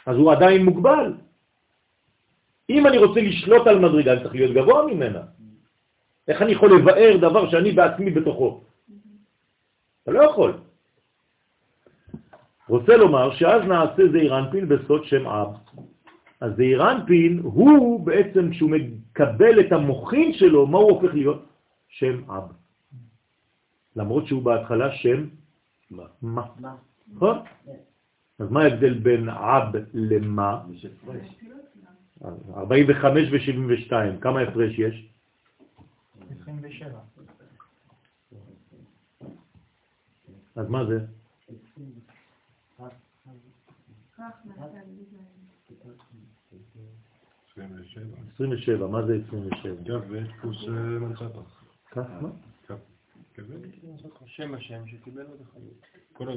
[0.06, 1.12] אז הוא עדיין מוגבל.
[2.70, 5.20] אם אני רוצה לשלוט על מדרגה, אני צריך להיות גבוה ממנה.
[6.28, 8.60] איך אני יכול לבאר דבר שאני בעצמי בתוכו?
[10.02, 10.52] אתה לא יכול.
[12.68, 15.48] רוצה לומר שאז נעשה זעירנפין בסוד שם אב.
[16.40, 21.44] אז זעירנפין הוא בעצם, כשהוא מקבל את המוחין שלו, מה הוא הופך להיות?
[21.88, 22.52] שם אב.
[23.96, 25.26] למרות שהוא בהתחלה שם
[25.90, 26.04] מה.
[26.22, 26.74] מה.
[27.14, 27.38] נכון?
[28.38, 30.62] אז מה ההבדל בין אב למה?
[32.54, 35.08] 45 ו-72, כמה הפרש יש?
[36.42, 36.98] 27.
[40.56, 41.06] אז מה זה?
[47.52, 48.16] 27.
[48.34, 49.74] 27, מה זה 27?
[49.82, 51.32] גב ויש פלוס מנצחת.
[51.90, 52.28] כך, מה?
[53.34, 53.54] כזה?
[54.26, 55.60] שם השם שקיבל עוד אחד.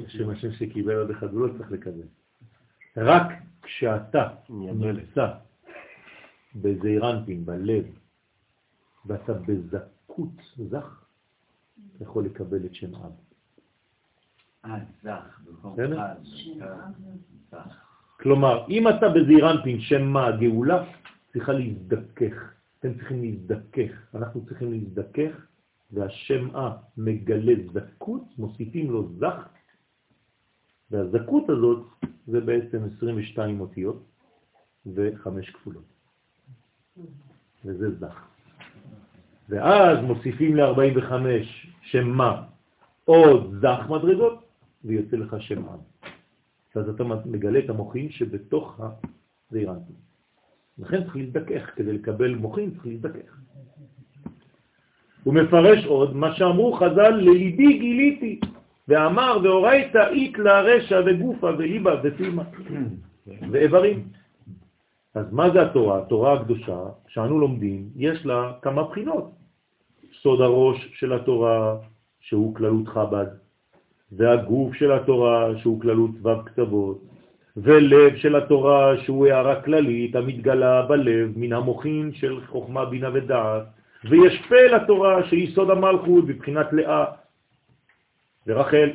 [0.08, 0.30] שם.
[0.30, 2.06] השם שקיבל עוד אחד, הוא לא צריך לקבל.
[2.96, 3.28] רק
[3.62, 4.34] כשאתה.
[4.48, 5.34] נמצא
[6.54, 7.84] בזעירנפין, בלב,
[9.06, 11.04] ואתה בזכות זך,
[11.96, 13.02] אתה יכול לקבל את שם אב.
[13.02, 13.22] אה, זך, במקום בסדר?
[13.22, 14.52] אז, זך.
[18.20, 20.84] כלומר, אם אתה בזעירנפין, שם מה הגאולה,
[21.32, 22.52] צריכה להזדכך.
[22.78, 25.46] אתם צריכים להזדכך, אנחנו צריכים להזדכך,
[25.92, 29.48] והשם אה מגלה זכות, מוסיפים לו זך,
[30.90, 31.86] והזכות הזאת
[32.26, 34.02] זה בעצם 22 אותיות
[34.94, 35.84] וחמש כפולות.
[37.64, 38.20] וזה זך.
[39.48, 41.12] ואז מוסיפים ל-45
[41.82, 42.42] שם מה
[43.04, 44.43] עוד זך מדרגות,
[44.84, 45.78] ויוצא לך שם עם.
[46.74, 48.80] אז אתה מגלה את המוחין שבתוך
[49.50, 49.96] הזעירנטים.
[50.78, 53.38] לכן צריך להזדכך, כדי לקבל מוחין צריך להזדכך.
[55.24, 58.40] הוא מפרש עוד מה שאמרו חז"ל, לליבי גיליתי,
[58.88, 62.42] ואמר והורית אית לה רשע וגופה וליבה ופימה
[63.50, 64.08] ואיברים.
[65.14, 65.98] אז מה זה התורה?
[65.98, 66.78] התורה הקדושה
[67.08, 69.30] שאנו לומדים, יש לה כמה בחינות.
[70.22, 71.76] סוד הראש של התורה,
[72.20, 73.26] שהוא כללות חב"ד,
[74.16, 77.02] והגוף של התורה, שהוא כללות ו' קצוות,
[77.56, 83.62] ולב של התורה, שהוא הערה כללית המתגלה בלב מן המוחין של חוכמה, בינה ודעת,
[84.04, 87.04] ויש פה לתורה שהיא סוד המלכות בבחינת לאה
[88.46, 88.90] ורחל.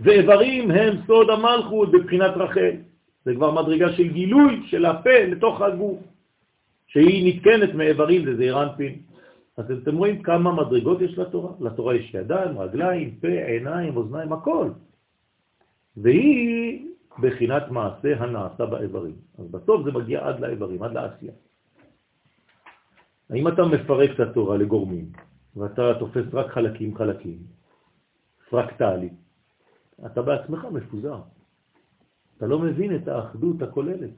[0.00, 2.74] ואיברים הם סוד המלכות בבחינת רחל.
[3.24, 5.98] זה כבר מדרגה של גילוי של הפה לתוך הגוף,
[6.86, 9.11] שהיא נתקנת מאיברים, זה זעיר אנפין.
[9.56, 11.52] אז אתם רואים כמה מדרגות יש לתורה.
[11.60, 14.70] לתורה יש ידיים, רגליים, פה, עיניים, אוזניים, הכל.
[15.96, 16.88] והיא
[17.20, 19.14] בחינת מעשה הנעשה באיברים.
[19.38, 21.32] אז בסוף זה מגיע עד לאיברים, עד לעשייה.
[23.30, 25.12] האם אתה מפרק את התורה לגורמים,
[25.56, 27.38] ואתה תופס רק חלקים חלקים,
[28.50, 29.08] פרקטלי,
[30.06, 31.20] אתה בעצמך מפוזר.
[32.36, 34.10] אתה לא מבין את האחדות הכוללת.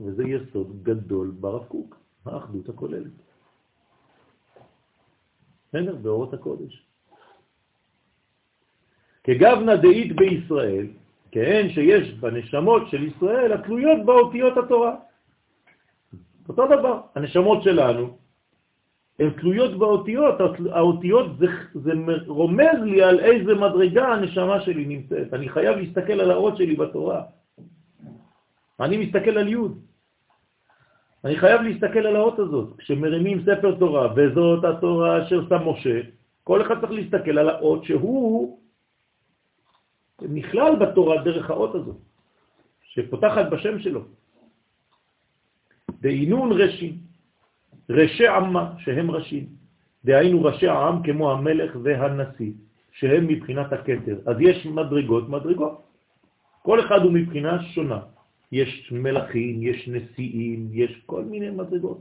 [0.00, 3.25] וזה יסוד גדול ברב קוק, האחדות הכוללת.
[5.76, 5.94] בסדר?
[5.94, 6.82] באורות הקודש.
[9.24, 10.86] כגבנה דאית בישראל,
[11.30, 14.96] כן שיש בנשמות של ישראל התלויות באותיות התורה.
[16.48, 18.16] אותו דבר, הנשמות שלנו
[19.18, 20.34] הן תלויות באותיות,
[20.72, 21.92] האותיות זה, זה
[22.26, 25.34] רומז לי על איזה מדרגה הנשמה שלי נמצאת.
[25.34, 27.22] אני חייב להסתכל על האות שלי בתורה.
[28.80, 29.78] אני מסתכל על יוד.
[31.26, 32.76] אני חייב להסתכל על האות הזאת.
[32.78, 36.00] כשמרימים ספר תורה, וזאת התורה אשר שם משה,
[36.44, 38.58] כל אחד צריך להסתכל על האות שהוא
[40.22, 41.96] נכלל בתורה דרך האות הזאת,
[42.94, 44.02] שפותחת בשם שלו.
[46.00, 46.94] דהינון רשים,
[47.90, 49.46] ראשי עמה שהם ראשים,
[50.04, 52.52] דהיינו ראשי העם כמו המלך והנשיא,
[52.92, 54.16] שהם מבחינת הכתר.
[54.26, 55.82] אז יש מדרגות, מדרגות.
[56.62, 58.15] כל אחד הוא מבחינה שונה.
[58.52, 62.00] יש מלכים, יש נשיאים, יש כל מיני מדרגות.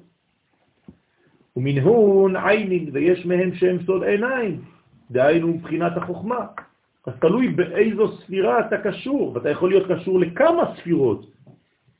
[1.55, 4.61] ומנהון עיינין, ויש מהם שהם סוד עיניים,
[5.11, 6.45] דהיינו מבחינת החוכמה.
[7.05, 11.31] אז תלוי באיזו ספירה אתה קשור, ואתה יכול להיות קשור לכמה ספירות,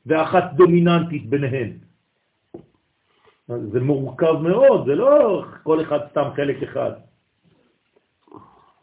[0.06, 1.70] ואחת דומיננטית ביניהן.
[3.48, 6.92] זה מורכב מאוד, זה לא כל אחד סתם חלק אחד.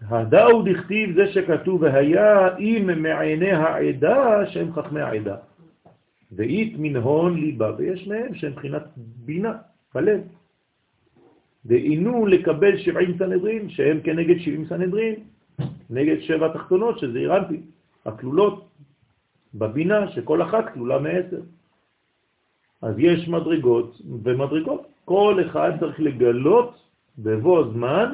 [0.10, 5.36] הדאו דכתיב זה שכתוב, והיה אם מעיני העדה שהם חכמי העדה.
[6.36, 8.84] ואית מנהון ליבה, ויש מהם שהם מבחינת
[9.26, 9.54] בינה,
[9.96, 10.22] בלב.
[11.66, 15.16] דהינו לקבל 70 סנהדרין, שהם כנגד 70 סנהדרין,
[15.90, 17.60] נגד שבע תחתונות, שזה אירנטי,
[18.06, 18.68] הכלולות
[19.54, 21.42] בבינה, שכל אחת כלולה מעשר.
[22.82, 24.82] אז יש מדרגות ומדרגות.
[25.06, 26.84] כל אחד צריך לגלות
[27.18, 28.14] בבוא הזמן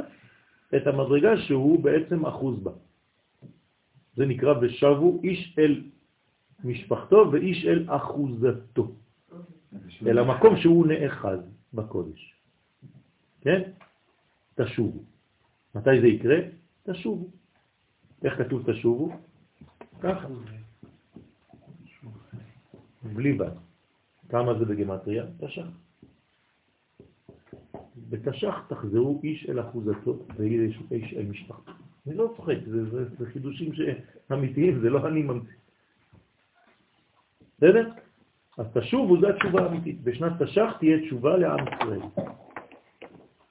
[0.76, 2.72] את המדרגה שהוא בעצם אחוז בה.
[4.16, 5.82] זה נקרא ושבו איש אל
[6.64, 8.92] משפחתו ואיש אל אחוזתו,
[10.08, 11.40] אל המקום שהוא נאחז
[11.74, 12.34] בקודש.
[13.42, 13.62] כן?
[14.56, 15.04] תשובו.
[15.76, 16.38] מתי זה יקרה?
[16.84, 17.28] תשובו.
[18.24, 19.16] איך כתוב תשובו?
[20.02, 20.28] ככה.
[23.04, 23.52] בלי בד.
[24.30, 25.26] כמה זה בגמטריה?
[25.40, 25.68] תש"ח.
[28.10, 31.72] בתש"ח תחזרו איש אל אחוזתו ואיש איש אל משפחתו.
[32.08, 33.72] אני לא צוחק, זה, זה, זה חידושים
[34.32, 35.59] אמיתיים, זה לא אני ממציא.
[37.60, 37.90] בסדר?
[38.58, 40.04] אז תשובו, זו התשובה האמיתית.
[40.04, 42.02] בשנת תש"ח תהיה תשובה לעם ישראל.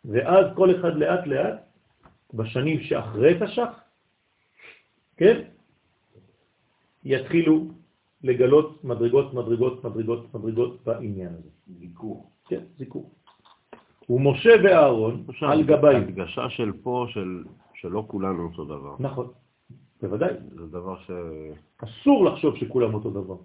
[0.04, 1.60] ואז כל אחד לאט לאט,
[2.34, 3.80] בשנים שאחרי תש"ח,
[5.16, 5.42] כן,
[7.04, 7.68] יתחילו
[8.24, 11.50] לגלות מדרגות, מדרגות, מדרגות, מדרגות בעניין הזה.
[11.78, 12.30] זיכור.
[12.48, 13.10] כן, זיכור.
[14.10, 16.02] ומשה ואהרון על גביים.
[16.02, 17.44] הדגשה של פה, של,
[17.74, 18.96] שלא כולנו אותו דבר.
[18.98, 19.26] נכון,
[20.02, 20.34] בוודאי.
[20.50, 21.10] זה דבר ש...
[21.78, 23.36] אסור לחשוב שכולם אותו דבר.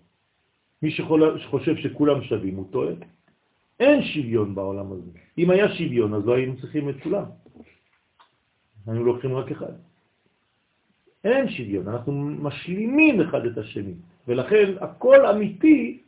[0.83, 2.93] מי שחושב שכולם שווים הוא טועה.
[3.79, 5.11] אין שוויון בעולם הזה.
[5.37, 7.23] אם היה שוויון, אז לא היינו צריכים את כולם.
[8.87, 9.73] היינו לוקחים רק אחד.
[11.23, 13.93] אין שוויון, אנחנו משלימים אחד את השני,
[14.27, 16.01] ולכן הכל אמיתי,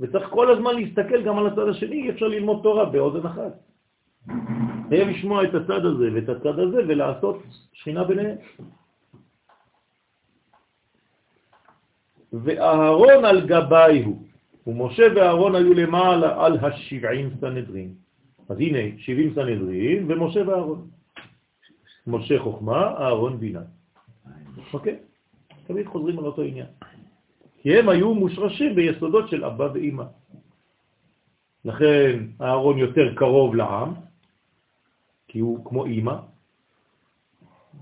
[0.00, 3.52] וצריך כל הזמן להסתכל גם על הצד השני, אי אפשר ללמוד תורה באוזן אחת.
[4.88, 7.42] חייב לשמוע את הצד הזה ואת הצד הזה ולעשות
[7.72, 8.36] שכינה ביניהם.
[12.32, 14.22] ואהרון על גבי הוא,
[14.66, 17.94] ומשה ואהרון היו למעלה על השבעים סנהדרין.
[18.48, 20.88] אז הנה, שבעים סנהדרין ומשה ואהרון.
[22.06, 23.62] משה חוכמה, אהרון בינה.
[24.72, 24.96] אוקיי?
[25.66, 26.66] תמיד חוזרים על אותו עניין.
[27.62, 30.04] כי הם היו מושרשים ביסודות של אבא ואמא.
[31.64, 33.94] לכן אהרון יותר קרוב לעם,
[35.28, 36.16] כי הוא כמו אמא,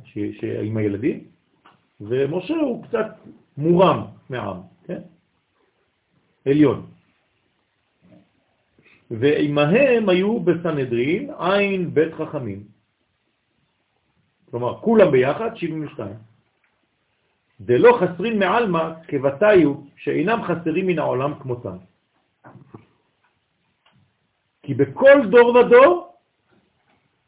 [0.04, 1.24] ש- עם הילדים,
[2.00, 3.06] ומשה הוא קצת
[3.56, 5.00] מורם מהעם, כן?
[6.46, 6.86] עליון.
[9.10, 12.64] ועמהם היו בסנהדרין עין בית חכמים.
[14.50, 16.14] כלומר, כולם ביחד 72.
[17.60, 21.76] דלא חסרים מעלמא כבתיו שאינם חסרים מן העולם כמותם.
[24.62, 26.14] כי בכל דור ודור,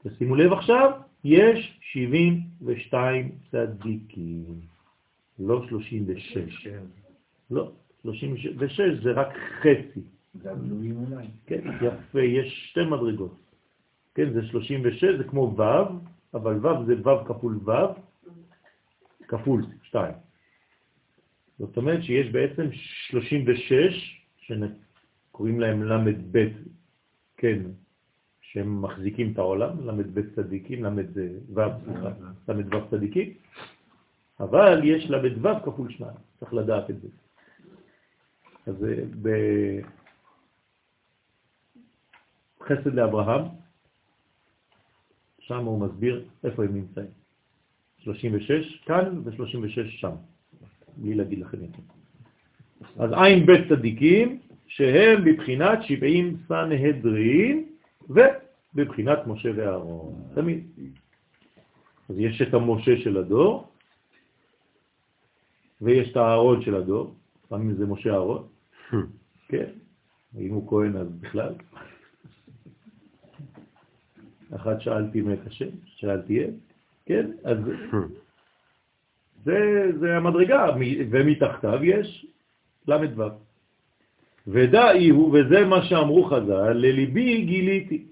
[0.03, 0.91] תשימו לב עכשיו,
[1.25, 4.72] יש 72 צדיקים,
[5.39, 6.69] לא 36.
[7.51, 7.73] לא,
[8.03, 9.29] 36 זה רק
[9.61, 10.01] חצי.
[11.47, 13.43] כן, יפה, יש שתי מדרגות.
[14.15, 15.63] כן, זה 36, זה כמו ו',
[16.35, 17.71] אבל ו' זה ו' כפול ו',
[19.29, 20.15] כפול 2.
[21.59, 26.49] זאת אומרת שיש בעצם 36, שקוראים להם למד ב',
[27.37, 27.59] כן,
[28.41, 31.07] שהם מחזיקים את העולם, למד ב' צדיקים, למד
[31.55, 32.11] ו', סליחה,
[32.49, 33.33] למד ו' צדיקים,
[34.43, 36.11] אבל יש למד ו' כפול 2,
[36.41, 37.09] צריך לדעת את זה.
[38.67, 39.05] אז אה,
[42.61, 43.45] בחסד לאברהם,
[45.39, 47.07] שם הוא מסביר איפה הם נמצאים.
[47.99, 50.15] 36 כאן ו-36 שם,
[50.97, 51.83] בלי להגיד לכם את זה.
[52.99, 57.65] אז עין בית צדיקים, שהם בבחינת 70 סנהדרין
[58.09, 60.67] ובבחינת משה ואהרון, תמיד.
[62.09, 63.72] אז יש את המשה של הדור,
[65.83, 67.15] ויש את האהרון של הדור,
[67.45, 68.47] לפעמים זה משה אהרון,
[69.49, 69.71] כן,
[70.39, 71.55] אם הוא כהן אז בכלל.
[74.57, 76.51] אחת שאלתי מת השם, שאלתי את,
[77.07, 77.59] כן, אז
[79.45, 79.59] זה,
[80.01, 80.67] זה המדרגה,
[81.11, 82.27] ומתחתיו יש
[82.89, 83.23] ל"ו.
[84.47, 88.05] ודאי הוא, וזה מה שאמרו חז"ל, לליבי גיליתי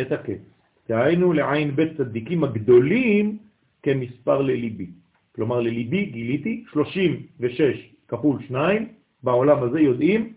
[0.00, 0.40] את הקץ.
[0.88, 3.38] דהיינו לעין בית צדיקים הגדולים
[3.82, 4.90] כמספר לליבי.
[5.34, 10.34] כלומר, לליבי גיליתי 36 כפול 2, בעולם הזה יודעים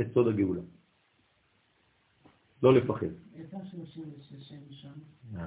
[0.00, 0.60] את סוד הגאולה.
[2.62, 3.06] לא לפחד.
[3.38, 4.88] איפה 36 הם שם?
[5.36, 5.44] אה,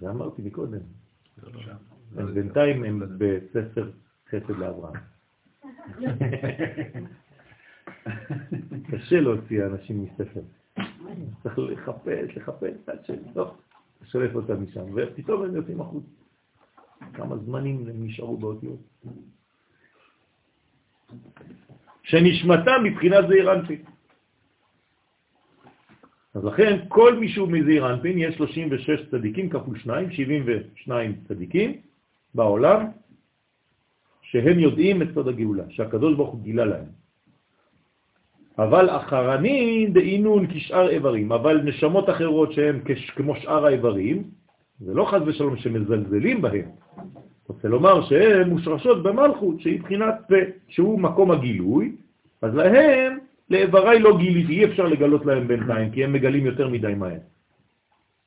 [0.00, 0.80] זה אמרתי מקודם.
[2.16, 3.90] אז בינתיים הם בספר
[4.28, 4.94] חסד לאברהם.
[8.90, 10.40] קשה להוציא אנשים מספר.
[11.42, 13.54] צריך לחפש, לחפש, עד שלא,
[14.02, 16.04] לשלף אותם משם, ופתאום הם יוצאים החוץ.
[17.14, 18.80] כמה זמנים הם נשארו באותיות.
[22.02, 23.82] שנשמתם מבחינת זעיר אנפין.
[26.34, 31.80] אז לכן כל מי שהוא מזעיר אנפין יש 36 צדיקים כפול 2, 72 צדיקים
[32.34, 32.86] בעולם,
[34.22, 36.86] שהם יודעים את סוד הגאולה, שהקדוש ברוך הוא גילה להם.
[38.58, 42.80] אבל אחרנין דאינון כשאר איברים, אבל נשמות אחרות שהן
[43.16, 44.30] כמו שאר האיברים,
[44.80, 46.68] זה לא חז ושלום שמזלזלים בהם,
[47.48, 50.36] רוצה לומר שהן מושרשות במלכות, שהיא בחינת פה,
[50.68, 51.96] שהוא מקום הגילוי,
[52.42, 53.18] אז להם,
[53.50, 57.18] לאיבריי לא גיליתי, אי אפשר לגלות להם בינתיים, כי הם מגלים יותר מדי מהר.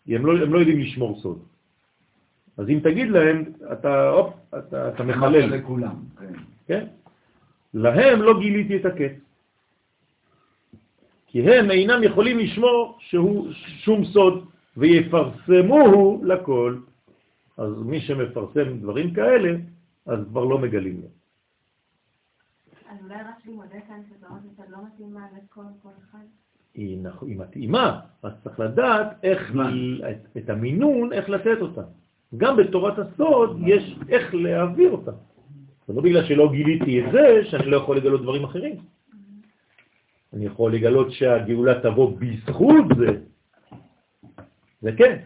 [0.07, 1.39] הם לא, הם לא יודעים לשמור סוד.
[2.57, 5.55] אז אם תגיד להם, אתה, אופ, אתה, אתה מחלל.
[5.55, 6.33] לכולם, כן.
[6.67, 6.85] כן?
[7.73, 9.11] להם לא גיליתי את הקץ.
[11.27, 14.45] כי הם אינם יכולים לשמור שהוא שום סוד,
[14.77, 16.77] ויפרסמוהו לכל.
[17.57, 19.57] אז מי שמפרסם דברים כאלה,
[20.05, 21.07] אז כבר לא מגלים לו.
[22.89, 26.23] אז אולי רק לימודי כאן שזרות יותר לא מתאימה לכל כל אחד?
[26.73, 29.55] היא, מתאימה, אז צריך לדעת איך.
[30.11, 31.81] את, את המינון, איך לתת אותה.
[32.37, 35.11] גם בתורת הסוד יש איך להעביר אותה.
[35.87, 38.75] זה לא בגלל שלא גיליתי את זה, שאני לא יכול לגלות דברים אחרים.
[40.33, 43.19] אני יכול לגלות שהגאולה תבוא בזכות זה.
[44.83, 45.17] זה כן.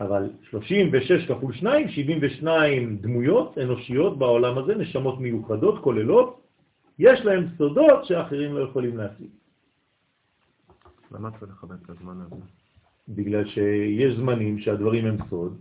[0.00, 6.40] אבל 36 כפול 2, 72 דמויות אנושיות בעולם הזה, נשמות מיוחדות, כוללות,
[6.98, 9.26] יש להם סודות שאחרים לא יכולים להשיג.
[11.12, 12.42] למה צריך לכבד את הזמן הזה?
[13.08, 15.56] בגלל שיש זמנים שהדברים הם סוד,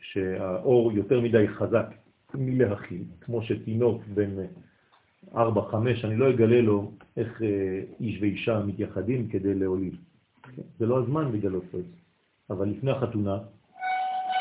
[0.00, 1.86] שהאור יותר מדי חזק
[2.34, 4.30] מלהכיל, כמו שתינוק בן
[5.34, 5.36] 4-5,
[6.04, 9.96] אני לא אגלה לו איך אה, איש ואישה מתייחדים כדי להוליד.
[10.78, 11.96] זה לא הזמן לגלות לו את זה.
[12.50, 13.38] אבל לפני החתונה,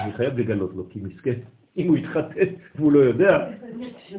[0.01, 1.39] אני חייב לגלות לו, כי מסכן,
[1.77, 3.49] אם הוא יתחתן והוא לא יודע,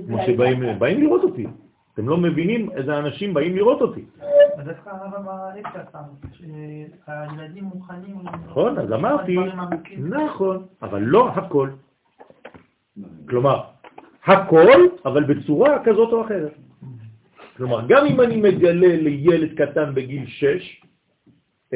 [0.06, 1.46] כמו שבאים באים לראות אותי.
[1.94, 4.04] אתם לא מבינים איזה אנשים באים לראות אותי.
[4.56, 5.50] אז דווקא הרב אמר
[5.92, 8.16] פעם, שהילדים מוכנים...
[8.46, 9.36] נכון, אז אמרתי.
[9.98, 11.70] נכון, אבל לא הכל.
[13.28, 13.60] כלומר,
[14.24, 16.54] הכל, אבל בצורה כזאת או אחרת.
[17.56, 20.82] כלומר, גם אם אני מגלה לילד קטן בגיל 6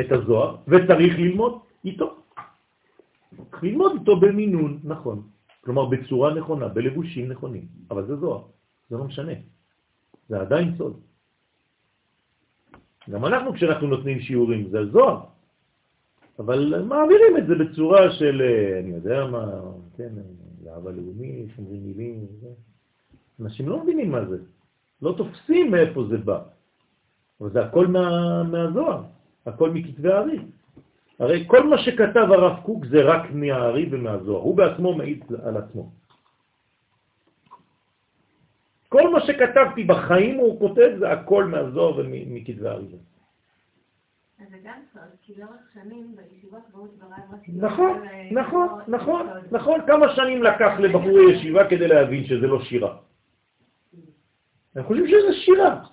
[0.00, 2.16] את הזוהר, וצריך ללמוד איתו.
[3.62, 5.22] ללמוד איתו במינון, נכון.
[5.60, 7.66] כלומר, בצורה נכונה, בלבושים נכונים.
[7.90, 8.42] אבל זה זוהר,
[8.90, 9.32] זה לא משנה.
[10.28, 11.00] זה עדיין סוד.
[13.10, 15.20] גם אנחנו כשאנחנו נותנים שיעורים, זה זוהר.
[16.38, 19.60] אבל מעבירים את זה בצורה של, אה, אני יודע מה,
[19.96, 20.12] כן,
[20.64, 22.48] לאהבה לאומי, שומרים מילים, זה.
[23.40, 24.38] אנשים לא מבינים מה זה,
[25.02, 26.42] לא תופסים מאיפה זה בא.
[27.40, 29.02] אבל זה הכל מה, מהזוהר,
[29.46, 30.38] הכל מכתבי הארי.
[31.18, 35.90] הרי כל מה שכתב הרב קוק זה רק מהארי ומהזוהר, הוא בעצמו מעיד על עצמו.
[38.88, 42.68] כל מה שכתבתי בחיים הוא כותב זה הכל מהזוהר ומכתבי
[46.72, 47.40] ברור דבריו רק...
[47.48, 49.80] נכון, נכון, נכון, נכון.
[49.86, 52.96] כמה שנים לקח לבחורי ישיבה כדי להבין שזה לא שירה?
[54.74, 55.84] הם חושבים שזה שירה.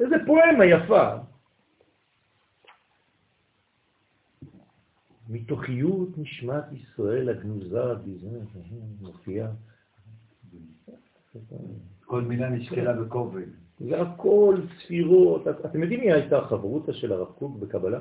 [0.00, 1.31] איזה פואמה יפה.
[5.32, 8.38] מתוכיות נשמת ישראל הגנוזה, בזה
[9.00, 9.50] מופיעה.
[12.04, 13.46] כל מילה נשקלה בכובד.
[13.80, 15.48] זה הכל ספירות.
[15.48, 18.00] את- אתם יודעים מי הייתה החברותה של הרב קוק בקבלה?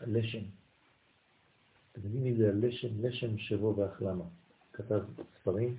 [0.00, 0.38] הלשם.
[1.92, 2.88] אתם יודעים מי זה הלשם?
[3.00, 4.24] לשם שבו והחלמה.
[4.72, 5.04] כתב
[5.40, 5.76] ספרים.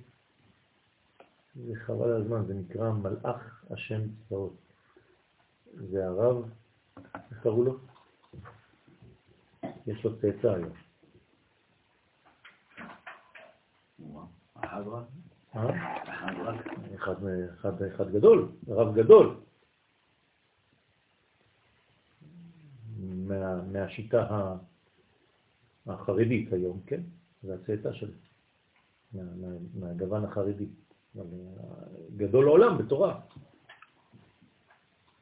[1.66, 4.56] זה חבל הזמן, זה נקרא מלאך השם צבאות.
[5.74, 6.44] זה הרב,
[7.14, 7.78] איך קראו לו?
[9.86, 10.72] יש לו צאצא היום.
[15.56, 15.70] אה?
[16.94, 17.14] אחד,
[17.54, 19.36] אחד, אחד גדול, רב גדול.
[22.98, 24.56] מה, מהשיטה
[25.86, 27.00] החרדית היום, כן?
[27.42, 28.12] זה הצאצא שלו,
[29.12, 30.66] מה, מה, מהגוון החרדי.
[31.18, 31.22] אה,
[32.16, 33.20] גדול העולם בתורה.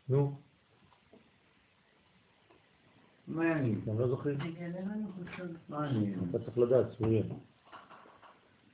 [0.09, 0.37] נו,
[3.29, 3.81] מעניין.
[3.85, 4.39] אתם לא זוכרים?
[5.69, 6.21] מעניין.
[6.31, 7.27] אתה צריך לדעת, צוריאל.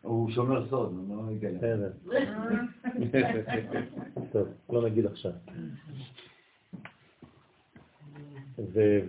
[0.02, 1.58] הוא שומר סוד, הוא לא יגלה.
[1.58, 1.92] בסדר.
[4.32, 5.32] טוב, לא נגיד עכשיו.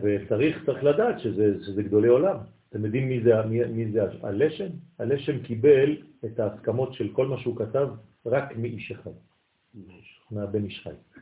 [0.02, 2.38] וצריך צריך לדעת שזה, שזה גדולי עולם.
[2.70, 4.68] אתם יודעים מי זה, מי, מי זה הלשם?
[5.00, 7.90] הלשם קיבל את ההסכמות של כל מה שהוא כתב
[8.26, 9.12] רק מאיש אחד,
[10.32, 11.15] מהבן איש חי.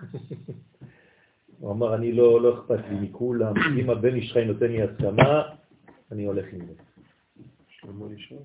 [1.58, 5.42] הוא אמר, אני לא, לא אכפת לי מכולם, אם הבן איש חי נותן לי הסכמה,
[6.12, 6.72] אני הולך עם זה.
[7.68, 8.38] שלמה ישוע?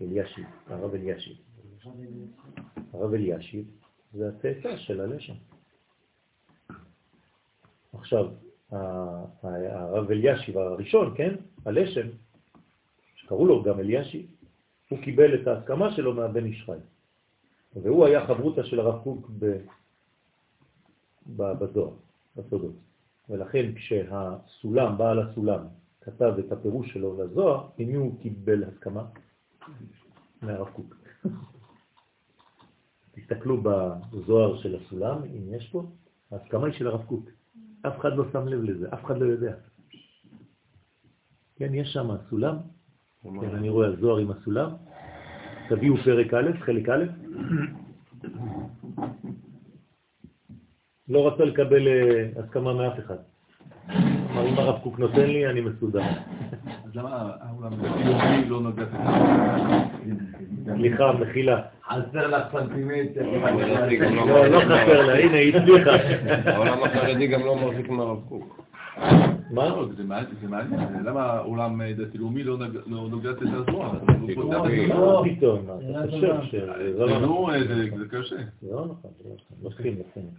[0.00, 1.36] אלישיב, הרב אלישיב.
[2.92, 3.64] הרב אלישיב
[4.12, 5.34] זה הצאצא של הלשם.
[7.92, 8.26] עכשיו,
[8.72, 11.34] הרב אלישיב הראשון, כן,
[11.64, 12.08] הלשם,
[13.14, 14.26] שקראו לו גם אלישיב,
[14.88, 16.78] הוא קיבל את ההסכמה שלו מהבן איש חי.
[17.82, 19.30] והוא היה חברותה של הרב קוק
[21.28, 21.94] בזוהר,
[22.36, 22.74] בסודות.
[23.28, 25.60] ולכן כשהסולם, בעל הסולם,
[26.00, 29.04] כתב את הפירוש שלו לזוהר, ממי הוא קיבל הסכמה?
[30.42, 30.96] מהרב קוק.
[33.14, 35.86] תסתכלו בזוהר של הסולם, אם יש פה,
[36.30, 37.28] ההסכמה היא של הרב קוק.
[37.86, 39.54] אף אחד לא שם לב לזה, אף אחד לא יודע.
[41.56, 42.56] כן, יש שם סולם,
[43.22, 44.70] כן, אני רואה הזוהר עם הסולם.
[45.68, 47.04] תביאו פרק א', חלק א'.
[51.08, 53.16] לא רצה לקבל אה, הסכמה מאף אחד.
[53.90, 56.00] אמר, אם הרב קוק נותן לי, אני מסודר.
[56.84, 58.88] אז למה העולם הדתי לא נוגע את
[60.76, 61.60] סליחה, מחילה.
[61.88, 63.22] חסר לך סנטימטר.
[64.10, 65.90] לא, לא חסר לה, הנה, היא הצליחה.
[66.50, 68.62] העולם החרדי גם לא מחזיק מהרב קוק.
[69.50, 69.68] מה?
[69.68, 73.98] לא, זה מעניין, זה מעניין, למה העולם דתי-לאומי לא לא נוגעת את הזוהר?
[74.26, 74.86] ציבורי.
[74.86, 75.66] מה פתאום?
[75.66, 75.74] מה
[76.04, 76.34] אתה חושב
[76.96, 77.22] לא נכון?
[77.22, 78.36] נו, זה זה קשה.
[78.62, 79.68] זה לא נכון, זה לא נכון.
[79.68, 80.30] מסכים, מסכים.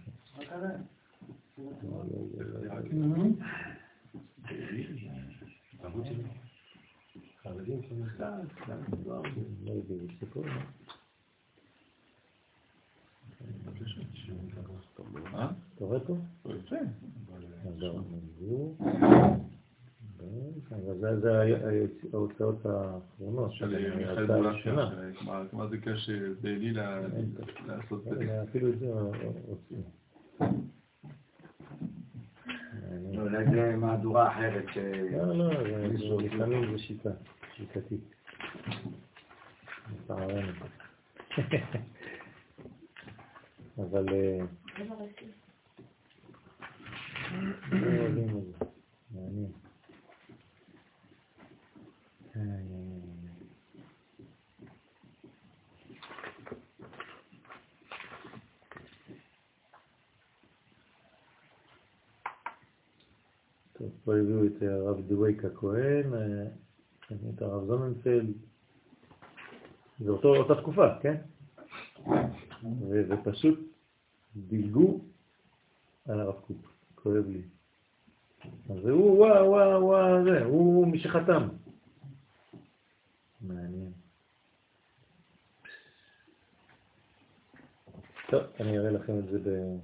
[5.82, 5.90] לא
[10.42, 10.50] לא?
[15.34, 15.48] אה?
[15.74, 16.16] אתה רואה פה?
[16.46, 16.76] יפה.
[17.64, 18.76] נגזור.
[20.70, 21.56] אבל זה-
[22.12, 23.66] ההוצאות האחרונות של
[24.26, 24.90] בולקה, הראשונה.
[25.52, 26.80] מה זה קשר בעלי ל-
[27.66, 28.24] לעשות את זה.
[28.24, 28.86] הנה, אפילו את זה
[29.46, 29.80] הוציאו.
[33.20, 34.64] אולי זה מהדורה אחרת.
[35.12, 35.50] לא, לא,
[36.22, 37.10] לפעמים זה שיטה,
[37.56, 38.00] שיטתית.
[39.92, 40.52] לצערנו.
[43.78, 44.38] אבל אה,
[44.78, 45.24] לא יודעים את זה.
[45.24, 45.28] מעניין.
[45.28, 45.32] איי, איי, איי.
[47.28, 47.36] טוב,
[64.04, 66.46] פה הביאו את הרב דוויק הכהן, אה,
[67.34, 68.32] את הרב זוננפלד,
[69.98, 71.16] זה אותו, אותה תקופה, כן?
[72.88, 73.58] ופשוט
[74.36, 75.00] דילגו
[76.08, 77.42] על הרב קוק, כואב לי.
[78.70, 81.48] אז הוא, וואו, וואו, וואו, זה, הוא מי שחתם.
[83.40, 83.92] מעניין.
[88.30, 89.76] טוב, אני אראה לכם את זה ב...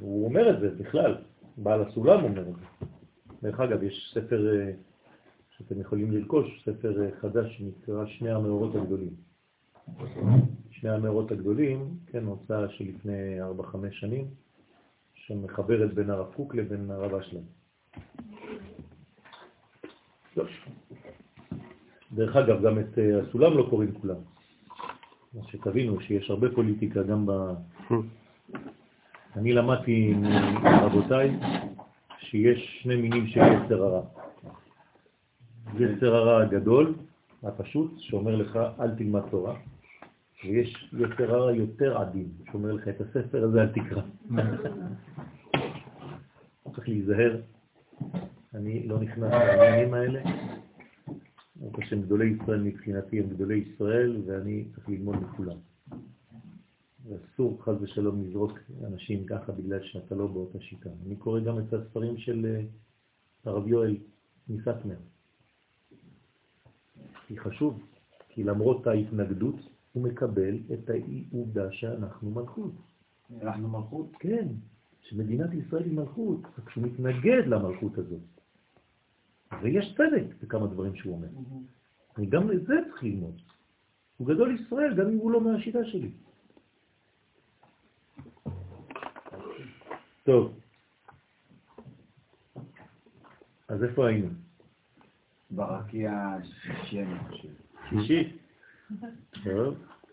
[0.00, 1.16] הוא אומר את זה בכלל,
[1.56, 2.86] בעל הסולם אומר את זה.
[3.42, 4.72] דרך אגב, יש ספר אה,
[5.56, 9.14] שאתם יכולים לרכוש, ספר אה, חדש שנקרא שני המאורות הגדולים.
[10.70, 14.26] שני המאורות הגדולים, כן, הוצאה שלפני 4-5 שנים,
[15.26, 17.42] שמחברת בין הרב קוק לבין הרב אשלם.
[22.12, 24.16] דרך אגב, גם את אה, הסולם לא קוראים כולם.
[25.34, 27.32] אז שתבינו שיש הרבה פוליטיקה גם ב...
[29.36, 30.14] אני למדתי
[30.62, 31.36] מרבותיי
[32.18, 34.02] שיש שני מינים של יצר הרע.
[35.78, 36.94] יצר הרע הגדול,
[37.42, 39.54] הפשוט, שאומר לך אל תלמד תורה,
[40.44, 44.02] ויש יצר הרע יותר עדין, שאומר לך את הספר הזה אל תקרא.
[46.74, 47.40] צריך להיזהר,
[48.54, 50.22] אני לא נכנס לעניינים האלה.
[51.56, 55.56] ברוך השם, גדולי ישראל מבחינתי הם גדולי ישראל, ואני צריך ללמוד מכולם.
[57.08, 60.90] ואסור חז ושלום לזרוק אנשים ככה בגלל שאתה לא באותה שיטה.
[61.06, 62.62] אני קורא גם את הספרים של אה,
[63.44, 63.96] הרב יואל
[64.48, 64.96] מסטמר.
[67.26, 67.86] כי חשוב,
[68.28, 69.56] כי למרות ההתנגדות
[69.96, 72.72] הוא מקבל את העובדה שאנחנו מלכות.
[73.42, 74.12] אנחנו מלכות.
[74.18, 74.48] כן,
[75.02, 78.20] שמדינת ישראל היא מלכות, רק שהוא מתנגד למלכות הזאת.
[79.62, 81.28] ויש צדק בכמה דברים שהוא אומר.
[82.16, 83.40] אני גם את זה צריך ללמוד.
[84.16, 86.10] הוא גדול ישראל, גם אם הוא לא מהשיטה שלי.
[90.24, 90.60] טוב.
[93.68, 94.28] אז איפה היינו?
[95.50, 97.48] ברקיע שישי, אני חושב.
[97.90, 98.45] שישי?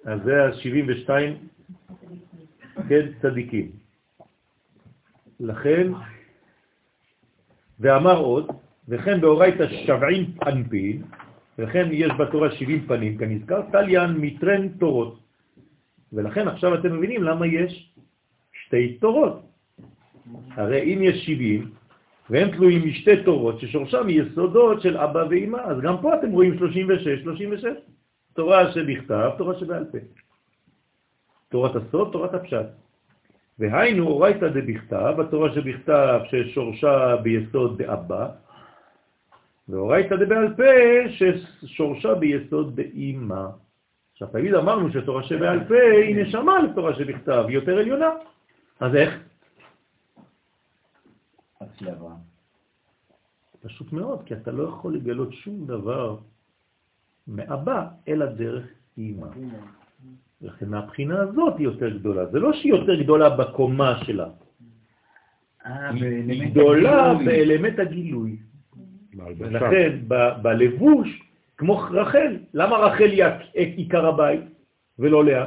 [0.05, 1.09] אז זה ה-72,
[2.89, 3.71] כן, צדיקים.
[5.39, 5.91] לכן,
[7.79, 8.47] ואמר עוד,
[8.89, 11.03] וכן באורייתא שבעים פנפין,
[11.59, 15.19] וכן יש בתורה 70 פנים, כנזכר, תליין מטרן תורות.
[16.13, 17.93] ולכן עכשיו אתם מבינים למה יש
[18.65, 19.41] שתי תורות.
[20.51, 21.71] הרי אם יש 70,
[22.29, 27.23] והם תלויים משתי תורות ששורשם יסודות של אבא ואמא, אז גם פה אתם רואים 36,
[27.23, 27.65] 36.
[28.33, 29.97] תורה שבכתב, תורה שבעל פה.
[31.49, 32.65] תורת הסוד, תורת הפשט.
[33.59, 38.29] והיינו אורייתא דבכתב, התורה שבכתב ששורשה ביסוד באבא,
[39.69, 40.63] ואורייתא דבעל פה
[41.09, 43.45] ששורשה ביסוד באמא.
[44.11, 48.09] עכשיו, תמיד אמרנו שתורה שבעל פה היא נשמה לתורה שבכתב, היא יותר עליונה.
[48.79, 49.19] אז איך?
[51.63, 52.33] אצל אברהם.
[53.61, 56.17] פשוט מאוד, כי אתה לא יכול לגלות שום דבר
[57.27, 58.65] מאבא, אלא דרך
[58.97, 59.27] אמא.
[60.41, 62.25] לכן מהבחינה הזאת היא יותר גדולה.
[62.25, 64.29] זה לא שהיא יותר גדולה בקומה שלה,
[65.65, 68.37] אה, היא גדולה באלמנט הגילוי.
[69.37, 69.99] ולכן
[70.41, 71.21] בלבוש,
[71.57, 73.23] כמו רחל, למה רחל היא
[73.53, 74.41] עיקר הבית
[74.99, 75.45] ולא לאה?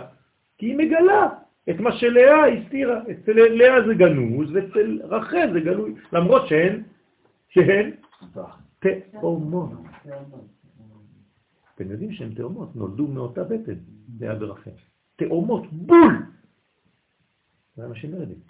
[0.58, 1.28] כי היא מגלה
[1.70, 3.00] את מה שלאה הסתירה.
[3.10, 6.82] אצל לאה זה גנוז ואצל רחל זה גלוי, למרות שהן,
[7.48, 7.90] שהן
[9.20, 9.70] תאומות.
[11.76, 13.78] אתם יודעים שהן תאומות, נולדו מאותה בטן,
[14.20, 14.70] לאה ורחל.
[15.16, 16.22] תאומות, בול!
[17.76, 18.40] זה אנשים לא יודעים.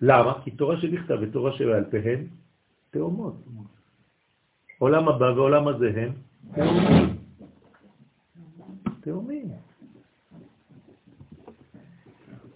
[0.00, 0.42] למה?
[0.44, 2.26] כי תורה שבכתב ותורה שבעל פה הן
[2.90, 3.34] תאומות.
[4.78, 6.12] עולם הבא ועולם הזה הם
[6.54, 7.16] תאומים.
[9.00, 9.48] תאומים.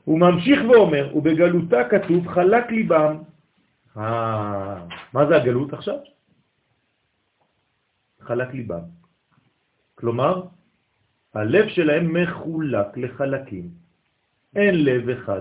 [0.04, 3.16] הוא ממשיך ואומר, ובגלותה כתוב חלק ליבם.
[3.96, 5.98] אה, מה זה הגלות עכשיו?
[8.20, 8.82] חלק ליבם.
[9.94, 10.42] כלומר,
[11.34, 13.68] הלב שלהם מחולק לחלקים.
[14.56, 15.40] אין לב אחד.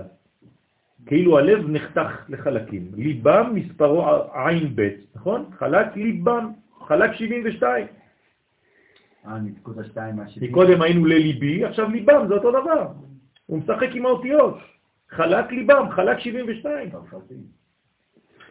[1.06, 2.90] כאילו הלב נחתך לחלקים.
[2.96, 5.50] ליבם מספרו עין ב', נכון?
[5.58, 6.52] חלק ליבם,
[6.86, 7.86] חלק 72.
[9.26, 9.38] אה.
[10.48, 12.86] מקודם היינו לליבי, עכשיו ליבם, זה אותו דבר.
[13.46, 14.58] הוא משחק עם האותיות.
[15.08, 16.90] חלק ליבם, חלק 72.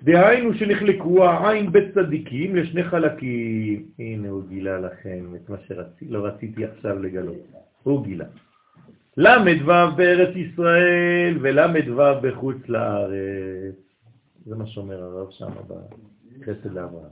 [0.03, 3.85] דהיינו שנחלקו העין בצדיקים לשני חלקים.
[3.99, 7.37] הנה הוא גילה לכם את מה שלא רציתי עכשיו לגלות.
[7.83, 8.25] הוא גילה.
[9.17, 13.75] ל"ו בארץ ישראל ול"ו בחוץ לארץ.
[14.45, 17.11] זה מה שאומר הרב שם בחסד לאברהם.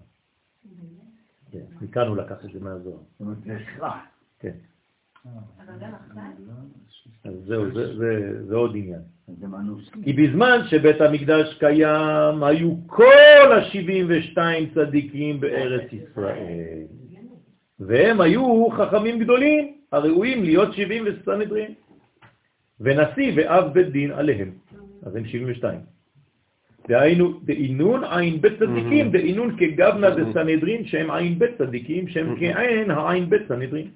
[1.51, 2.97] כן, מכאן הוא לקח את זה מהזוהר.
[2.97, 3.95] זאת אומרת, זה הכרח.
[4.39, 4.53] כן.
[7.25, 9.01] אז זהו, זה, זה, זה עוד עניין.
[10.03, 14.37] כי בזמן שבית המקדש קיים, היו כל ה-72
[14.73, 16.83] צדיקים בארץ ישראל.
[17.79, 21.73] והם היו חכמים גדולים, הראויים להיות 70 וסנהדרין.
[22.79, 24.51] ונשיא ואב בית דין עליהם.
[25.03, 25.79] אז הם 72.
[26.87, 33.29] דהיינו, דאינון עין בית צדיקים, דאינון כגבנה דסנהדרין, שהם עין בית צדיקים, שהם כעין העין
[33.29, 33.87] בית סנהדרין.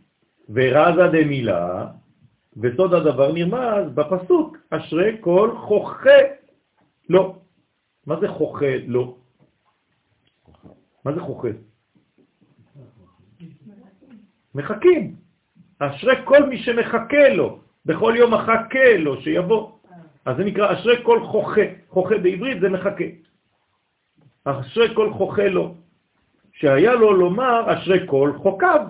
[0.49, 1.87] ורזה דמילה,
[2.57, 6.19] וסוד הדבר נרמז בפסוק, אשרי כל חוכה
[7.09, 7.35] לא.
[8.05, 9.15] מה זה חוכה לא?
[11.05, 11.47] מה זה חוכה?
[14.55, 15.15] מחכים.
[15.79, 19.71] אשרי כל מי שמחכה לו, בכל יום מחכה לו שיבוא.
[20.25, 21.61] אז זה נקרא אשרי כל חוכה.
[21.89, 23.03] חוכה בעברית זה מחכה.
[24.43, 25.75] אשרי כל חוכה לו.
[26.53, 28.87] שהיה לו לומר אשרי כל חוקיו.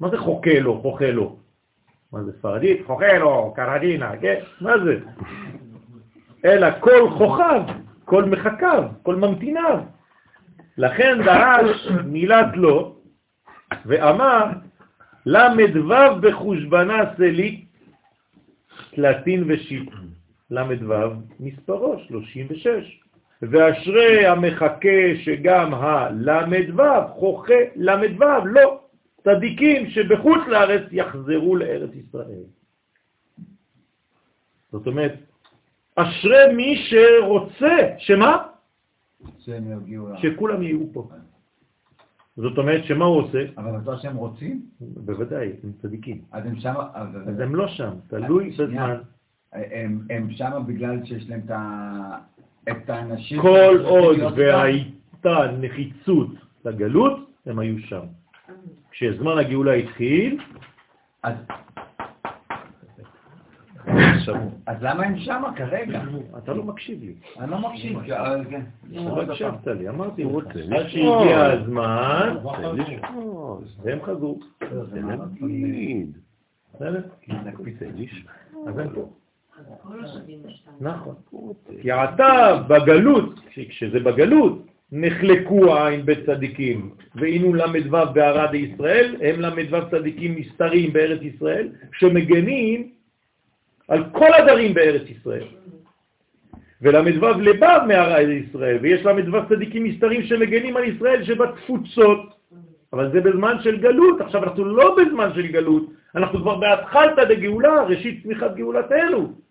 [0.00, 1.36] מה זה חוקה לו, חוכה לו?
[2.16, 2.86] מה זה ספרדית?
[2.86, 4.40] חוכה לו, קרדינה, כן?
[4.60, 4.98] מה זה?
[6.44, 7.62] אלא כל חוכיו,
[8.04, 9.80] כל מחכיו, כל ממתיניו.
[10.78, 12.96] לכן דרש מילת לו
[13.86, 14.44] ואמר
[15.26, 17.64] ל"ו בחושבנה סלי
[18.94, 19.90] תלתין ושיט.
[20.50, 23.00] ל"ו מספרו 36.
[23.42, 28.85] ואשרי המחכה שגם הל"ו חוכה ל"ו לא.
[29.26, 32.46] צדיקים שבחוץ לארץ יחזרו לארץ ישראל.
[34.72, 35.14] זאת אומרת,
[35.96, 38.46] אשרי מי שרוצה, שמה?
[40.22, 41.08] שכולם יהיו פה.
[42.36, 43.44] זאת אומרת, שמה הוא עושה?
[43.58, 44.62] אבל בטוח שהם רוצים?
[44.80, 46.20] בוודאי, הם צדיקים.
[46.32, 46.74] אז הם שם...
[47.26, 48.50] אז הם לא שם, תלוי.
[48.50, 48.98] בזמן.
[49.52, 51.40] הם, הם שם בגלל שיש להם
[52.70, 53.42] את, האנשים...
[53.42, 54.16] כל עוד.
[54.36, 56.28] והייתה נחיצות
[56.64, 58.06] לגלות, הם היו שם.
[58.96, 60.38] כשזמן הגאולה התחיל,
[61.22, 61.34] אז.
[64.66, 66.02] אז למה הם שם כרגע?
[66.38, 67.14] אתה לא מקשיב לי.
[67.40, 67.98] אני לא מקשיב.
[68.10, 68.60] אה, כן.
[68.92, 70.30] לא הקשבת לי, אמרתי עד.
[70.88, 72.36] שהגיע הזמן.
[73.82, 74.38] והם חזרו.
[74.60, 75.26] לשמוע.
[78.66, 79.08] אז הם פה.
[80.80, 81.14] נכון.
[81.82, 90.36] כי עתה בגלות, כשזה בגלות, נחלקו העין בצדיקים, והיינו ל"ו בערד ישראל, הם ל"ו צדיקים
[90.36, 92.88] מסתרים בארץ ישראל, שמגנים
[93.88, 95.46] על כל הדרים בארץ ישראל.
[96.82, 102.36] ול"ו לבב מערד ישראל, ויש ל"ו צדיקים מסתרים שמגנים על ישראל שבתפוצות.
[102.92, 107.82] אבל זה בזמן של גלות, עכשיו אנחנו לא בזמן של גלות, אנחנו כבר בהתחלתא דגאולה,
[107.82, 109.45] ראשית צמיחת גאולתנו.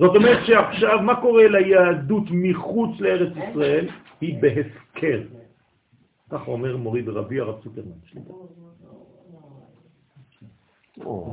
[0.00, 3.88] זאת אומרת שעכשיו, מה קורה ליהדות מחוץ לארץ ישראל?
[4.20, 5.22] היא בהפקר.
[6.30, 7.54] ככה אומר מורי ורבי הרב.
[8.04, 8.32] שליטה.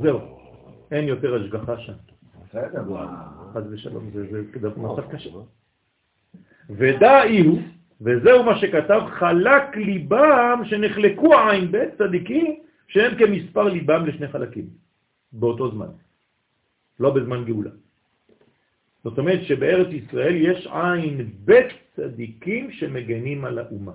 [0.02, 0.18] זהו,
[0.90, 1.92] אין יותר השגחה שם.
[3.52, 4.10] חס ושלום,
[4.60, 5.30] זה, מצב קשה.
[6.70, 7.58] ודאי הוא,
[8.00, 14.66] וזהו מה שכתב, חלק ליבם שנחלקו העין בית צדיקים, שהם כמספר ליבם לשני חלקים,
[15.32, 15.88] באותו זמן,
[17.00, 17.70] לא בזמן גאולה.
[19.04, 21.66] זאת אומרת שבארץ ישראל יש עין בית
[21.96, 23.92] צדיקים שמגנים על האומה.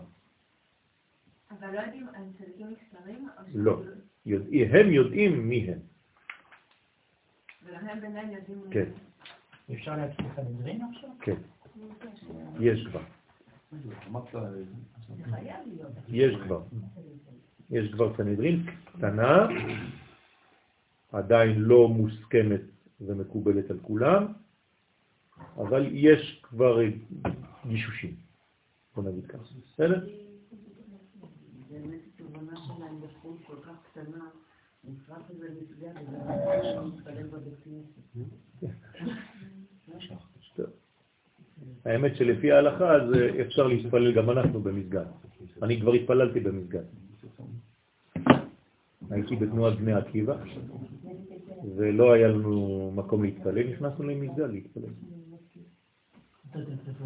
[1.51, 3.27] אבל לא יודעים על צדיקים מסתרים?
[3.37, 3.81] או ש- לא.
[4.25, 5.79] יודע, הם יודעים מי הם.
[7.65, 8.61] ולהם ביניהם יודעים...
[8.71, 8.89] כן,
[9.73, 11.09] אפשר להתחיל סנהדרין עכשיו?
[11.21, 11.35] כן,
[12.59, 13.01] יש כבר.
[16.09, 16.61] יש כבר.
[17.69, 19.47] יש כבר סנהדרין קטנה,
[21.11, 22.61] עדיין לא מוסכמת
[23.01, 24.33] ומקובלת על כולם,
[25.57, 26.79] אבל יש כבר
[27.67, 28.15] גישושים,
[28.95, 29.43] בוא נגיד ככה.
[29.73, 30.05] בסדר?
[31.69, 34.25] באמת התובנה שלהם בחו"ל כל כך קטנה,
[34.85, 35.85] וזה
[40.57, 40.65] לא.
[41.85, 45.05] האמת שלפי ההלכה אז אה, אפשר להתפלל גם אנחנו במסגד.
[45.63, 46.83] אני כבר התפללתי במסגד.
[49.09, 50.35] הייתי בתנועת בני עקיבא,
[51.75, 54.89] ולא היה לנו מקום להתפלל, נכנסנו למסגד להתפלל.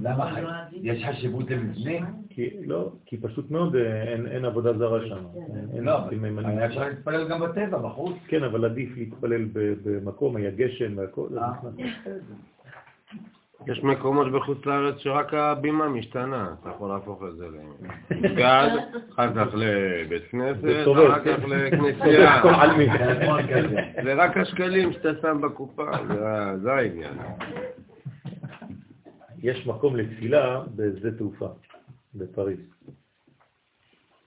[0.02, 0.36] למה?
[0.72, 2.08] יש חשיבות למבנה?
[2.30, 5.16] כי, לא, כי פשוט מאוד אה, אין, עבודה זרה שם.
[5.36, 5.98] אין- אין לא.
[6.46, 8.16] היה אפשר להתפלל גם בטבע, בחוץ.
[8.28, 9.46] כן, אבל עדיף להתפלל
[9.84, 11.28] במקום, היה גשם והכל.
[11.38, 11.52] אה.
[13.68, 17.46] יש מקומות בחוץ לארץ שרק הבימה משתנה, אתה יכול להפוך את זה
[18.12, 18.70] למסגד,
[19.14, 20.64] אחר כך לבית כנסת.
[20.64, 22.42] אחר כך לכנסייה.
[24.04, 27.14] זה רק השקלים שאתה שם בקופה, זה- זה העניין.
[29.38, 31.48] יש מקום לתפילה בשדה תעופה,
[32.16, 32.60] בפריז.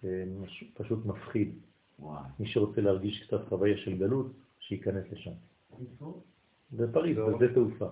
[0.03, 1.55] זה מש- פשוט מפחיד.
[1.99, 2.23] וואי.
[2.41, 4.27] מי שרוצה להרגיש קצת חוויה של גלות,
[4.59, 5.31] שייכנס לשם.
[6.73, 7.31] בפריז, לא.
[7.39, 7.89] בשדה תעופה.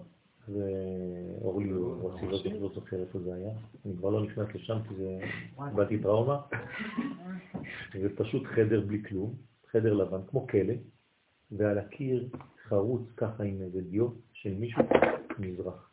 [0.49, 3.51] ואורלי רוצי לא זוכר- לא זוכר איפה זה היה.
[3.87, 5.19] אני כבר לא נכנס לשם כי זה...
[5.75, 6.41] באתי טראומה.
[8.03, 9.35] זה פשוט חדר בלי כלום,
[9.71, 10.75] חדר לבן, כמו כלא,
[11.53, 12.29] ועל הקיר
[12.69, 14.83] חרוץ ככה עם איזה דיו של מישהו,
[15.39, 15.88] מזרח.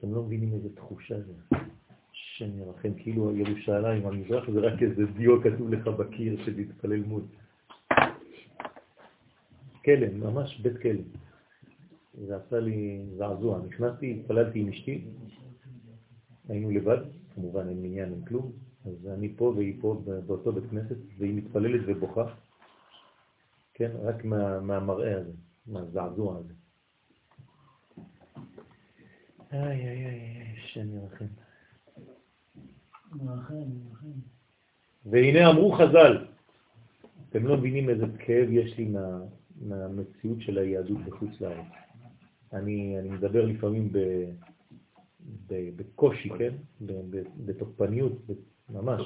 [0.00, 1.56] אתם לא מבינים איזה תחושה זה.
[2.12, 7.22] השם ירחם, כאילו ירושלים, המזרח זה רק איזה דיו כתוב לך בקיר שתתפלל מול.
[9.84, 11.00] כלא, ממש בית כלא.
[12.26, 13.60] זה עשה לי זעזוע.
[13.68, 15.04] נכנסתי, התפללתי עם אשתי,
[16.48, 16.98] היינו לבד,
[17.34, 18.52] כמובן אין מניין, אין כלום,
[18.84, 22.24] אז אני פה והיא פה באותו בית כנסת, והיא מתפללת ובוכה,
[23.74, 25.32] כן, רק מה, מהמראה הזה,
[25.66, 26.59] מהזעזוע הזה.
[29.52, 31.24] איי, איי, איי, השם ירחם.
[35.06, 36.26] והנה אמרו חז"ל,
[37.28, 39.20] אתם לא מבינים איזה כאב יש לי מה,
[39.60, 41.66] מהמציאות של היהדות בחוץ לארץ.
[42.52, 43.98] אני, אני מדבר לפעמים ב,
[45.46, 46.54] ב, בקושי, כן?
[46.80, 48.12] ב, ב, בתוקפניות,
[48.70, 49.02] ממש,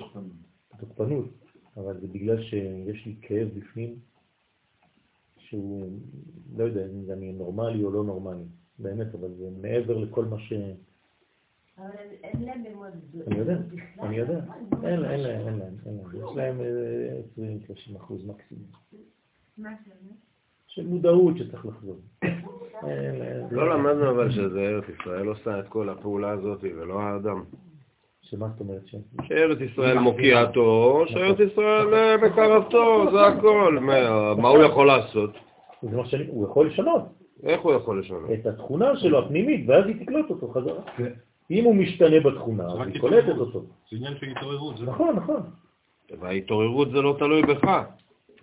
[0.74, 1.30] בתוקפנות,
[1.76, 3.98] אבל זה בגלל שיש לי כאב בפנים
[5.38, 5.98] שהוא,
[6.56, 8.44] לא יודע אם אני נורמלי או לא נורמלי,
[8.78, 10.52] באמת, אבל זה מעבר לכל מה ש...
[11.78, 12.64] אבל אין- אין להם
[13.26, 13.56] אני יודע.
[14.02, 14.40] אני יודע.
[14.82, 15.74] אין להם, אין להם, אין להם.
[16.30, 17.20] יש להם אה,
[17.94, 18.64] 20-30 אחוז מקסימום.
[19.58, 19.92] מה זה?
[20.66, 21.96] של מודעות שצריך לחזור.
[23.50, 27.44] לא למדנו אבל שזה ארץ ישראל עושה את כל הפעולה הזאת ולא האדם.
[28.22, 28.98] שמה זאת אומרת שם?
[29.22, 33.78] שארץ ישראל מוקיעתו, שארץ ישראל אה, מקרבתו, זה הכל.
[33.80, 33.94] מה
[34.34, 35.30] מה הוא יכול לעשות?
[35.82, 37.02] זה מה שאני, הוא יכול לשנות
[37.44, 38.30] איך הוא יכול לשנות?
[38.40, 40.82] את התכונה שלו הפנימית, ואז היא תקלוט אותו חזרה.
[41.50, 43.28] אם הוא משתנה בתכונה, אז היא קולטת.
[43.38, 43.60] אותו.
[43.90, 45.40] זה עניין של התעוררות, זה- נכון, נכון.
[46.20, 47.82] וההתעוררות זה לא תלוי בך.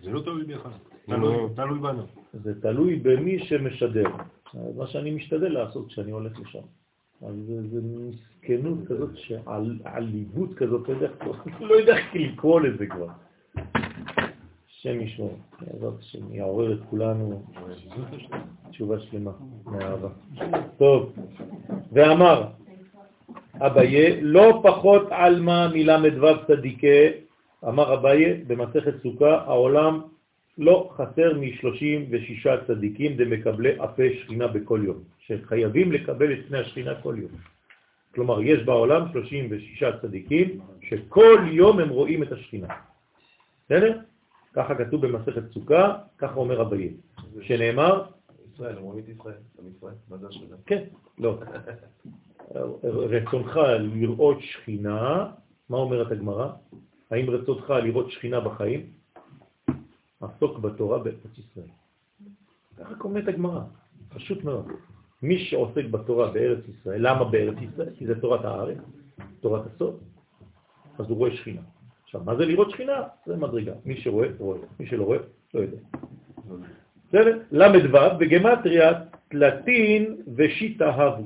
[0.04, 0.68] זה לא תלוי בך.
[1.06, 2.04] תלוי- בנו.
[2.34, 4.06] זה תלוי במי שמשדר.
[4.78, 6.60] מה שאני משתדל לעשות כשאני הולך לשם.
[7.28, 7.36] אז
[7.72, 9.10] זה, מסכנות כזאת,
[9.84, 13.08] עליבות כזאת, לא לא יודע איך לקרוא לזה כבר.
[14.82, 17.44] השם ישמור, בעזרת השם, יעורר את כולנו
[18.70, 19.32] תשובה שלמה
[19.66, 20.08] מאהבה.
[20.78, 21.14] טוב,
[21.92, 22.48] ואמר
[23.60, 27.08] אביי, לא פחות עלמא מל"ו צדיקי,
[27.68, 30.02] אמר אביי במסכת סוכה, העולם
[30.58, 37.16] לא חסר מ-36 צדיקים דמקבלי אפה שכינה בכל יום, שחייבים לקבל את פני השכינה כל
[37.18, 37.32] יום.
[38.16, 42.68] כלומר, יש בעולם 36 צדיקים שכל יום הם רואים את השכינה.
[43.66, 44.11] בסדר?
[44.54, 46.94] ככה כתוב במסכת סוכה, ככה אומר אביי,
[47.42, 48.06] שנאמר,
[48.54, 49.36] ישראל, את ישראל,
[49.78, 50.56] ישראל, מה זה השאלה?
[50.66, 50.84] כן,
[51.18, 51.40] לא.
[52.84, 55.32] רצונך לראות שכינה,
[55.70, 56.52] מה אומרת הגמרא?
[57.12, 58.90] האם רצונך לראות שכינה בחיים?
[60.22, 61.68] עסוק בתורה בארץ ישראל.
[62.78, 63.62] ככה את הגמרא,
[64.10, 64.68] פשוט מאוד.
[65.22, 67.90] מי שעוסק בתורה בארץ ישראל, למה בארץ ישראל?
[67.96, 68.78] כי זה תורת הארץ,
[69.40, 70.00] תורת הסוד,
[71.00, 71.62] אז הוא רואה שכינה.
[72.12, 73.04] עכשיו, מה זה לראות שכינה?
[73.26, 73.72] זה מדרגה.
[73.86, 74.58] מי שרואה, רואה.
[74.80, 75.18] מי שלא רואה,
[75.54, 75.78] לא יודע.
[77.08, 77.40] בסדר?
[77.52, 78.94] ל"ו בגמטריה
[79.30, 81.24] תלתין ושיטה הבו.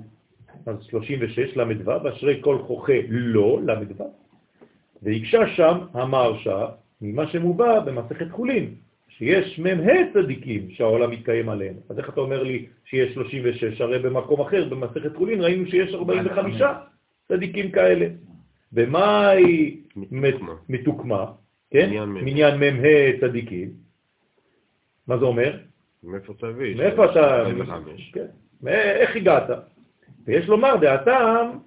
[0.65, 4.11] אז 36 ל"ו, אשרי כל חוכה לא ל"ו.
[5.01, 6.65] והקשה שם המרשה
[7.01, 8.75] ממה שמובא במסכת חולין,
[9.07, 11.75] שיש מ"ה צדיקים שהעולם מתקיים עליהם.
[11.89, 13.81] אז איך אתה אומר לי שיש 36?
[13.81, 16.61] הרי במקום אחר, במסכת חולין, ראינו שיש 45
[17.27, 18.05] צדיקים כאלה.
[18.75, 19.81] ומה היא
[20.69, 21.25] מתוקמה.
[21.69, 21.89] כן?
[21.89, 22.21] מניין מ"ה.
[22.21, 23.69] מניין מ"ה צדיקים.
[25.07, 25.59] מה זה אומר?
[26.03, 26.75] מאיפה תביא?
[26.75, 27.41] מאיפה אתה...
[27.41, 28.11] 45.
[28.13, 28.25] כן.
[28.67, 29.49] איך הגעת?
[30.25, 31.57] ויש לומר דעתם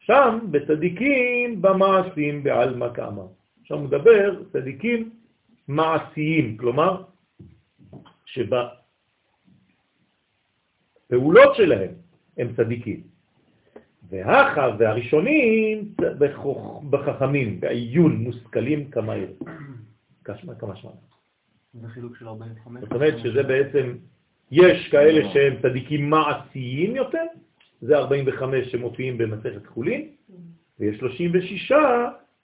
[0.00, 3.26] שם בצדיקים במעשים בעלמא כאמר.
[3.64, 5.10] שם הוא מדבר צדיקים
[5.68, 7.02] מעשיים, כלומר
[11.06, 11.90] שבפעולות שלהם
[12.38, 13.17] הם צדיקים.
[14.10, 15.92] והאחר והראשונים
[16.90, 19.32] בחכמים, בעיון מושכלים כמה עיר.
[20.58, 20.90] כמה שמע.
[21.74, 22.80] זה חילוק של 45.
[22.84, 23.96] זאת אומרת שזה בעצם,
[24.50, 27.22] יש כאלה שהם צדיקים מעשיים יותר,
[27.80, 30.08] זה 45 שמופיעים במסכת חולין,
[30.80, 31.72] ויש 36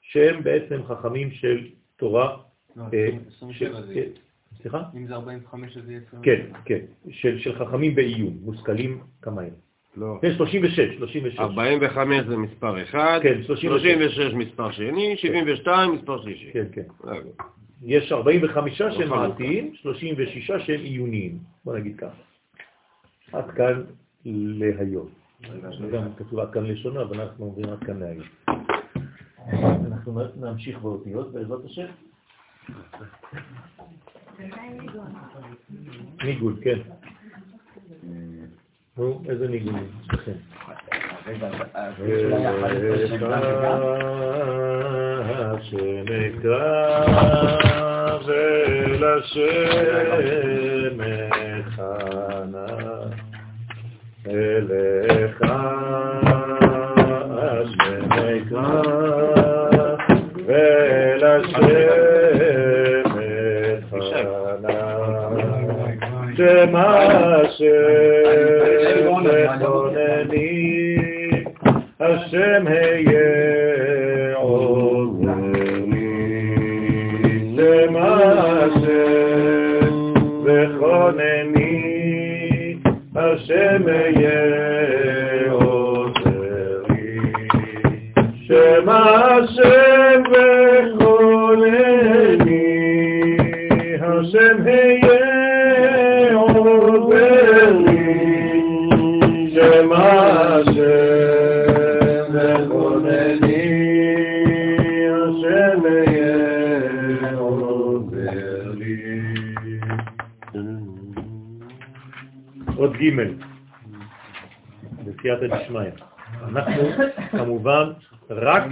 [0.00, 1.66] שהם בעצם חכמים של
[1.96, 2.36] תורה.
[2.76, 4.06] לא, אה, 27 של- זה יהיה.
[4.62, 4.82] סליחה?
[4.96, 6.22] אם זה 45 אז זה יהיה 27.
[6.22, 9.50] כן, כן, של, חכמים בעיון, מושכלים כמה הם.
[9.96, 10.18] לא.
[10.22, 11.38] כן, 36, 36.
[11.38, 13.82] 45 זה מספר אחד, כן, 36.
[13.82, 16.50] 36 מספר שני, 72 מספר שלישי.
[16.52, 16.82] כן, כן.
[17.04, 17.30] רגע.
[17.82, 19.08] יש 45 שהם.
[19.08, 21.38] מעשיים, 36 שהם עיוניים.
[21.64, 22.22] בוא נגיד ככה.
[23.32, 23.82] עד כאן
[24.24, 25.08] להיום.
[25.92, 28.26] גם כתוב עד כאן לשונה, אבל אנחנו אומרים עד כאן להיום.
[29.86, 31.86] אנחנו נמשיך באותיות בעזרת השם.
[36.24, 36.78] ניגוד, כן.
[38.02, 38.12] נו, איזה ניגוד?
[38.12, 38.12] אצלכם?
[38.12, 39.74] רגע, אז יש לה יחד את השם גם וגם?
[45.28, 46.04] השם
[46.38, 47.04] אקרא
[48.26, 49.40] ולשם
[51.30, 52.66] אכנה
[54.26, 55.42] אליך
[58.10, 58.82] אקרא
[60.46, 61.93] ולשם
[66.44, 67.64] שם השם
[72.00, 75.34] השם היה עוזרי
[77.56, 79.04] שם השם
[80.44, 81.84] וכונני
[83.16, 84.54] השם היה
[88.46, 90.22] שם השם
[94.02, 94.83] השם היה
[113.04, 113.34] ג'
[115.04, 115.90] בסייעתא דשמיא.
[116.42, 116.82] אנחנו
[117.30, 117.92] כמובן
[118.30, 118.62] רק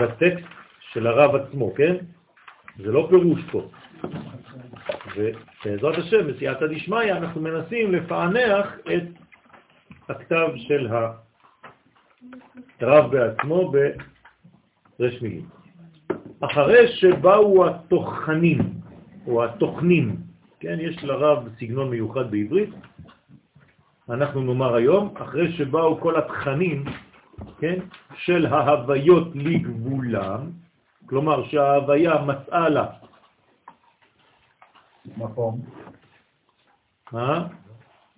[0.00, 0.46] בטקסט
[0.92, 1.96] של הרב עצמו, כן?
[2.76, 3.68] זה לא פירוש פה.
[5.16, 9.02] ובעזרת השם, בסייעתא דשמיא, אנחנו מנסים לפענח את
[10.08, 10.88] הכתב של
[12.80, 13.72] הרב בעצמו
[14.98, 15.48] ברש מילים.
[16.40, 18.58] אחרי שבאו התוכנים,
[19.26, 20.16] או התוכנים,
[20.60, 22.70] כן, יש לרב סגנון מיוחד בעברית,
[24.10, 26.84] אנחנו נאמר היום, אחרי שבאו כל התכנים,
[27.58, 27.78] כן,
[28.14, 30.50] של ההוויות לגבולם,
[31.06, 32.86] כלומר שההוויה מצאה לה,
[35.16, 35.60] מקום.
[37.12, 37.46] מה?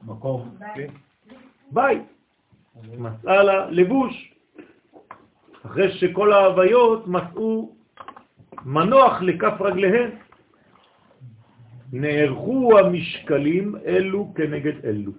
[0.06, 0.56] מקום.
[1.70, 2.02] בית,
[2.98, 4.34] מצאה לה לבוש,
[5.66, 7.74] אחרי שכל ההוויות מצאו
[8.64, 10.10] מנוח לכף רגליהן.
[11.92, 15.12] נערכו המשקלים אלו כנגד אלו.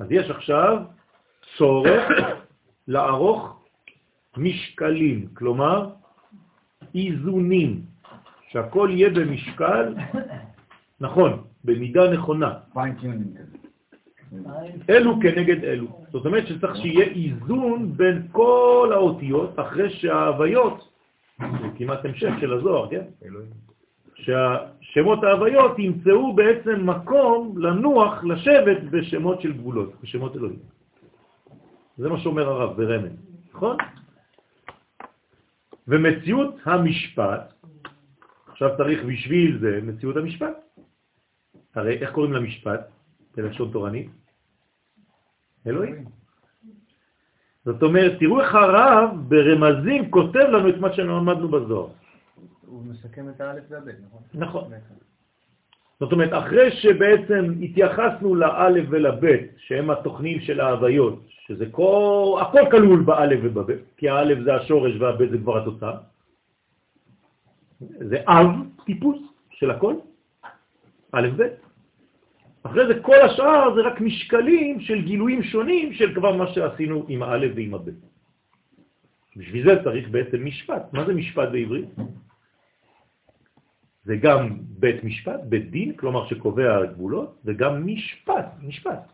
[0.00, 0.82] אז יש עכשיו
[1.56, 2.02] צורך
[2.88, 3.62] לערוך
[4.36, 5.90] משקלים, כלומר
[6.94, 7.80] איזונים,
[8.48, 9.94] שהכל יהיה במשקל
[11.00, 12.54] נכון, במידה נכונה.
[14.90, 15.86] אלו כנגד אלו.
[16.12, 20.88] זאת אומרת שצריך שיהיה איזון בין כל האותיות אחרי שההוויות,
[21.38, 23.04] זה כמעט המשך של הזוהר, כן?
[24.22, 30.58] שהשמות ההוויות ימצאו בעצם מקום לנוח, לשבת בשמות של גבולות, בשמות אלוהים.
[31.96, 33.12] זה מה שאומר הרב ברמז,
[33.54, 33.76] נכון?
[35.88, 37.52] ומציאות המשפט,
[38.48, 40.56] עכשיו צריך בשביל זה מציאות המשפט.
[41.74, 42.80] הרי איך קוראים למשפט
[43.36, 44.10] בלשון תורנית?
[45.66, 46.04] אלוהים.
[47.64, 51.99] זאת אומרת, תראו איך הרב ברמזים כותב לנו את מה שלמדנו בזוהר.
[52.70, 54.22] הוא מסכם את האלף והבית, נכון?
[54.34, 54.64] נכון.
[56.00, 63.02] זאת אומרת, אחרי שבעצם התייחסנו לאלף ולבית, שהם התוכנים של ההוויות, שזה כל, הכל כלול
[63.02, 65.96] באלף ובבית, כי האלף זה השורש והבית זה כבר התוצאה.
[67.80, 68.46] זה אב
[68.84, 69.18] טיפוס
[69.50, 69.94] של הכל,
[71.12, 71.42] א' ב'.
[72.62, 77.22] אחרי זה כל השאר זה רק משקלים של גילויים שונים של כבר מה שעשינו עם
[77.22, 77.88] הא' ועם הב'.
[79.36, 80.92] בשביל זה צריך בעצם משפט.
[80.92, 81.88] מה זה משפט בעברית?
[84.04, 89.12] זה גם בית משפט, בית דין, כלומר שקובע גבולות, וגם משפט, משפט.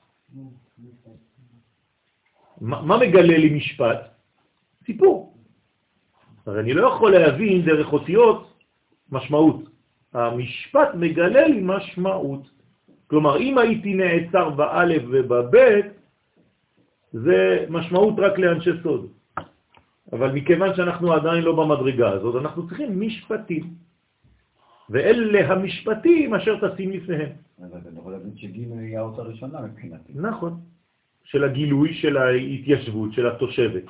[2.61, 3.99] מה, מה מגלה לי משפט?
[4.87, 5.35] סיפור.
[6.47, 8.59] הרי אני לא יכול להבין דרך אותיות
[9.11, 9.63] משמעות.
[10.13, 12.51] המשפט מגלה לי משמעות.
[13.07, 15.87] כלומר, אם הייתי נעצר באלף ובבית,
[17.13, 19.07] זה משמעות רק לאנשי סוד.
[20.13, 23.65] אבל מכיוון שאנחנו עדיין לא במדרגה הזאת, אנחנו צריכים משפטים.
[24.91, 27.31] ואלה המשפטים אשר תשים לפניהם.
[27.61, 30.13] אבל אתה יכול להגיד שג' היא האות הראשונה מבחינתי.
[30.15, 30.61] נכון.
[31.25, 33.83] של הגילוי של ההתיישבות, של התושבת.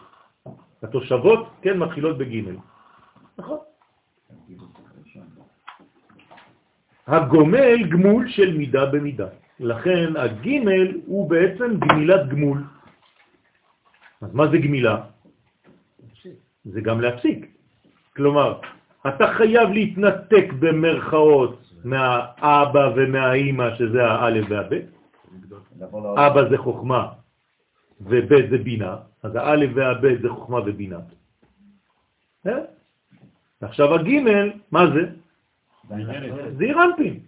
[0.83, 2.43] התושבות, כן, מתחילות בג'
[3.39, 3.59] נכון.
[7.07, 9.29] הגומל גמול של מידה במידה.
[9.61, 12.65] לכן הגימל הוא בעצם גמילת גמול.
[14.21, 14.97] אז מה זה גמילה?
[16.65, 17.47] זה גם להפסיק.
[18.17, 18.61] כלומר,
[19.09, 24.85] אתה חייב להתנתק במרכאות מהאבא ומהאימא, שזה האלף והבית.
[26.17, 27.09] אבא זה חוכמה
[28.01, 30.99] ובית זה בינה, אז האלף והבית זה חוכמה ובינה.
[32.47, 32.59] אה?
[33.61, 35.03] עכשיו הגימל, מה זה?
[36.59, 37.21] זה אירנפין.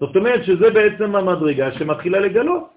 [0.00, 2.70] זאת אומרת שזה בעצם המדרגה שמתחילה לגלות.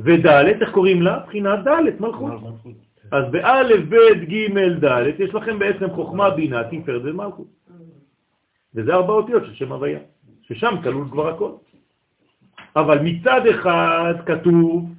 [0.00, 1.18] וד', איך קוראים לה?
[1.26, 2.32] בחינת ד', מלכות.
[3.10, 7.46] אז באלף, ב', ג', ד', יש לכם בעצם חוכמה, בינה, תפארת ומלכות.
[8.74, 9.98] וזה ארבע אותיות של שם הוויה,
[10.42, 11.50] ששם כלול כבר הכל.
[12.76, 14.92] אבל מצד אחד כתוב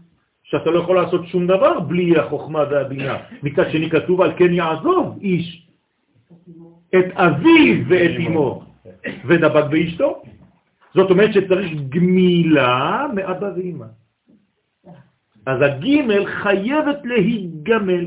[0.44, 3.18] שאתה לא יכול לעשות שום דבר בלי החוכמה והבינה.
[3.44, 5.68] מצד שני כתוב על כן יעזוב איש
[6.95, 8.64] את אביו ואת אמו
[9.26, 10.22] ודבק באשתו.
[10.94, 13.86] זאת אומרת שצריך גמילה מאבא ואמא.
[15.45, 18.06] אז הגימל חייבת להיגמל.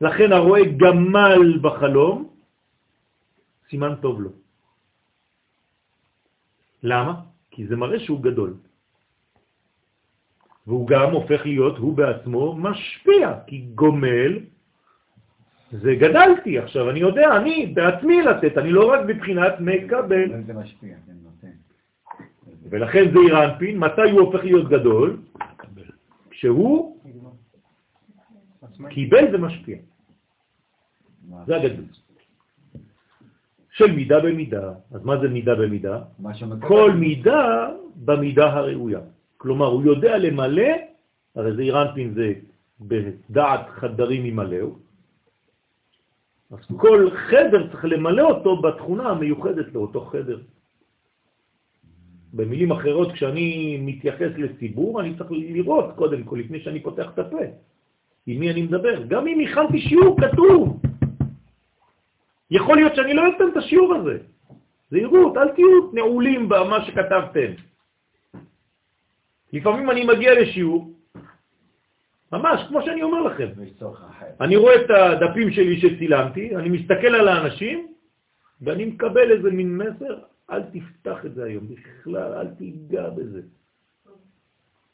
[0.00, 2.30] לכן הרואה גמל בחלום,
[3.70, 4.30] סימן טוב לו.
[6.82, 7.14] למה?
[7.50, 8.54] כי זה מראה שהוא גדול.
[10.66, 14.38] והוא גם הופך להיות, הוא בעצמו, משפיע, כי גומל
[15.70, 20.42] זה גדלתי עכשיו, אני יודע, אני בעצמי לתת, אני לא רק בבחינת מקבל.
[20.46, 21.19] זה משפיע, נותן.
[22.70, 25.16] ולכן זה אירנפין, מתי הוא הופך להיות גדול?
[26.30, 26.96] כשהוא
[28.88, 29.78] קיבל ומשפיע.
[31.46, 32.00] זה הגדלות.
[33.70, 34.72] של מידה במידה.
[34.90, 36.02] אז מה זה מידה במידה?
[36.68, 39.00] כל מידה במידה הראויה.
[39.36, 40.72] כלומר, הוא יודע למלא,
[41.34, 42.32] הרי זה אירנפין זה
[42.80, 44.76] בדעת חדרים ימלאו,
[46.50, 50.40] אז כל חדר צריך למלא אותו בתכונה המיוחדת לאותו חדר.
[52.34, 57.44] במילים אחרות, כשאני מתייחס לציבור, אני צריך לראות קודם כל, לפני שאני פותח את הפה,
[58.26, 59.02] עם מי אני מדבר.
[59.08, 60.80] גם אם הכנתי שיעור כתוב,
[62.50, 64.18] יכול להיות שאני לא אתן את השיעור הזה.
[64.90, 67.50] זהירות, אל תהיו נעולים במה שכתבתם.
[69.52, 70.90] לפעמים אני מגיע לשיעור,
[72.32, 73.48] ממש, כמו שאני אומר לכם.
[74.40, 77.86] אני רואה את הדפים שלי שצילמתי, אני מסתכל על האנשים,
[78.62, 80.18] ואני מקבל איזה מין מסר,
[80.50, 83.42] אל תפתח את זה היום בכלל, אל תיגע בזה.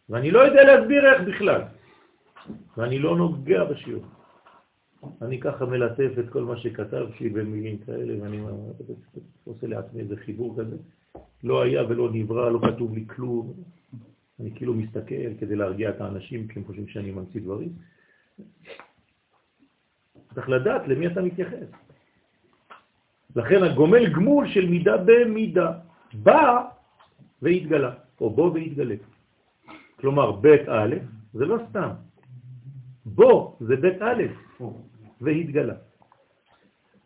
[0.08, 1.62] ואני לא יודע להסביר איך בכלל,
[2.76, 4.04] ואני לא נוגע בשיעור.
[5.22, 8.40] אני ככה מלטף את כל מה שכתבתי במילים כאלה, ואני
[9.44, 10.76] עושה לעצמי איזה חיבור כזה.
[11.44, 13.54] לא היה ולא נברא, לא כתוב לי כלום.
[14.40, 17.72] אני כאילו מסתכל כדי להרגיע את האנשים, כי הם חושבים שאני ממציא דברים.
[20.34, 21.85] צריך לדעת למי אתה מתייחס.
[23.36, 25.72] לכן הגומל גמול של מידה במידה,
[26.14, 26.62] בא
[27.42, 28.94] והתגלה, או בוא והתגלה.
[30.00, 30.94] כלומר, בית א'
[31.32, 31.90] זה לא סתם.
[33.04, 34.22] בוא זה בית א',
[35.20, 35.74] והתגלה.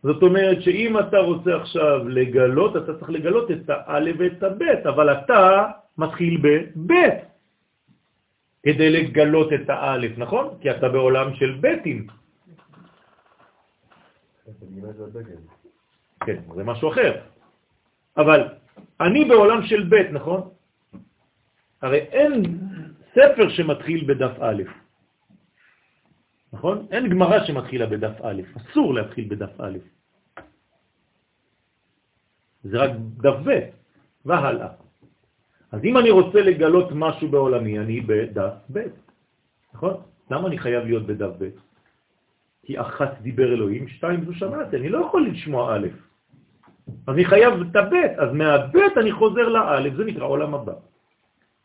[0.02, 5.06] זאת אומרת שאם אתה רוצה עכשיו לגלות, אתה צריך לגלות את הא' ואת הב', אבל
[5.12, 5.66] אתה
[5.98, 6.94] מתחיל בב'
[8.62, 10.46] כדי לגלות את האלף, נכון?
[10.60, 12.06] כי אתה בעולם של בטים.
[16.26, 17.20] כן, זה משהו אחר.
[18.16, 18.48] אבל
[19.00, 20.48] אני בעולם של ב', נכון?
[21.82, 22.42] הרי אין
[23.14, 24.62] ספר שמתחיל בדף א',
[26.52, 26.86] נכון?
[26.90, 29.78] אין גמרא שמתחילה בדף א', אסור להתחיל בדף א'.
[32.64, 32.90] זה רק
[33.24, 33.60] דף ב'
[34.24, 34.68] והלאה.
[35.72, 38.78] אז אם אני רוצה לגלות משהו בעולמי, אני בדף ב',
[39.74, 39.94] נכון?
[40.30, 41.48] למה אני חייב להיות בדף ב'?
[42.62, 46.09] כי אחת דיבר אלוהים, שתיים זו שמעתי, אני לא יכול לשמוע א'.
[47.06, 50.74] אז אני חייב את הב', אז מהב' אני חוזר לא', זה נקרא עולם הבא.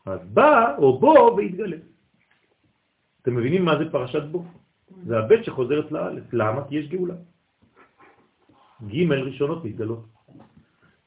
[0.06, 1.76] אז בא או בוא והתגלה.
[3.22, 4.44] אתם מבינים מה זה פרשת בו?
[5.06, 6.10] זה הב' שחוזרת לא'.
[6.32, 6.68] למה?
[6.68, 7.14] כי יש גאולה.
[8.86, 10.04] ג' ראשונות מתגלות.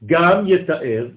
[0.05, 1.09] גם יתאר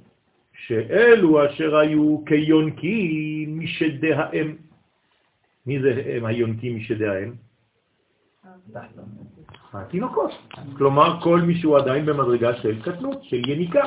[0.52, 4.56] שאלו אשר היו כיונקים משדי האם.
[5.66, 7.32] מי זה הם היונקים משדי האם?
[9.73, 10.31] התינוקות.
[10.77, 13.82] כלומר, כל מי שהוא עדיין במדרגה של קטנות, של יניקה.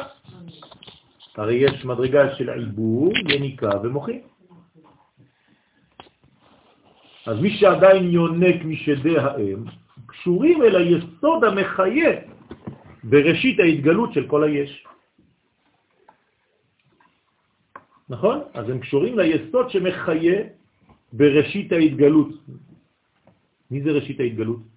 [1.35, 4.21] הרי יש מדרגה של עיבור, יניקה ומוחים.
[7.25, 9.63] אז מי שעדיין יונק משדי האם,
[10.05, 12.11] קשורים אל היסוד המחיה
[13.03, 14.85] בראשית ההתגלות של כל היש.
[18.09, 18.39] נכון?
[18.53, 20.37] אז הם קשורים ליסוד שמחיה
[21.13, 22.29] בראשית ההתגלות.
[23.71, 24.74] מי זה ראשית ההתגלות?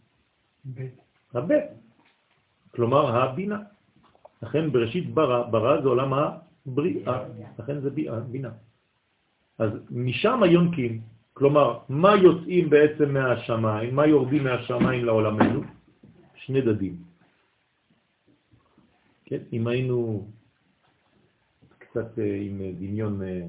[1.34, 1.54] הבא.
[2.74, 3.58] כלומר, הבינה.
[4.42, 7.24] לכן בראשית ברא, ברא זה עולם הבריאה,
[7.58, 7.90] לכן זה
[8.30, 8.50] בינה.
[9.58, 11.00] אז משם היונקים,
[11.34, 15.60] כלומר, מה יוצאים בעצם מהשמיים, מה יורדים מהשמיים לעולמנו?
[16.34, 16.96] שני דדים.
[19.24, 20.26] כן, אם היינו
[21.78, 23.46] קצת אה, עם דמיון אה,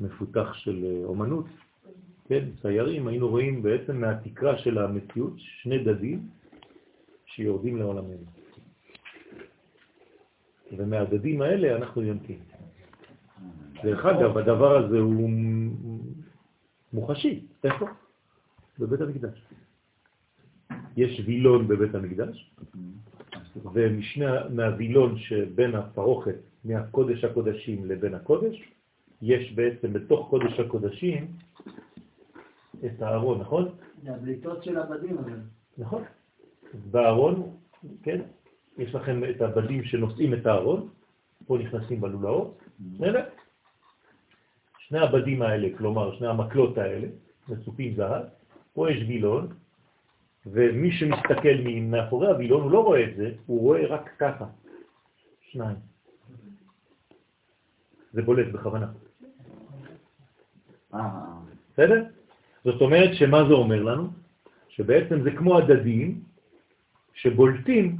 [0.00, 1.46] מפותח של אה, אומנות,
[2.28, 6.28] כן, ציירים, היינו רואים בעצם מהתקרה של המציאות שני דדים
[7.26, 8.24] שיורדים לעולמנו.
[10.76, 12.38] ומהדדים האלה אנחנו יונקים.
[13.82, 15.30] דרך אגב, הדבר הזה הוא
[16.92, 17.46] מוחשי.
[17.64, 17.86] איפה?
[18.78, 19.42] בבית המקדש.
[20.96, 22.50] יש וילון בבית המקדש,
[23.72, 28.62] ומשני, מהווילון שבין הפרוכת, מהקודש הקודשים לבין הקודש,
[29.22, 31.32] יש בעצם בתוך קודש הקודשים
[32.86, 33.68] את הארון, נכון?
[34.02, 35.40] זה הבליטות של הבדים אבל.
[35.78, 36.04] נכון.
[36.90, 37.56] בארון,
[38.02, 38.20] כן,
[38.78, 40.88] יש לכם את הבדים שנושאים את הארון,
[41.46, 43.24] פה נכנסים בלולאות, בסדר?
[44.78, 47.08] שני הבדים האלה, כלומר שני המקלות האלה,
[47.48, 48.24] מצופים זהב,
[48.72, 49.48] פה יש וילון,
[50.46, 54.46] ומי שמסתכל מאחורי הווילון הוא לא רואה את זה, הוא רואה רק ככה,
[55.40, 55.76] שניים.
[58.12, 58.92] זה בולט בכוונה.
[61.72, 62.04] בסדר?
[62.64, 64.08] זאת אומרת שמה זה אומר לנו?
[64.68, 66.20] שבעצם זה כמו הדדים
[67.14, 67.96] שבולטים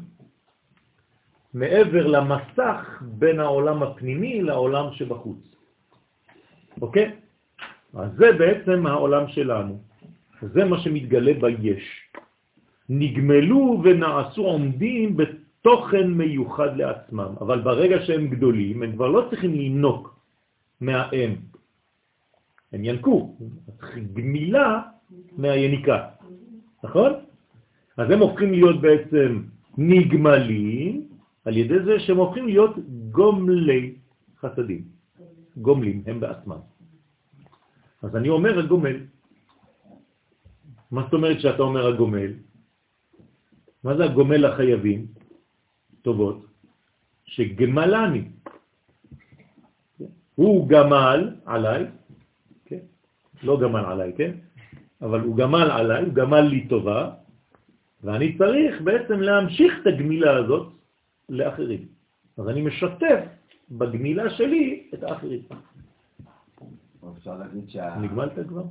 [1.55, 5.39] מעבר למסך בין העולם הפנימי לעולם שבחוץ.
[6.80, 7.16] אוקיי?
[7.94, 9.80] אז זה בעצם העולם שלנו.
[10.43, 11.85] זה מה שמתגלה ביש.
[12.89, 20.20] נגמלו ונעשו עומדים בתוכן מיוחד לעצמם, אבל ברגע שהם גדולים, הם כבר לא צריכים לינוק
[20.80, 21.57] מהאם.
[22.73, 23.36] הם ינקו,
[24.12, 24.82] גמילה
[25.36, 26.09] מהיניקה,
[26.85, 27.12] נכון?
[27.97, 29.43] אז הם הופכים להיות בעצם
[29.78, 31.09] נגמלים
[31.45, 32.74] על ידי זה שהם הופכים להיות
[33.11, 33.95] גומלי
[34.40, 34.82] חסדים.
[35.57, 36.61] גומלים הם בעצמם.
[38.03, 38.97] אז אני אומר הגומל.
[40.90, 42.32] מה זאת אומרת שאתה אומר הגומל?
[43.85, 45.07] מה זה הגומל לחייבים?
[46.03, 46.47] טובות.
[47.24, 48.24] שגמלני.
[50.35, 51.98] הוא גמל עליי?
[53.43, 54.32] לא גמל עליי, כן?
[55.02, 57.10] אבל הוא גמל עליי, הוא גמל לי טובה,
[58.05, 60.73] ואני צריך בעצם להמשיך את הגמילה הזאת
[61.28, 61.86] לאחרים.
[62.39, 63.20] אז אני משתף
[63.70, 65.40] בגמילה שלי את האחרים.
[67.98, 68.62] נגמלת כבר?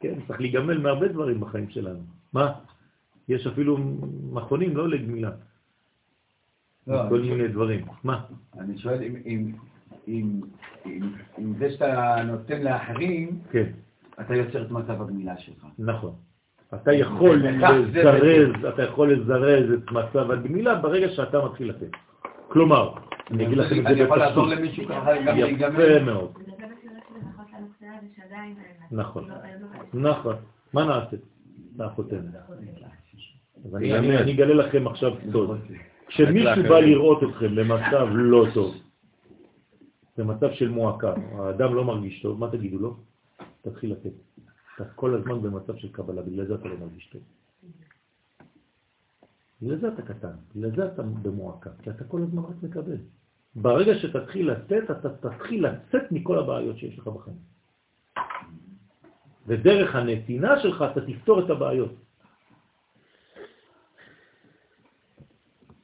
[0.00, 2.00] כן, צריך להיגמל מהרבה דברים בחיים שלנו.
[2.32, 2.52] מה?
[3.28, 3.78] יש אפילו
[4.32, 5.30] מכונים לא לגמילה.
[6.86, 7.86] לא, כל מיני דברים.
[8.04, 8.24] מה?
[8.58, 9.52] אני שואל אם-
[10.08, 10.40] אם-
[10.86, 13.66] אם אם- אם זה שאתה נותן לאחרים, כן,
[14.20, 15.64] אתה יוצר את מצב הגמילה שלך.
[15.78, 16.12] נכון.
[16.74, 21.90] אתה יכול לזרז, אתה יכול לזרז את מצב הגמילה ברגע שאתה מתחיל לתת.
[22.48, 22.92] כלומר,
[23.30, 24.58] אני אגיד לכם את אני זה יכול לעזור בפשוט.
[24.58, 26.02] למישהו ככה גם יפה להיגמל?
[26.02, 26.32] מאוד.
[28.90, 29.24] נכון.
[29.24, 29.28] נכון.
[29.94, 30.34] לא- נכון.
[30.72, 31.16] מה נעשה?
[33.64, 33.94] אז אני-.
[33.98, 35.58] אני אני אגלה לכם עכשיו סוד.
[36.08, 36.62] כשמישהו.
[36.68, 38.74] בא לראות אתכם במצב לא טוב,
[40.18, 42.96] במצב של מועקה, האדם לא מרגיש טוב, מה תגידו לו?
[43.62, 44.12] תתחיל לתת.
[44.76, 47.22] אתה כל הזמן במצב של קבלה, בגלל זה אתה לא מרגיש טוב.
[49.62, 52.96] בגלל זה אתה קטן, בגלל זה אתה במועקה, כי אתה כל הזמן רק מקבל.
[53.56, 57.36] ברגע שתתחיל לתת, אתה תתחיל לצאת מכל הבעיות שיש לך בחיים.
[59.46, 61.94] ודרך הנתינה שלך אתה תפתור את הבעיות.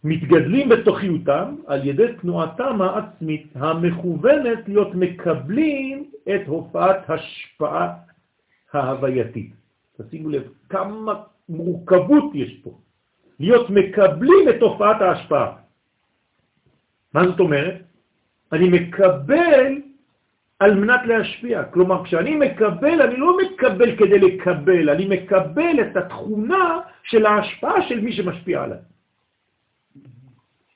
[0.05, 7.95] מתגדלים בתוכיותם על ידי תנועתם העצמית המכוונת להיות מקבלים את הופעת השפעה
[8.73, 9.51] ההווייתית.
[9.97, 11.15] תשימו לב כמה
[11.49, 12.79] מורכבות יש פה.
[13.41, 15.57] להיות מקבלים את הופעת ההשפעה.
[17.15, 17.83] מה זאת אומרת?
[18.53, 19.81] אני מקבל
[20.61, 21.65] על מנת להשפיע.
[21.65, 28.01] כלומר, כשאני מקבל, אני לא מקבל כדי לקבל, אני מקבל את התכונה של ההשפעה של
[28.01, 28.79] מי שמשפיע עליי.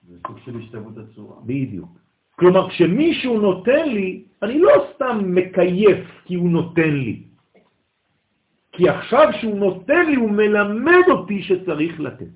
[0.09, 1.37] זה סוג של השתוות הצורה.
[1.45, 1.89] בדיוק.
[2.39, 7.23] כלומר, כשמישהו נותן לי, אני לא סתם מקייף כי הוא נותן לי.
[8.73, 12.33] כי עכשיו שהוא נותן לי, הוא מלמד אותי שצריך לתת.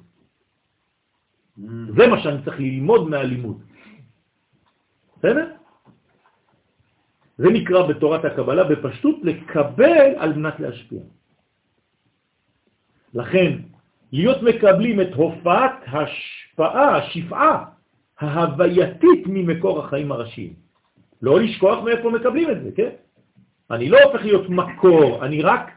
[1.97, 3.63] זה מה שאני צריך ללמוד מהלימוד.
[5.19, 5.47] בסדר?
[7.39, 11.03] זה נקרא בתורת הקבלה בפשטות לקבל על מנת להשפיע.
[13.15, 13.51] לכן,
[14.13, 15.77] להיות מקבלים את הופעת
[16.65, 17.65] השפעה, השפעה
[18.19, 20.53] ההווייתית ממקור החיים הראשיים.
[21.23, 22.91] לא לשכוח מאיפה מקבלים את זה, כן?
[23.71, 25.71] אני לא הופך להיות מקור, אני רק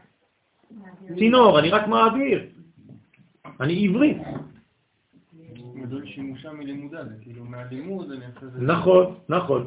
[1.18, 2.46] צינור, אני רק מעביר.
[3.60, 4.18] אני עברי.
[5.74, 8.60] מדוד שימושה מלימודה, זה כאילו מהלימוד אני אחרי זה...
[8.60, 9.66] נכון, נכון.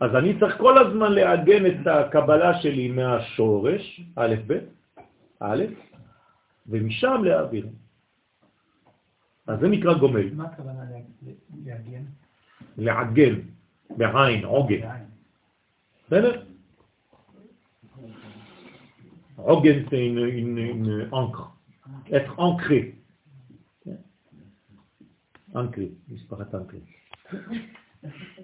[0.00, 4.58] אז אני צריך כל הזמן לעגן את הקבלה שלי מהשורש, א', ב',
[5.40, 5.64] א',
[6.66, 7.66] ומשם להעביר.
[9.46, 10.34] אז זה נקרא גומל.
[10.34, 10.82] מה הכוונה?
[12.78, 13.34] לעגן,
[13.90, 14.88] בעין, עוגן.
[16.06, 16.42] בסדר?
[19.36, 19.96] עוגן זה
[21.12, 21.46] encre,
[22.08, 22.96] être ancré.
[25.56, 26.80] אנקרי, משפחת אנקרי.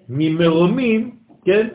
[0.09, 1.67] ממרומים, כן?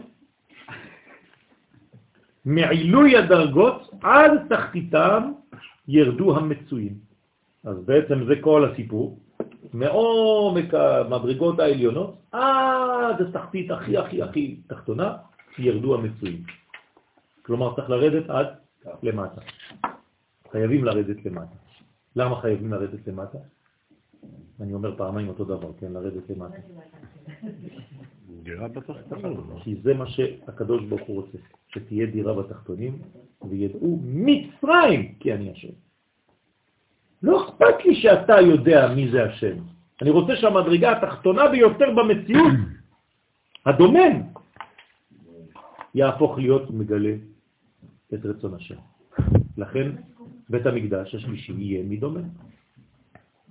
[2.45, 5.33] מעילוי הדרגות עד תחתיתם
[5.89, 7.08] ירדו המצויים.
[7.65, 9.19] אז בעצם זה כל הסיפור,
[9.73, 15.17] מעומק המדרגות העליונות עד התחתית הכי הכי הכי תחתונה
[15.59, 16.43] ירדו המצויים.
[17.43, 18.47] כלומר צריך לרדת עד
[19.03, 19.41] למטה.
[20.53, 21.57] חייבים לרדת למטה.
[22.17, 23.39] למה חייבים לרדת למטה?
[24.61, 26.57] אני אומר פעמיים אותו דבר, כן, לרדת למטה.
[28.43, 29.41] דירה בתחתונים.
[29.65, 33.03] כי זה מה שהקדוש ברוך הוא רוצה, שתהיה דירה בתחתונים,
[33.49, 35.88] וידעו מצרים כי אני השם.
[37.23, 39.57] לא אכפת לי שאתה יודע מי זה השם.
[40.03, 42.53] אני רוצה שהמדרגה התחתונה ביותר במציאות,
[43.67, 44.23] הדומם,
[45.95, 47.15] יהפוך להיות מגלה
[48.15, 48.81] את רצון השם.
[49.59, 49.91] לכן
[50.49, 52.29] בית המקדש השלישי יהיה מדומם.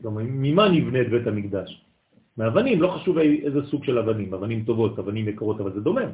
[0.03, 1.83] ממה נבנה את בית המקדש?
[2.37, 6.11] מאבנים, לא חשוב איזה סוג של אבנים, אבנים טובות, אבנים יקרות, אבל זה דומם.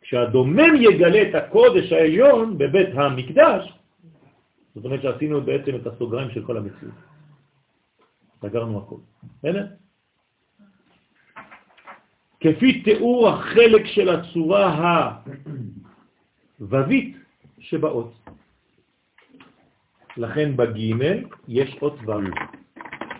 [0.00, 3.72] כשהדומם יגלה את הקודש העליון בבית המקדש,
[4.76, 6.94] זאת אומרת שעשינו בעצם את הסוגריים של כל המציאות.
[8.40, 8.96] סגרנו הכל.
[9.38, 9.66] בסדר?
[12.40, 15.16] כפי תיאור החלק של הצורה
[16.58, 17.16] הו"בית
[17.58, 18.12] שבאות.
[20.16, 22.12] לכן בגימל יש אות ו'.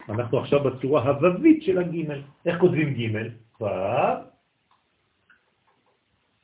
[0.08, 2.20] אנחנו עכשיו בצורה הו"בית של הגימל.
[2.46, 3.28] איך כותבים גימל?
[3.60, 3.66] ו',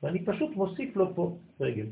[0.02, 1.86] ואני פשוט מוסיף לו פה רגל.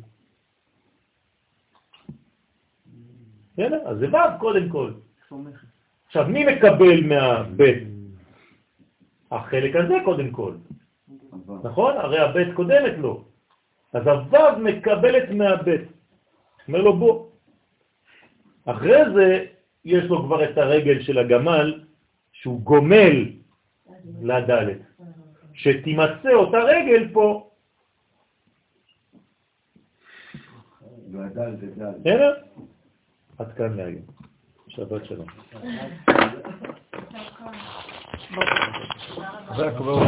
[3.60, 3.88] בסדר?
[3.88, 4.92] אז זה ו' קודם כל.
[6.06, 7.88] עכשיו, מי מקבל מהבית?
[9.30, 10.54] החלק הזה קודם כל.
[11.62, 11.96] נכון?
[11.96, 13.24] הרי הבית קודמת לו.
[13.92, 15.80] אז הו' מקבלת מהבית.
[16.68, 17.26] אומר לו בוא.
[18.64, 19.44] אחרי זה
[19.84, 21.80] יש לו כבר את הרגל של הגמל
[22.32, 23.32] שהוא גומל
[24.22, 24.78] לדלת.
[25.54, 27.50] שתימצא אותה רגל פה.
[31.10, 32.10] גדל, גדל.
[32.10, 32.30] הנה,
[33.40, 34.02] עד כאן להיום.
[34.68, 35.26] שבת שלום.
[39.56, 40.00] זה כבר...